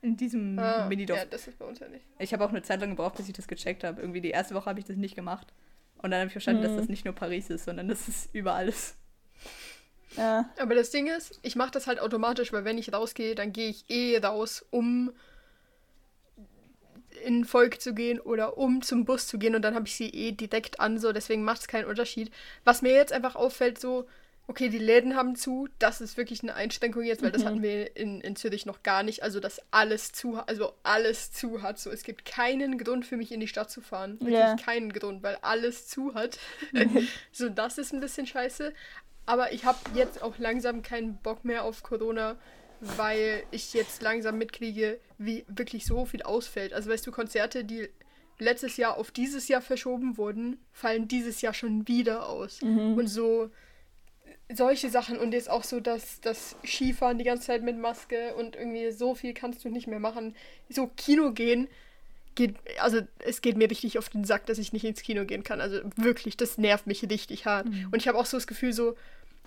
In 0.00 0.16
diesem 0.16 0.58
Ah, 0.58 0.86
Minidorf. 0.88 1.16
Ja, 1.20 1.24
das 1.26 1.46
ist 1.46 1.58
bei 1.60 1.64
uns 1.64 1.78
ja 1.78 1.86
nicht. 1.88 2.04
Ich 2.18 2.32
habe 2.32 2.44
auch 2.44 2.48
eine 2.48 2.62
Zeit 2.62 2.80
lang 2.80 2.90
gebraucht, 2.90 3.14
bis 3.16 3.28
ich 3.28 3.34
das 3.34 3.46
gecheckt 3.46 3.84
habe. 3.84 4.00
Irgendwie 4.00 4.20
die 4.20 4.30
erste 4.30 4.52
Woche 4.56 4.66
habe 4.66 4.80
ich 4.80 4.84
das 4.84 4.96
nicht 4.96 5.14
gemacht. 5.14 5.46
Und 5.98 6.10
dann 6.10 6.18
habe 6.20 6.26
ich 6.26 6.32
verstanden, 6.32 6.62
dass 6.62 6.74
das 6.74 6.88
nicht 6.88 7.04
nur 7.04 7.14
Paris 7.14 7.50
ist, 7.50 7.66
sondern 7.66 7.86
dass 7.86 8.08
es 8.08 8.28
überall 8.32 8.68
ist. 8.68 8.96
Ja. 10.16 10.50
Aber 10.58 10.74
das 10.74 10.90
Ding 10.90 11.06
ist, 11.06 11.38
ich 11.42 11.54
mache 11.54 11.70
das 11.70 11.86
halt 11.86 12.00
automatisch, 12.00 12.52
weil 12.52 12.64
wenn 12.64 12.78
ich 12.78 12.92
rausgehe, 12.92 13.36
dann 13.36 13.52
gehe 13.52 13.68
ich 13.68 13.84
eh 13.90 14.18
raus, 14.18 14.64
um 14.70 15.12
in 17.22 17.44
Volk 17.44 17.80
zu 17.80 17.94
gehen 17.94 18.20
oder 18.20 18.58
um 18.58 18.82
zum 18.82 19.04
Bus 19.04 19.26
zu 19.26 19.38
gehen 19.38 19.54
und 19.54 19.62
dann 19.62 19.74
habe 19.74 19.86
ich 19.86 19.94
sie 19.94 20.08
eh 20.10 20.32
direkt 20.32 20.80
an, 20.80 20.98
so 20.98 21.12
deswegen 21.12 21.44
macht 21.44 21.62
es 21.62 21.68
keinen 21.68 21.86
Unterschied. 21.86 22.30
Was 22.64 22.82
mir 22.82 22.92
jetzt 22.92 23.12
einfach 23.12 23.36
auffällt, 23.36 23.80
so, 23.80 24.06
okay, 24.48 24.68
die 24.68 24.78
Läden 24.78 25.14
haben 25.16 25.36
zu, 25.36 25.68
das 25.78 26.00
ist 26.00 26.16
wirklich 26.16 26.42
eine 26.42 26.54
Einschränkung 26.54 27.04
jetzt, 27.04 27.22
weil 27.22 27.30
das 27.30 27.44
hatten 27.46 27.62
wir 27.62 27.96
in, 27.96 28.20
in 28.20 28.36
Zürich 28.36 28.66
noch 28.66 28.82
gar 28.82 29.02
nicht, 29.02 29.22
also 29.22 29.40
dass 29.40 29.62
alles 29.70 30.12
zu 30.12 30.36
hat, 30.36 30.48
also 30.48 30.74
alles 30.82 31.32
zu 31.32 31.62
hat, 31.62 31.78
so 31.78 31.90
es 31.90 32.02
gibt 32.02 32.24
keinen 32.24 32.76
Grund 32.76 33.06
für 33.06 33.16
mich 33.16 33.32
in 33.32 33.40
die 33.40 33.48
Stadt 33.48 33.70
zu 33.70 33.80
fahren, 33.80 34.18
wirklich 34.20 34.32
Ja. 34.32 34.56
keinen 34.56 34.92
Grund, 34.92 35.22
weil 35.22 35.38
alles 35.42 35.86
zu 35.88 36.14
hat. 36.14 36.38
so, 37.32 37.48
das 37.48 37.78
ist 37.78 37.92
ein 37.92 38.00
bisschen 38.00 38.26
scheiße. 38.26 38.72
Aber 39.24 39.52
ich 39.52 39.64
habe 39.64 39.78
jetzt 39.94 40.20
auch 40.20 40.36
langsam 40.38 40.82
keinen 40.82 41.16
Bock 41.18 41.44
mehr 41.44 41.62
auf 41.64 41.84
Corona, 41.84 42.36
weil 42.82 43.44
ich 43.50 43.72
jetzt 43.74 44.02
langsam 44.02 44.38
mitkriege, 44.38 44.98
wie 45.18 45.44
wirklich 45.48 45.86
so 45.86 46.04
viel 46.04 46.22
ausfällt. 46.22 46.72
Also 46.72 46.90
weißt 46.90 47.06
du, 47.06 47.12
Konzerte, 47.12 47.64
die 47.64 47.88
letztes 48.38 48.76
Jahr 48.76 48.96
auf 48.96 49.10
dieses 49.10 49.48
Jahr 49.48 49.62
verschoben 49.62 50.16
wurden, 50.16 50.58
fallen 50.72 51.06
dieses 51.06 51.40
Jahr 51.40 51.54
schon 51.54 51.86
wieder 51.86 52.28
aus. 52.28 52.60
Und 52.98 53.06
so 53.06 53.50
solche 54.52 54.90
Sachen 54.90 55.18
und 55.18 55.32
jetzt 55.32 55.48
auch 55.48 55.64
so 55.64 55.80
das, 55.80 56.20
das 56.20 56.56
Skifahren 56.66 57.18
die 57.18 57.24
ganze 57.24 57.46
Zeit 57.46 57.62
mit 57.62 57.78
Maske 57.78 58.34
und 58.34 58.56
irgendwie 58.56 58.90
so 58.90 59.14
viel 59.14 59.32
kannst 59.32 59.64
du 59.64 59.70
nicht 59.70 59.86
mehr 59.86 60.00
machen. 60.00 60.34
So 60.68 60.88
Kino 60.88 61.32
gehen 61.32 61.68
geht, 62.34 62.56
also 62.80 63.00
es 63.18 63.42
geht 63.42 63.56
mir 63.56 63.70
richtig 63.70 63.98
auf 63.98 64.08
den 64.08 64.24
Sack, 64.24 64.46
dass 64.46 64.58
ich 64.58 64.72
nicht 64.72 64.84
ins 64.84 65.02
Kino 65.02 65.24
gehen 65.24 65.42
kann. 65.44 65.60
Also 65.60 65.80
wirklich, 65.96 66.36
das 66.36 66.58
nervt 66.58 66.86
mich 66.86 67.08
richtig 67.08 67.46
hart. 67.46 67.66
Und 67.66 67.96
ich 67.96 68.08
habe 68.08 68.18
auch 68.18 68.26
so 68.26 68.36
das 68.36 68.46
Gefühl, 68.46 68.72
so, 68.72 68.96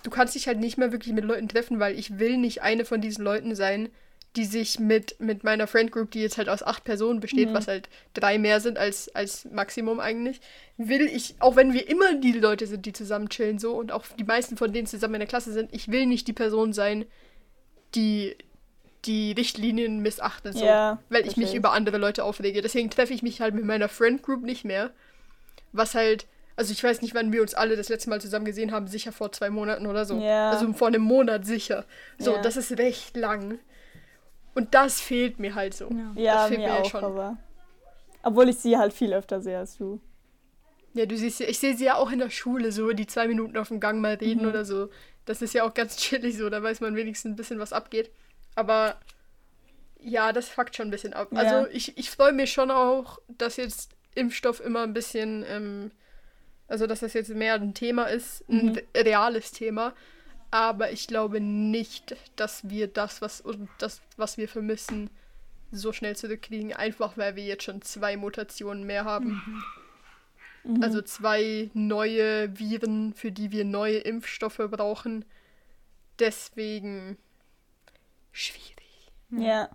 du 0.02 0.10
kannst 0.10 0.34
dich 0.34 0.46
halt 0.46 0.58
nicht 0.58 0.78
mehr 0.78 0.92
wirklich 0.92 1.14
mit 1.14 1.24
Leuten 1.24 1.48
treffen, 1.48 1.80
weil 1.80 1.98
ich 1.98 2.18
will 2.18 2.36
nicht 2.36 2.62
eine 2.62 2.84
von 2.84 3.00
diesen 3.00 3.24
Leuten 3.24 3.54
sein, 3.54 3.88
die 4.36 4.44
sich 4.44 4.78
mit, 4.78 5.18
mit 5.18 5.44
meiner 5.44 5.66
Friend 5.66 5.90
Group, 5.90 6.10
die 6.10 6.20
jetzt 6.20 6.36
halt 6.36 6.50
aus 6.50 6.62
acht 6.62 6.84
Personen 6.84 7.20
besteht, 7.20 7.54
was 7.54 7.68
halt 7.68 7.88
drei 8.12 8.38
mehr 8.38 8.60
sind 8.60 8.76
als, 8.76 9.08
als 9.14 9.46
Maximum 9.46 9.98
eigentlich, 9.98 10.40
will 10.76 11.06
ich, 11.06 11.36
auch 11.38 11.56
wenn 11.56 11.72
wir 11.72 11.88
immer 11.88 12.14
die 12.14 12.32
Leute 12.32 12.66
sind, 12.66 12.84
die 12.84 12.92
zusammen 12.92 13.30
chillen 13.30 13.58
so 13.58 13.72
und 13.72 13.92
auch 13.92 14.04
die 14.18 14.24
meisten 14.24 14.58
von 14.58 14.72
denen 14.74 14.86
zusammen 14.86 15.14
in 15.14 15.20
der 15.20 15.28
Klasse 15.28 15.52
sind, 15.52 15.72
ich 15.72 15.90
will 15.90 16.04
nicht 16.04 16.28
die 16.28 16.34
Person 16.34 16.74
sein, 16.74 17.06
die 17.94 18.36
die 19.06 19.32
Richtlinien 19.32 20.00
missachtet, 20.00 20.54
so, 20.54 20.64
Ja, 20.64 20.98
weil 21.08 21.26
ich 21.26 21.36
mich 21.36 21.54
über 21.54 21.72
andere 21.72 21.96
Leute 21.96 22.24
aufrege. 22.24 22.60
Deswegen 22.60 22.90
treffe 22.90 23.14
ich 23.14 23.22
mich 23.22 23.40
halt 23.40 23.54
mit 23.54 23.64
meiner 23.64 23.88
Friend 23.88 24.22
Group 24.22 24.42
nicht 24.42 24.64
mehr, 24.64 24.90
was 25.72 25.94
halt, 25.94 26.26
also 26.56 26.72
ich 26.72 26.82
weiß 26.82 27.02
nicht, 27.02 27.14
wann 27.14 27.32
wir 27.32 27.42
uns 27.42 27.54
alle 27.54 27.76
das 27.76 27.88
letzte 27.88 28.10
Mal 28.10 28.20
zusammen 28.20 28.44
gesehen 28.46 28.72
haben, 28.72 28.86
sicher 28.88 29.12
vor 29.12 29.30
zwei 29.32 29.50
Monaten 29.50 29.86
oder 29.86 30.04
so. 30.04 30.18
Ja. 30.18 30.50
Also 30.50 30.72
vor 30.72 30.88
einem 30.88 31.02
Monat 31.02 31.44
sicher. 31.46 31.84
So, 32.18 32.32
Ja. 32.34 32.42
das 32.42 32.56
ist 32.56 32.72
recht 32.78 33.16
lang. 33.16 33.58
Und 34.54 34.74
das 34.74 35.00
fehlt 35.00 35.38
mir 35.38 35.54
halt 35.54 35.74
so. 35.74 35.90
Ja, 36.14 36.34
das 36.34 36.48
fehlt 36.48 36.60
mir 36.60 36.66
ja 36.68 36.76
auch, 36.80 36.90
schon. 36.90 37.04
aber. 37.04 37.36
Obwohl 38.22 38.48
ich 38.48 38.56
sie 38.56 38.76
halt 38.78 38.92
viel 38.94 39.12
öfter 39.12 39.40
sehe 39.42 39.58
als 39.58 39.76
du. 39.76 40.00
Ja, 40.94 41.04
du 41.04 41.14
siehst, 41.16 41.40
ja- 41.40 41.46
ich 41.48 41.58
sehe 41.58 41.76
sie 41.76 41.84
ja 41.84 41.96
auch 41.96 42.10
in 42.10 42.18
der 42.20 42.30
Schule 42.30 42.72
so, 42.72 42.90
die 42.92 43.06
zwei 43.06 43.28
Minuten 43.28 43.56
auf 43.58 43.68
dem 43.68 43.80
Gang 43.80 44.00
mal 44.00 44.14
reden 44.14 44.42
Mhm. 44.42 44.48
oder 44.48 44.64
so. 44.64 44.88
Das 45.26 45.42
ist 45.42 45.52
ja 45.52 45.64
auch 45.64 45.74
ganz 45.74 45.96
chillig 45.98 46.38
so, 46.38 46.48
da 46.48 46.62
weiß 46.62 46.80
man 46.80 46.96
wenigstens 46.96 47.32
ein 47.32 47.36
bisschen, 47.36 47.58
was 47.58 47.74
abgeht. 47.74 48.10
Aber 48.54 48.96
ja, 50.00 50.32
das 50.32 50.48
fuckt 50.48 50.74
schon 50.74 50.88
ein 50.88 50.90
bisschen 50.90 51.12
ab. 51.12 51.28
Ja. 51.32 51.38
Also 51.40 51.70
ich, 51.70 51.98
ich 51.98 52.10
freue 52.10 52.32
mich 52.32 52.50
schon 52.52 52.70
auch, 52.70 53.18
dass 53.28 53.56
jetzt 53.58 53.90
Impfstoff 54.14 54.60
immer 54.60 54.82
ein 54.84 54.94
bisschen, 54.94 55.44
ähm, 55.46 55.90
also 56.68 56.86
dass 56.86 57.00
das 57.00 57.12
jetzt 57.14 57.30
mehr 57.30 57.54
ein 57.54 57.74
Thema 57.74 58.04
ist, 58.04 58.48
ein 58.48 58.66
Mhm. 58.72 58.80
reales 58.96 59.52
Thema. 59.52 59.94
Aber 60.50 60.92
ich 60.92 61.06
glaube 61.08 61.40
nicht, 61.40 62.16
dass 62.36 62.68
wir 62.70 62.86
das, 62.86 63.20
was 63.20 63.40
und 63.40 63.68
das, 63.78 64.00
was 64.16 64.36
wir 64.38 64.48
vermissen, 64.48 65.10
so 65.72 65.92
schnell 65.92 66.16
zurückkriegen, 66.16 66.72
einfach 66.72 67.16
weil 67.16 67.34
wir 67.36 67.44
jetzt 67.44 67.64
schon 67.64 67.82
zwei 67.82 68.16
Mutationen 68.16 68.84
mehr 68.84 69.04
haben. 69.04 69.64
Mhm. 70.64 70.82
Also 70.82 71.02
zwei 71.02 71.70
neue 71.74 72.58
Viren, 72.58 73.14
für 73.14 73.32
die 73.32 73.50
wir 73.52 73.64
neue 73.64 73.98
Impfstoffe 73.98 74.60
brauchen. 74.70 75.24
Deswegen 76.18 77.18
schwierig. 78.32 79.10
Ja. 79.30 79.68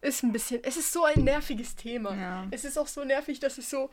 Ist 0.00 0.22
ein 0.22 0.32
bisschen, 0.32 0.62
es 0.62 0.76
ist 0.76 0.92
so 0.92 1.04
ein 1.04 1.24
nerviges 1.24 1.74
Thema. 1.74 2.14
Ja. 2.14 2.46
Es 2.52 2.64
ist 2.64 2.78
auch 2.78 2.86
so 2.86 3.04
nervig, 3.04 3.40
dass 3.40 3.58
es 3.58 3.68
so. 3.68 3.90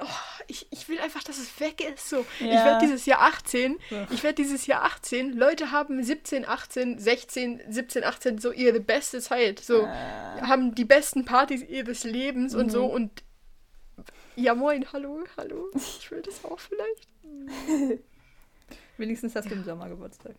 Oh, 0.00 0.06
ich, 0.46 0.66
ich 0.70 0.88
will 0.88 1.00
einfach, 1.00 1.22
dass 1.24 1.38
es 1.38 1.58
weg 1.60 1.80
ist. 1.84 2.08
So. 2.08 2.24
Ich 2.38 2.46
Ja. 2.46 2.64
werde 2.64 2.78
dieses 2.86 3.04
Jahr 3.06 3.22
18. 3.22 3.78
Ja. 3.90 4.06
Ich 4.10 4.22
werde 4.22 4.36
dieses 4.36 4.66
Jahr 4.66 4.84
18. 4.84 5.32
Leute 5.36 5.70
haben 5.72 6.02
17, 6.02 6.46
18, 6.46 6.98
16, 6.98 7.62
17, 7.68 8.04
18 8.04 8.38
so 8.38 8.52
ihre 8.52 8.80
beste 8.80 9.20
Zeit. 9.20 9.58
So 9.60 9.82
Äh, 9.82 9.88
haben 10.42 10.74
die 10.74 10.84
besten 10.84 11.24
Partys 11.24 11.62
ihres 11.62 12.04
Lebens 12.04 12.54
und 12.54 12.66
Mhm. 12.66 12.70
so 12.70 12.86
und 12.86 13.22
ja 14.36 14.54
moin, 14.54 14.86
hallo, 14.92 15.24
hallo. 15.36 15.68
Ich 15.74 16.08
will 16.12 16.22
das 16.22 16.44
auch 16.44 16.60
vielleicht. 16.60 17.08
Wenigstens 18.96 19.34
hast 19.34 19.50
du 19.50 19.54
im 19.54 19.64
Sommer 19.64 19.88
Geburtstag. 19.88 20.34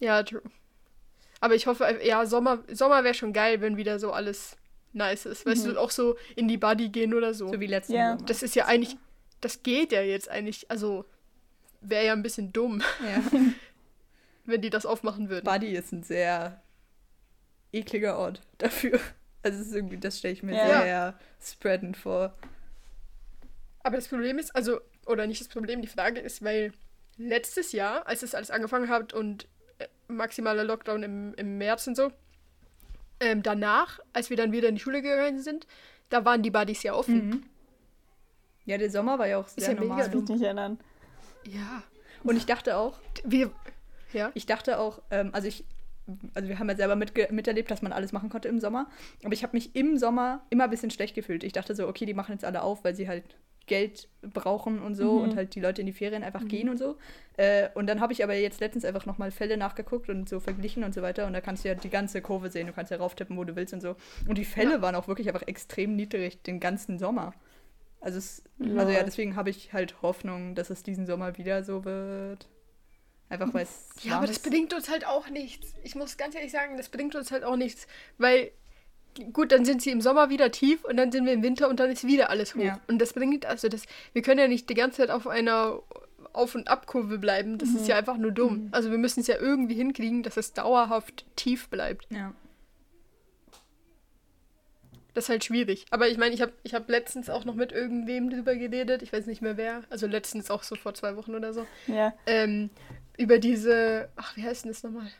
Ja, 0.00 0.22
true. 0.22 0.42
Aber 1.40 1.54
ich 1.54 1.66
hoffe, 1.66 1.98
ja, 2.04 2.24
Sommer, 2.26 2.62
Sommer 2.72 3.02
wäre 3.04 3.14
schon 3.14 3.32
geil, 3.32 3.60
wenn 3.60 3.76
wieder 3.76 3.98
so 3.98 4.12
alles 4.12 4.56
nice 4.92 5.26
ist. 5.26 5.46
Weißt 5.46 5.66
Mhm. 5.66 5.74
du, 5.74 5.80
auch 5.80 5.90
so 5.90 6.16
in 6.36 6.48
die 6.48 6.58
Buddy 6.58 6.88
gehen 6.90 7.14
oder 7.14 7.34
so. 7.34 7.48
So 7.52 7.60
wie 7.60 7.66
letzten 7.66 7.94
Ja. 7.94 8.12
Sommer. 8.16 8.26
Das 8.26 8.42
ist 8.42 8.54
ja 8.54 8.66
eigentlich, 8.66 8.96
das 9.40 9.62
geht 9.62 9.92
ja 9.92 10.02
jetzt 10.02 10.28
eigentlich, 10.28 10.70
also 10.70 11.04
wäre 11.80 12.06
ja 12.06 12.12
ein 12.12 12.22
bisschen 12.22 12.52
dumm, 12.52 12.82
ja. 13.00 13.22
wenn 14.44 14.60
die 14.60 14.70
das 14.70 14.86
aufmachen 14.86 15.28
würden. 15.28 15.44
Buddy 15.44 15.74
ist 15.74 15.92
ein 15.92 16.02
sehr 16.02 16.60
ekliger 17.72 18.18
Ort 18.18 18.40
dafür. 18.58 18.98
Also 19.42 19.60
ist 19.60 19.74
irgendwie, 19.74 19.98
das 19.98 20.18
stelle 20.18 20.34
ich 20.34 20.42
mir 20.42 20.54
Ja. 20.54 20.82
sehr 20.82 21.18
spreadend 21.44 21.96
vor. 21.96 22.34
Aber 23.82 23.96
das 23.96 24.06
Problem 24.08 24.38
ist, 24.38 24.54
also, 24.54 24.80
oder 25.06 25.26
nicht 25.26 25.40
das 25.40 25.48
Problem, 25.48 25.82
die 25.82 25.88
Frage 25.88 26.20
ist, 26.20 26.44
weil 26.44 26.72
letztes 27.16 27.72
Jahr, 27.72 28.06
als 28.06 28.22
es 28.22 28.34
alles 28.34 28.50
angefangen 28.52 28.88
hat 28.88 29.12
und 29.12 29.48
äh, 29.78 29.88
maximaler 30.06 30.62
Lockdown 30.64 31.02
im, 31.02 31.34
im 31.34 31.58
März 31.58 31.86
und 31.88 31.96
so, 31.96 32.12
ähm, 33.22 33.42
danach, 33.42 34.00
als 34.12 34.30
wir 34.30 34.36
dann 34.36 34.52
wieder 34.52 34.68
in 34.68 34.74
die 34.74 34.80
Schule 34.80 35.02
gegangen 35.02 35.40
sind, 35.40 35.66
da 36.08 36.24
waren 36.24 36.42
die 36.42 36.50
Buddies 36.50 36.82
ja 36.82 36.94
offen. 36.94 37.28
Mhm. 37.28 37.42
Ja, 38.64 38.78
der 38.78 38.90
Sommer 38.90 39.18
war 39.18 39.26
ja 39.26 39.38
auch 39.38 39.48
sehr 39.48 39.68
ja 39.68 39.74
mega 39.74 39.86
normal. 39.86 40.10
kann 40.10 40.22
ich 40.22 40.28
nicht 40.28 40.42
erinnern. 40.42 40.78
Ja. 41.44 41.82
Und 42.22 42.36
ich 42.36 42.46
dachte 42.46 42.76
auch, 42.76 43.00
Wir, 43.24 43.50
ja. 44.12 44.30
ich 44.34 44.46
dachte 44.46 44.78
auch, 44.78 45.00
ähm, 45.10 45.30
also 45.32 45.48
ich 45.48 45.64
also 46.34 46.48
wir 46.48 46.58
haben 46.58 46.68
ja 46.68 46.76
selber 46.76 46.96
mitge 46.96 47.28
miterlebt, 47.30 47.70
dass 47.70 47.80
man 47.80 47.92
alles 47.92 48.12
machen 48.12 48.28
konnte 48.28 48.48
im 48.48 48.60
Sommer. 48.60 48.88
Aber 49.24 49.32
ich 49.32 49.42
habe 49.42 49.56
mich 49.56 49.74
im 49.76 49.96
Sommer 49.98 50.44
immer 50.50 50.64
ein 50.64 50.70
bisschen 50.70 50.90
schlecht 50.90 51.14
gefühlt. 51.14 51.44
Ich 51.44 51.52
dachte 51.52 51.74
so, 51.74 51.86
okay, 51.86 52.06
die 52.06 52.14
machen 52.14 52.32
jetzt 52.32 52.44
alle 52.44 52.62
auf, 52.62 52.82
weil 52.84 52.94
sie 52.94 53.08
halt 53.08 53.24
Geld 53.66 54.08
brauchen 54.22 54.80
und 54.80 54.94
so 54.94 55.14
Mhm. 55.18 55.22
und 55.22 55.36
halt 55.36 55.54
die 55.54 55.60
Leute 55.60 55.80
in 55.82 55.86
die 55.86 55.92
Ferien 55.92 56.22
einfach 56.22 56.46
gehen 56.46 56.68
und 56.68 56.78
so. 56.78 56.96
Äh, 57.36 57.68
und 57.74 57.86
dann 57.86 58.00
habe 58.00 58.12
ich 58.12 58.22
aber 58.22 58.34
jetzt 58.34 58.60
letztens 58.60 58.84
einfach 58.84 59.06
nochmal 59.06 59.30
Fälle 59.30 59.56
nachgeguckt 59.56 60.08
und 60.08 60.28
so 60.28 60.40
verglichen 60.40 60.84
und 60.84 60.94
so 60.94 61.02
weiter. 61.02 61.26
Und 61.26 61.32
da 61.32 61.40
kannst 61.40 61.64
du 61.64 61.68
ja 61.68 61.74
die 61.74 61.88
ganze 61.90 62.20
Kurve 62.20 62.50
sehen. 62.50 62.66
Du 62.66 62.72
kannst 62.72 62.90
ja 62.90 62.98
rauftippen, 62.98 63.36
wo 63.36 63.44
du 63.44 63.56
willst 63.56 63.72
und 63.74 63.80
so. 63.80 63.96
Und 64.28 64.36
die 64.38 64.44
Fälle 64.44 64.82
waren 64.82 64.94
auch 64.94 65.08
wirklich 65.08 65.28
einfach 65.28 65.46
extrem 65.46 65.96
niedrig 65.96 66.42
den 66.42 66.60
ganzen 66.60 66.98
Sommer. 66.98 67.32
Also, 68.00 68.18
es, 68.18 68.42
also 68.76 68.90
ja, 68.92 69.02
deswegen 69.04 69.36
habe 69.36 69.50
ich 69.50 69.72
halt 69.72 70.02
Hoffnung, 70.02 70.54
dass 70.56 70.70
es 70.70 70.82
diesen 70.82 71.06
Sommer 71.06 71.38
wieder 71.38 71.62
so 71.62 71.84
wird. 71.84 72.48
Einfach 73.28 73.54
weil 73.54 73.62
es. 73.62 73.88
Ja, 74.02 74.16
aber 74.18 74.26
das 74.26 74.40
bedingt 74.40 74.74
uns 74.74 74.90
halt 74.90 75.06
auch 75.06 75.30
nichts. 75.30 75.72
Ich 75.84 75.94
muss 75.94 76.16
ganz 76.18 76.34
ehrlich 76.34 76.52
sagen, 76.52 76.76
das 76.76 76.88
bedingt 76.90 77.14
uns 77.14 77.30
halt 77.30 77.44
auch 77.44 77.56
nichts. 77.56 77.86
Weil, 78.18 78.50
gut, 79.32 79.52
dann 79.52 79.64
sind 79.64 79.82
sie 79.82 79.90
im 79.90 80.00
Sommer 80.00 80.30
wieder 80.30 80.50
tief 80.50 80.84
und 80.84 80.96
dann 80.96 81.12
sind 81.12 81.24
wir 81.24 81.32
im 81.32 81.42
Winter 81.42 81.68
und 81.68 81.80
dann 81.80 81.90
ist 81.90 82.06
wieder 82.06 82.30
alles 82.30 82.54
hoch. 82.54 82.62
Ja. 82.62 82.80
Und 82.88 82.98
das 82.98 83.12
bedingt, 83.12 83.46
also 83.46 83.68
das, 83.68 83.84
wir 84.12 84.22
können 84.22 84.40
ja 84.40 84.48
nicht 84.48 84.68
die 84.68 84.74
ganze 84.74 84.98
Zeit 84.98 85.10
auf 85.10 85.26
einer 85.26 85.80
Auf- 86.32 86.54
und 86.54 86.68
Abkurve 86.68 87.18
bleiben. 87.18 87.58
Das 87.58 87.70
ist 87.70 87.88
ja 87.88 87.96
einfach 87.96 88.16
nur 88.16 88.32
dumm. 88.32 88.68
Also 88.72 88.90
wir 88.90 88.98
müssen 88.98 89.20
es 89.20 89.26
ja 89.26 89.36
irgendwie 89.38 89.74
hinkriegen, 89.74 90.22
dass 90.22 90.36
es 90.36 90.52
dauerhaft 90.52 91.26
tief 91.36 91.68
bleibt. 91.68 92.06
Ja. 92.10 92.32
Das 95.14 95.24
ist 95.24 95.28
halt 95.28 95.44
schwierig. 95.44 95.84
Aber 95.90 96.08
ich 96.08 96.16
meine, 96.16 96.34
ich 96.34 96.40
habe 96.40 96.52
ich 96.62 96.74
hab 96.74 96.88
letztens 96.88 97.28
auch 97.28 97.44
noch 97.44 97.54
mit 97.54 97.70
irgendwem 97.70 98.30
drüber 98.30 98.54
geredet. 98.56 99.02
Ich 99.02 99.12
weiß 99.12 99.26
nicht 99.26 99.42
mehr 99.42 99.58
wer. 99.58 99.82
Also 99.90 100.06
letztens 100.06 100.50
auch 100.50 100.62
so 100.62 100.74
vor 100.74 100.94
zwei 100.94 101.16
Wochen 101.16 101.34
oder 101.34 101.52
so. 101.52 101.66
Ja. 101.86 102.14
ähm, 102.26 102.70
über 103.18 103.38
diese, 103.38 104.08
ach, 104.16 104.36
wie 104.36 104.42
heißt 104.42 104.64
denn 104.64 104.72
das 104.72 104.82
nochmal? 104.82 105.10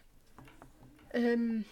Ähm, 1.12 1.66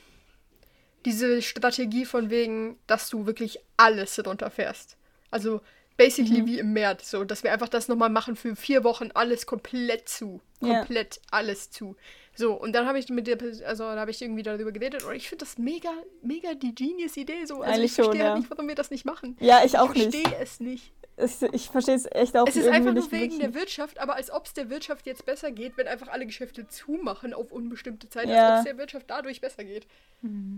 diese 1.04 1.42
Strategie 1.42 2.04
von 2.04 2.30
wegen, 2.30 2.78
dass 2.86 3.08
du 3.08 3.26
wirklich 3.26 3.58
alles 3.76 4.24
runterfährst. 4.24 4.96
Also 5.30 5.60
basically 5.96 6.46
wie 6.46 6.58
im 6.58 6.72
März, 6.72 7.10
so, 7.10 7.24
dass 7.24 7.42
wir 7.42 7.52
einfach 7.52 7.68
das 7.68 7.88
nochmal 7.88 8.08
machen 8.08 8.34
für 8.34 8.56
vier 8.56 8.84
Wochen, 8.84 9.10
alles 9.12 9.46
komplett 9.46 10.08
zu. 10.08 10.40
Komplett 10.60 11.20
alles 11.30 11.70
zu. 11.70 11.96
So, 12.34 12.54
und 12.54 12.72
dann 12.72 12.86
habe 12.86 12.98
ich 12.98 13.08
mit 13.08 13.26
der, 13.26 13.38
also 13.66 13.84
da 13.84 13.98
habe 13.98 14.10
ich 14.10 14.22
irgendwie 14.22 14.42
darüber 14.42 14.72
geredet 14.72 15.04
und 15.04 15.14
ich 15.14 15.28
finde 15.28 15.44
das 15.44 15.58
mega, 15.58 15.90
mega 16.22 16.54
die 16.54 16.74
Genius-Idee. 16.74 17.44
So. 17.44 17.56
Also 17.56 17.64
Eigentlich 17.64 17.84
ich 17.84 17.92
verstehe 17.92 18.14
schon, 18.14 18.22
halt 18.22 18.34
ja. 18.34 18.38
nicht, 18.38 18.50
warum 18.50 18.68
wir 18.68 18.74
das 18.74 18.90
nicht 18.90 19.04
machen. 19.04 19.36
Ja, 19.40 19.62
ich 19.64 19.78
auch 19.78 19.94
ich 19.94 20.06
nicht. 20.06 20.16
verstehe 20.16 20.42
es 20.42 20.60
nicht. 20.60 20.92
Es, 21.20 21.42
ich 21.42 21.68
verstehe 21.70 21.94
es 21.94 22.06
echt 22.10 22.36
auch 22.36 22.46
Es 22.48 22.56
ist 22.56 22.66
einfach 22.68 22.92
nur 22.92 22.94
nicht 22.94 23.12
wegen 23.12 23.32
wirklich. 23.32 23.38
der 23.40 23.54
Wirtschaft, 23.54 23.98
aber 23.98 24.14
als 24.16 24.30
ob 24.30 24.46
es 24.46 24.54
der 24.54 24.70
Wirtschaft 24.70 25.06
jetzt 25.06 25.24
besser 25.26 25.50
geht, 25.50 25.76
wenn 25.76 25.86
einfach 25.86 26.08
alle 26.08 26.26
Geschäfte 26.26 26.66
zumachen 26.68 27.34
auf 27.34 27.52
unbestimmte 27.52 28.08
Zeit, 28.08 28.28
Ja. 28.28 28.34
als 28.48 28.52
ob 28.52 28.58
es 28.58 28.64
der 28.64 28.78
Wirtschaft 28.78 29.10
dadurch 29.10 29.40
besser 29.40 29.64
geht. 29.64 29.86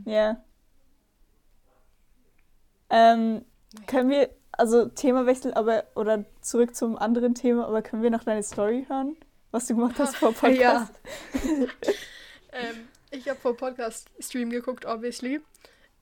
Ja. 0.05 0.43
Ähm, 2.91 3.45
können 3.87 4.11
wir, 4.11 4.31
also 4.53 4.87
Themawechsel, 4.87 5.55
aber, 5.55 5.85
oder 5.95 6.25
zurück 6.41 6.75
zum 6.75 6.97
anderen 6.99 7.35
Thema, 7.35 7.67
aber 7.67 7.83
können 7.83 8.03
wir 8.03 8.11
noch 8.11 8.25
deine 8.25 8.43
Story 8.43 8.85
hören? 8.89 9.17
Was 9.51 9.67
du 9.67 9.75
gemacht 9.75 9.99
hast 9.99 10.17
vor 10.17 10.33
Ja. 10.51 10.89
Podcast? 10.89 10.95
Ähm, 12.55 12.87
ich 13.11 13.27
habe 13.31 13.41
vor 13.41 13.57
Podcast-Stream 13.57 14.51
geguckt, 14.51 14.85
obviously. 14.85 15.41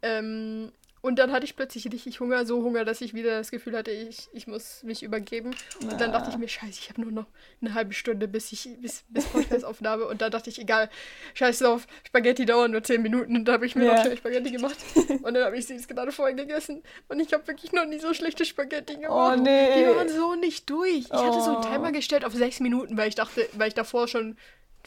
Ähm, 0.02 0.72
und 1.02 1.18
dann 1.18 1.32
hatte 1.32 1.44
ich 1.44 1.56
plötzlich 1.56 1.90
richtig 1.92 2.20
Hunger, 2.20 2.44
so 2.44 2.62
Hunger, 2.62 2.84
dass 2.84 3.00
ich 3.00 3.14
wieder 3.14 3.38
das 3.38 3.50
Gefühl 3.50 3.76
hatte, 3.76 3.90
ich, 3.90 4.28
ich 4.32 4.46
muss 4.46 4.82
mich 4.82 5.02
übergeben. 5.02 5.54
Und 5.82 6.00
dann 6.00 6.12
dachte 6.12 6.30
ich 6.30 6.36
mir, 6.38 6.48
scheiße, 6.48 6.78
ich 6.80 6.88
habe 6.90 7.00
nur 7.00 7.10
noch 7.10 7.26
eine 7.60 7.74
halbe 7.74 7.92
Stunde, 7.94 8.28
bis 8.28 8.52
ich 8.52 8.68
bis, 8.80 9.04
bis 9.08 9.24
Podcast-Aufnahme. 9.26 10.06
Und 10.06 10.20
dann 10.20 10.30
dachte 10.30 10.50
ich, 10.50 10.58
egal, 10.60 10.90
scheiß 11.34 11.60
drauf, 11.60 11.86
Spaghetti 12.06 12.44
dauern 12.46 12.70
nur 12.70 12.82
10 12.82 13.00
Minuten. 13.02 13.36
Und 13.36 13.44
da 13.46 13.52
habe 13.54 13.66
ich 13.66 13.74
mir 13.76 13.84
Ja. 13.84 13.94
noch 13.94 14.02
schnell 14.02 14.16
Spaghetti 14.16 14.50
gemacht. 14.50 14.76
Und 15.22 15.34
dann 15.34 15.44
habe 15.44 15.56
ich 15.56 15.66
sie 15.66 15.74
jetzt 15.74 15.88
gerade 15.88 16.12
vorhin 16.12 16.36
gegessen. 16.36 16.82
Und 17.08 17.20
ich 17.20 17.32
habe 17.32 17.46
wirklich 17.48 17.72
noch 17.72 17.86
nie 17.86 17.98
so 17.98 18.12
schlechte 18.14 18.44
Spaghetti 18.44 18.96
gemacht. 18.96 19.38
Oh, 19.38 19.40
nee. 19.42 19.80
Die 19.80 19.86
waren 19.96 20.08
so 20.08 20.34
nicht 20.34 20.68
durch. 20.68 21.06
Ich 21.06 21.12
hatte 21.12 21.40
so 21.40 21.56
einen 21.56 21.56
Oh. 21.58 21.62
Timer 21.62 21.92
gestellt 21.92 22.24
auf 22.24 22.34
6 22.34 22.60
Minuten, 22.60 22.96
weil 22.96 23.08
ich 23.08 23.14
dachte, 23.14 23.48
weil 23.54 23.68
ich 23.68 23.74
davor 23.74 24.06
schon 24.08 24.36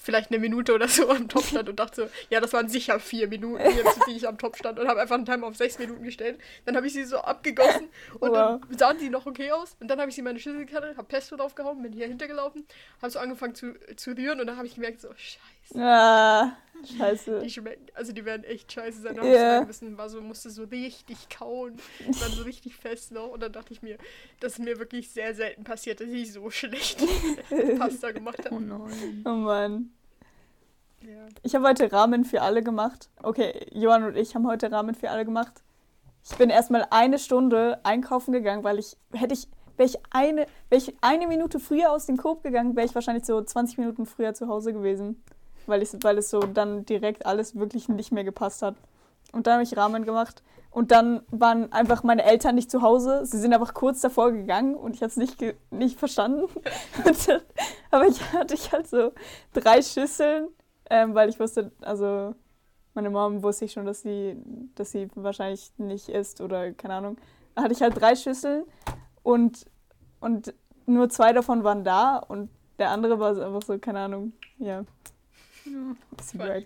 vielleicht 0.01 0.31
eine 0.31 0.39
Minute 0.39 0.73
oder 0.73 0.87
so 0.87 1.09
am 1.09 1.27
Top 1.29 1.43
stand 1.45 1.69
und 1.69 1.79
dachte 1.79 2.03
so, 2.05 2.09
ja, 2.29 2.39
das 2.41 2.51
waren 2.53 2.67
sicher 2.69 2.99
vier 2.99 3.27
Minuten, 3.27 3.63
jetzt, 3.63 3.99
die 4.07 4.11
ich 4.17 4.27
am 4.27 4.37
Top 4.37 4.57
stand 4.57 4.79
und 4.79 4.87
habe 4.87 5.01
einfach 5.01 5.15
einen 5.15 5.25
Timer 5.25 5.47
auf 5.47 5.55
sechs 5.55 5.79
Minuten 5.79 6.03
gestellt. 6.03 6.39
Dann 6.65 6.75
habe 6.75 6.87
ich 6.87 6.93
sie 6.93 7.03
so 7.05 7.17
abgegossen 7.19 7.89
und 8.19 8.31
Wow. 8.31 8.59
dann 8.69 8.77
sahen 8.77 8.99
sie 8.99 9.09
noch 9.09 9.25
okay 9.25 9.51
aus. 9.51 9.75
Und 9.79 9.87
dann 9.87 9.99
habe 9.99 10.09
ich 10.09 10.15
sie 10.15 10.21
in 10.21 10.25
meine 10.25 10.39
Schüssel 10.39 10.65
gekattet, 10.65 10.97
habe 10.97 11.07
Pesto 11.07 11.35
draufgehauen, 11.37 11.81
bin 11.81 11.93
hier 11.93 12.07
hintergelaufen, 12.07 12.65
habe 13.01 13.11
so 13.11 13.19
angefangen 13.19 13.55
zu, 13.55 13.73
zu 13.95 14.11
rühren 14.11 14.39
und 14.41 14.47
dann 14.47 14.57
habe 14.57 14.67
ich 14.67 14.75
gemerkt, 14.75 15.01
so, 15.01 15.09
scheiße. 15.09 15.39
Ah, 15.75 16.51
scheiße. 16.97 17.39
Die 17.43 17.49
schmecken, 17.49 17.85
also 17.93 18.11
die 18.11 18.25
werden 18.25 18.43
echt 18.43 18.71
scheiße 18.71 19.01
sein. 19.01 19.15
Da 19.15 19.23
Ja. 19.23 19.27
habe 19.27 19.33
ich 19.35 19.39
so 19.39 19.45
angebissen, 19.85 19.97
war 19.97 20.09
so, 20.09 20.21
musste 20.21 20.49
so 20.49 20.63
richtig 20.63 21.29
kauen, 21.29 21.77
waren 22.05 22.31
so 22.31 22.43
richtig 22.43 22.75
fest 22.75 23.11
noch. 23.11 23.29
Und 23.29 23.41
dann 23.41 23.51
dachte 23.51 23.73
ich 23.73 23.81
mir, 23.81 23.97
das 24.39 24.53
ist 24.53 24.59
mir 24.59 24.79
wirklich 24.79 25.09
sehr 25.11 25.33
selten 25.33 25.63
passiert, 25.63 25.99
dass 26.01 26.07
ich 26.09 26.33
so 26.33 26.49
schlecht 26.49 26.99
Pasta 27.77 28.11
gemacht 28.11 28.39
Oh 28.49 28.55
habe. 28.55 28.63
nein. 28.63 29.23
Oh 29.25 29.29
Mann. 29.29 29.91
Ja. 31.01 31.25
Ich 31.41 31.53
habe 31.55 31.67
heute 31.67 31.91
Ramen 31.91 32.23
für 32.23 32.41
alle 32.41 32.63
gemacht. 32.63 33.09
Okay, 33.21 33.67
Johann 33.73 34.03
und 34.05 34.15
ich 34.15 34.35
haben 34.35 34.47
heute 34.47 34.71
Ramen 34.71 34.95
für 34.95 35.09
alle 35.09 35.25
gemacht. 35.25 35.61
Ich 36.29 36.37
bin 36.37 36.49
erstmal 36.49 36.87
eine 36.91 37.19
Stunde 37.19 37.81
einkaufen 37.83 38.31
gegangen, 38.31 38.63
weil 38.63 38.79
ich 38.79 38.95
hätte 39.13 39.33
ich 39.33 39.47
wäre 39.75 39.89
ich 39.89 39.97
eine 40.11 40.45
wäre 40.69 40.81
ich 40.81 40.95
eine 41.01 41.27
Minute 41.27 41.59
früher 41.59 41.91
aus 41.91 42.05
dem 42.05 42.15
Coop 42.15 42.43
gegangen, 42.43 42.77
wäre 42.77 42.85
ich 42.87 42.95
wahrscheinlich 42.95 43.25
so 43.25 43.41
20 43.41 43.79
Minuten 43.79 44.05
früher 44.05 44.33
zu 44.33 44.47
Hause 44.47 44.71
gewesen, 44.71 45.21
weil 45.67 45.81
ich 45.81 45.89
weil 46.01 46.17
es 46.17 46.29
so 46.29 46.39
dann 46.39 46.85
direkt 46.85 47.25
alles 47.25 47.55
wirklich 47.55 47.89
nicht 47.89 48.11
mehr 48.11 48.23
gepasst 48.23 48.61
hat. 48.61 48.75
Und 49.31 49.47
dann 49.47 49.53
habe 49.53 49.63
ich 49.63 49.75
Ramen 49.75 50.05
gemacht 50.05 50.43
und 50.69 50.91
dann 50.91 51.21
waren 51.31 51.71
einfach 51.71 52.03
meine 52.03 52.23
Eltern 52.23 52.55
nicht 52.55 52.69
zu 52.69 52.81
Hause. 52.81 53.25
Sie 53.25 53.39
sind 53.39 53.53
einfach 53.53 53.73
kurz 53.73 54.01
davor 54.01 54.31
gegangen 54.31 54.75
und 54.75 54.95
ich 54.95 55.01
habe 55.01 55.09
es 55.09 55.17
nicht 55.17 55.37
nicht 55.71 55.97
verstanden. 55.97 56.47
Dann, 57.03 57.41
aber 57.89 58.07
ich 58.07 58.21
hatte 58.33 58.55
halt 58.71 58.87
so 58.87 59.11
drei 59.53 59.81
Schüsseln 59.81 60.49
ähm, 60.89 61.15
weil 61.15 61.29
ich 61.29 61.39
wusste, 61.39 61.71
also 61.81 62.35
meine 62.93 63.09
Mom 63.09 63.41
wusste 63.41 63.65
ich 63.65 63.71
schon, 63.71 63.85
dass 63.85 64.01
sie, 64.01 64.37
dass 64.75 64.91
sie 64.91 65.07
wahrscheinlich 65.15 65.71
nicht 65.77 66.09
isst 66.09 66.41
oder 66.41 66.71
keine 66.73 66.95
Ahnung. 66.95 67.17
Da 67.55 67.63
hatte 67.63 67.73
ich 67.73 67.81
halt 67.81 67.99
drei 67.99 68.15
Schüsseln 68.15 68.63
und, 69.23 69.65
und 70.19 70.53
nur 70.85 71.09
zwei 71.09 71.33
davon 71.33 71.63
waren 71.63 71.83
da 71.83 72.17
und 72.17 72.49
der 72.77 72.91
andere 72.91 73.19
war 73.19 73.29
einfach 73.29 73.61
so, 73.63 73.77
keine 73.79 74.01
Ahnung, 74.01 74.33
ja, 74.57 74.83
bisschen 76.17 76.39
wack. 76.39 76.63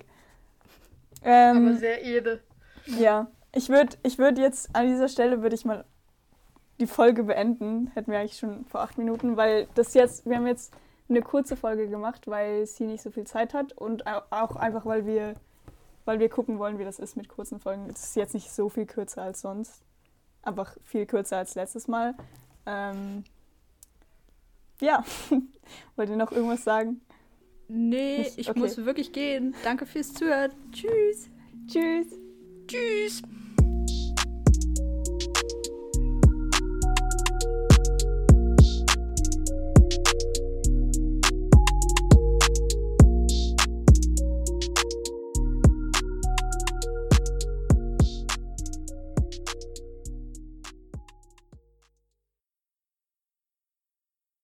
Ähm, 1.23 1.67
Aber 1.69 1.77
sehr 1.77 2.03
edel. 2.05 2.41
ja, 2.85 3.27
ich 3.53 3.69
würde 3.69 3.97
ich 4.03 4.17
würd 4.17 4.37
jetzt 4.37 4.75
an 4.75 4.87
dieser 4.87 5.07
Stelle 5.09 5.41
würde 5.41 5.55
ich 5.55 5.65
mal 5.65 5.83
die 6.79 6.87
Folge 6.87 7.23
beenden. 7.23 7.87
Hätten 7.95 8.11
wir 8.11 8.19
eigentlich 8.19 8.37
schon 8.37 8.65
vor 8.65 8.81
acht 8.81 8.97
Minuten, 8.97 9.35
weil 9.35 9.67
das 9.75 9.93
jetzt, 9.93 10.25
wir 10.25 10.35
haben 10.37 10.47
jetzt 10.47 10.73
eine 11.09 11.21
kurze 11.21 11.55
Folge 11.55 11.87
gemacht, 11.87 12.27
weil 12.27 12.65
sie 12.67 12.85
nicht 12.85 13.01
so 13.01 13.09
viel 13.11 13.25
Zeit 13.25 13.53
hat 13.53 13.73
und 13.73 14.05
au- 14.05 14.21
auch 14.29 14.55
einfach, 14.57 14.85
weil 14.85 15.05
wir, 15.05 15.35
weil 16.05 16.19
wir 16.19 16.29
gucken 16.29 16.59
wollen, 16.59 16.77
wie 16.79 16.83
das 16.85 16.99
ist 16.99 17.15
mit 17.17 17.29
kurzen 17.29 17.59
Folgen. 17.59 17.89
Es 17.89 18.03
ist 18.03 18.15
jetzt 18.15 18.33
nicht 18.33 18.51
so 18.51 18.69
viel 18.69 18.85
kürzer 18.85 19.23
als 19.23 19.41
sonst. 19.41 19.81
Einfach 20.43 20.75
viel 20.83 21.05
kürzer 21.05 21.37
als 21.37 21.55
letztes 21.55 21.87
Mal. 21.87 22.13
Ähm, 22.65 23.23
ja, 24.81 25.03
wollt 25.95 26.09
ihr 26.09 26.15
noch 26.17 26.31
irgendwas 26.31 26.63
sagen? 26.63 27.01
Nee, 27.69 28.19
Nicht- 28.19 28.37
ich 28.37 28.49
okay. 28.49 28.59
muss 28.59 28.77
wirklich 28.77 29.11
gehen. 29.11 29.53
Danke 29.63 29.85
fürs 29.85 30.13
Zuhören. 30.13 30.51
Tschüss. 30.71 31.29
Tschüss. 31.67 32.07
Tschüss. 32.67 33.21